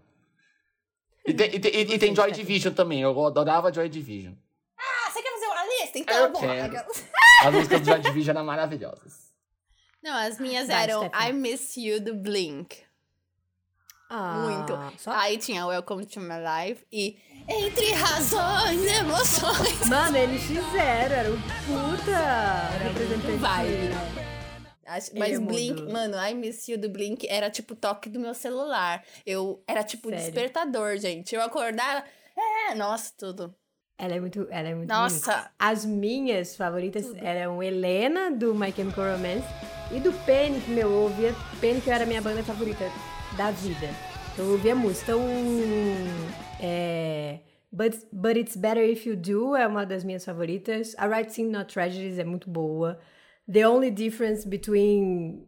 E 1.25 1.33
tem, 1.33 1.55
e 1.55 1.59
tem, 1.59 1.71
e- 1.73 1.95
e 1.95 1.97
tem 1.97 2.13
Joy 2.15 2.31
Division 2.31 2.73
também. 2.73 3.01
Eu 3.01 3.25
adorava 3.25 3.71
Joy 3.73 3.87
Division. 3.89 4.33
Eu 5.95 6.01
Então, 6.01 6.31
bom. 6.31 6.39
quero. 6.39 6.75
As 7.43 7.53
músicas 7.53 7.81
do 7.81 7.85
Joy 7.85 7.99
Division 7.99 8.35
eram 8.35 8.45
maravilhosas. 8.45 9.23
Não, 10.01 10.13
as 10.15 10.39
minhas 10.39 10.67
Vai, 10.67 10.83
eram 10.83 11.01
Stephanie. 11.07 11.29
I 11.29 11.33
Miss 11.33 11.77
You 11.77 12.01
do 12.01 12.15
Blink. 12.15 12.77
Ah, 14.09 14.33
Muito. 14.37 14.99
Só... 15.01 15.11
Aí 15.11 15.37
tinha 15.37 15.65
Welcome 15.65 16.05
to 16.05 16.19
My 16.19 16.35
Life 16.37 16.85
e 16.91 17.17
Entre 17.47 17.91
Razões 17.93 18.81
e 18.81 18.87
Emoções. 18.99 19.85
Mano, 19.89 20.17
eles 20.17 20.43
fizeram, 20.43 21.15
era 21.15 21.31
o 21.31 21.37
puta 21.37 22.67
representante. 22.83 23.37
vibe, 23.37 24.23
Acho- 24.85 25.11
Mas 25.17 25.33
Emo 25.33 25.47
Blink, 25.47 25.81
do- 25.81 25.91
mano, 25.91 26.15
I 26.17 26.33
Miss 26.35 26.67
You 26.67 26.77
do 26.77 26.89
Blink 26.89 27.25
era 27.27 27.49
tipo 27.49 27.73
toque 27.73 28.09
do 28.09 28.19
meu 28.19 28.33
celular. 28.33 29.03
Eu 29.25 29.63
era 29.65 29.81
tipo 29.83 30.09
Sério? 30.09 30.25
despertador, 30.25 30.97
gente. 30.97 31.33
Eu 31.33 31.41
acordava, 31.41 32.03
é, 32.69 32.75
nossa, 32.75 33.11
tudo. 33.17 33.55
Ela 34.03 34.15
é 34.15 34.19
muito, 34.19 34.45
ela 34.49 34.67
é 34.67 34.75
muito 34.75 34.89
bonita. 34.89 34.93
Nossa, 34.93 35.49
As 35.57 35.85
minhas 35.85 36.57
favoritas 36.57 37.09
eram 37.15 37.63
Helena, 37.63 38.29
do 38.29 38.53
My 38.53 38.69
Chemical 38.69 39.13
Romance, 39.13 39.47
e 39.93 39.99
do 40.01 40.11
Panic, 40.25 40.69
meu, 40.69 40.91
eu 40.91 41.01
ouvia 41.03 41.33
Panic 41.61 41.89
era 41.89 42.03
a 42.03 42.07
minha 42.07 42.21
banda 42.21 42.43
favorita 42.43 42.83
da 43.37 43.51
vida. 43.51 43.89
Eu 44.37 44.51
ouvia 44.51 44.75
muito. 44.75 44.99
Então, 45.01 45.21
é, 46.59 47.39
But, 47.71 47.95
But 48.11 48.35
It's 48.35 48.57
Better 48.57 48.83
If 48.89 49.05
You 49.05 49.15
Do 49.15 49.55
é 49.55 49.65
uma 49.65 49.85
das 49.85 50.03
minhas 50.03 50.25
favoritas. 50.25 50.93
A 50.97 51.07
Right 51.07 51.33
Thing 51.33 51.47
Not 51.47 51.73
Tragedies 51.73 52.19
é 52.19 52.25
muito 52.25 52.49
boa. 52.49 52.99
The 53.49 53.65
Only 53.65 53.89
Difference 53.89 54.45
Between... 54.45 55.47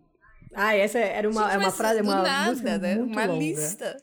Ah, 0.53 0.73
essa 0.73 0.97
era 0.99 1.29
uma, 1.29 1.51
é 1.51 1.57
uma 1.57 1.71
frase, 1.71 2.01
do 2.01 2.07
uma 2.07 2.21
nada, 2.21 2.51
música 2.51 2.77
né? 2.77 2.95
muito 2.95 3.11
Uma 3.11 3.25
longa. 3.25 3.37
lista. 3.37 3.97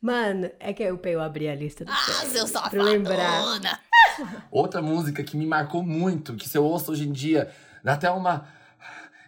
Mano, 0.00 0.50
é 0.60 0.72
que 0.72 0.82
eu, 0.82 1.00
eu 1.04 1.20
abri 1.20 1.48
a 1.48 1.54
lista 1.54 1.84
do 1.84 1.90
Ah, 1.90 1.96
seu 2.26 2.46
Pra 2.48 2.70
eu 2.78 2.82
lembrar. 2.84 3.16
safadona. 3.16 3.80
Outra 4.50 4.80
música 4.80 5.22
que 5.24 5.36
me 5.36 5.44
marcou 5.46 5.82
muito, 5.82 6.34
que 6.34 6.48
se 6.48 6.56
eu 6.56 6.64
ouço 6.64 6.92
hoje 6.92 7.08
em 7.08 7.12
dia, 7.12 7.50
dá 7.82 7.94
até 7.94 8.10
uma. 8.10 8.46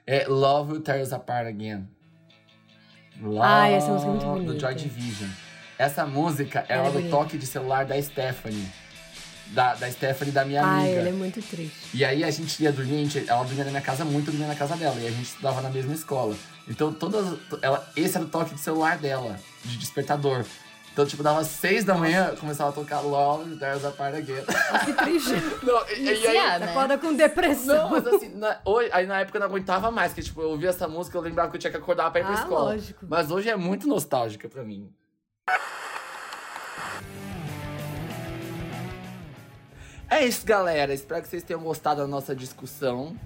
É 0.07 0.27
Love 0.27 0.73
Will 0.73 0.81
Tear 0.83 1.01
Us 1.01 1.13
Apart 1.13 1.47
Again. 1.49 1.89
Love 3.21 3.41
Ah, 3.43 3.69
essa 3.69 3.89
música 3.91 4.09
é 4.09 4.15
muito 4.15 4.27
bonita. 4.27 4.53
Do 4.55 4.59
Joy 4.61 4.75
Division. 4.75 5.31
Essa 5.79 6.07
música 6.07 6.65
é 6.69 6.75
Ela 6.75 6.87
é 6.87 6.91
o 6.91 6.93
do 7.03 7.11
toque 7.11 7.37
de 7.39 7.47
celular 7.47 7.85
da 7.85 8.01
Stephanie. 8.01 8.67
Da, 9.51 9.75
da 9.75 9.91
Stephanie 9.91 10.33
da 10.33 10.45
minha 10.45 10.65
Ai, 10.65 10.83
amiga. 10.85 11.01
ela 11.01 11.09
é 11.09 11.13
muito 11.13 11.43
triste. 11.43 11.77
E 11.93 12.05
aí 12.05 12.23
a 12.23 12.31
gente 12.31 12.63
ia 12.63 12.71
dormir, 12.71 12.95
a 13.01 13.05
gente- 13.05 13.29
ela 13.29 13.43
dormia 13.43 13.65
na 13.65 13.71
minha 13.71 13.83
casa 13.83 14.05
muito, 14.05 14.29
eu 14.29 14.33
dormia 14.33 14.47
na 14.47 14.55
casa 14.55 14.77
dela. 14.77 14.95
E 15.01 15.07
a 15.07 15.11
gente 15.11 15.25
estudava 15.25 15.61
na 15.61 15.69
mesma 15.71 15.93
escola. 15.93 16.37
Então 16.69 16.93
todas. 16.93 17.37
Ela, 17.61 17.85
esse 17.97 18.17
era 18.17 18.25
o 18.25 18.29
toque 18.29 18.55
de 18.55 18.61
celular 18.61 18.97
dela, 18.99 19.37
de 19.65 19.77
despertador. 19.77 20.45
Então, 20.93 21.07
tipo, 21.07 21.23
dava 21.23 21.43
seis 21.45 21.85
da 21.85 21.95
manhã, 21.95 22.35
começava 22.39 22.71
a 22.71 22.73
tocar 22.73 23.01
Love, 23.01 23.57
There's 23.57 23.85
a 23.85 23.91
Part 23.93 24.17
Again. 24.17 24.43
Que 24.85 24.93
triste. 24.93 25.31
Não, 25.63 25.89
e, 25.89 26.03
e 26.03 26.27
aí, 26.27 26.59
né? 26.59 26.71
Acorda 26.71 26.99
com 26.99 27.15
depressão. 27.15 27.77
não, 27.85 27.91
mas 27.91 28.07
assim, 28.09 28.29
na, 28.35 28.59
hoje, 28.65 28.91
aí 28.93 29.07
na 29.07 29.21
época 29.21 29.39
eu 29.39 29.41
não 29.41 29.47
aguentava 29.49 29.91
mais, 29.93 30.13
que 30.13 30.21
tipo, 30.21 30.43
eu 30.43 30.51
ouvia 30.51 30.71
essa 30.71 30.89
música, 30.89 31.17
eu 31.17 31.23
lembrava 31.23 31.49
que 31.51 31.57
eu 31.57 31.61
tinha 31.61 31.71
que 31.71 31.77
acordar 31.77 32.11
pra 32.11 32.21
ir 32.21 32.25
pra 32.25 32.33
Ah, 32.35 32.41
escola. 32.41 32.61
lógico. 32.73 33.07
Mas 33.09 33.31
hoje 33.31 33.49
é 33.49 33.55
muito 33.57 33.87
nostálgica 33.87 34.49
pra 34.49 34.65
mim. 34.65 34.93
É 40.11 40.25
isso, 40.27 40.45
galera. 40.45 40.93
Espero 40.93 41.23
que 41.23 41.29
vocês 41.29 41.45
tenham 41.45 41.63
gostado 41.63 42.01
da 42.01 42.07
nossa 42.07 42.35
discussão 42.35 43.17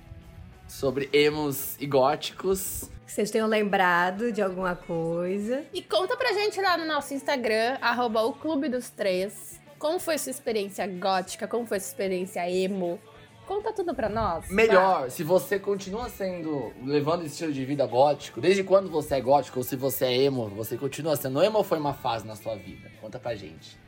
sobre 0.68 1.08
emos 1.14 1.76
e 1.80 1.86
góticos. 1.86 2.90
Que 3.06 3.12
vocês 3.12 3.30
tenham 3.30 3.48
lembrado 3.48 4.30
de 4.30 4.42
alguma 4.42 4.76
coisa. 4.76 5.64
E 5.72 5.80
conta 5.80 6.14
pra 6.14 6.34
gente 6.34 6.60
lá 6.60 6.76
no 6.76 6.84
nosso 6.84 7.14
Instagram, 7.14 7.78
arroba 7.80 8.22
o 8.22 8.34
Clube 8.34 8.68
dos 8.68 8.90
Três. 8.90 9.58
Como 9.78 9.98
foi 9.98 10.18
sua 10.18 10.30
experiência 10.30 10.86
gótica? 10.86 11.48
Como 11.48 11.66
foi 11.66 11.80
sua 11.80 11.88
experiência 11.88 12.48
emo? 12.50 13.00
Conta 13.46 13.72
tudo 13.72 13.94
pra 13.94 14.08
nós. 14.10 14.48
Melhor, 14.50 15.10
se 15.10 15.22
você 15.22 15.58
continua 15.58 16.10
sendo, 16.10 16.72
levando 16.82 17.20
esse 17.22 17.32
estilo 17.32 17.52
de 17.52 17.64
vida 17.64 17.86
gótico, 17.86 18.40
desde 18.40 18.62
quando 18.62 18.90
você 18.90 19.16
é 19.16 19.20
gótico, 19.20 19.58
ou 19.58 19.64
se 19.64 19.76
você 19.76 20.04
é 20.04 20.22
emo, 20.22 20.48
você 20.50 20.76
continua 20.76 21.16
sendo 21.16 21.42
emo 21.42 21.58
ou 21.58 21.64
foi 21.64 21.78
uma 21.78 21.94
fase 21.94 22.26
na 22.26 22.36
sua 22.36 22.56
vida? 22.56 22.90
Conta 23.00 23.18
pra 23.18 23.34
gente. 23.34 23.78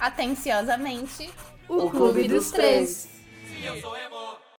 Atenciosamente, 0.00 1.30
O, 1.68 1.90
Clube, 1.90 2.28
dos, 2.28 2.50
Três. 2.50 3.08
Se 3.48 3.64
eu 3.64 3.80
sou 3.80 3.96
emo, 3.96 4.36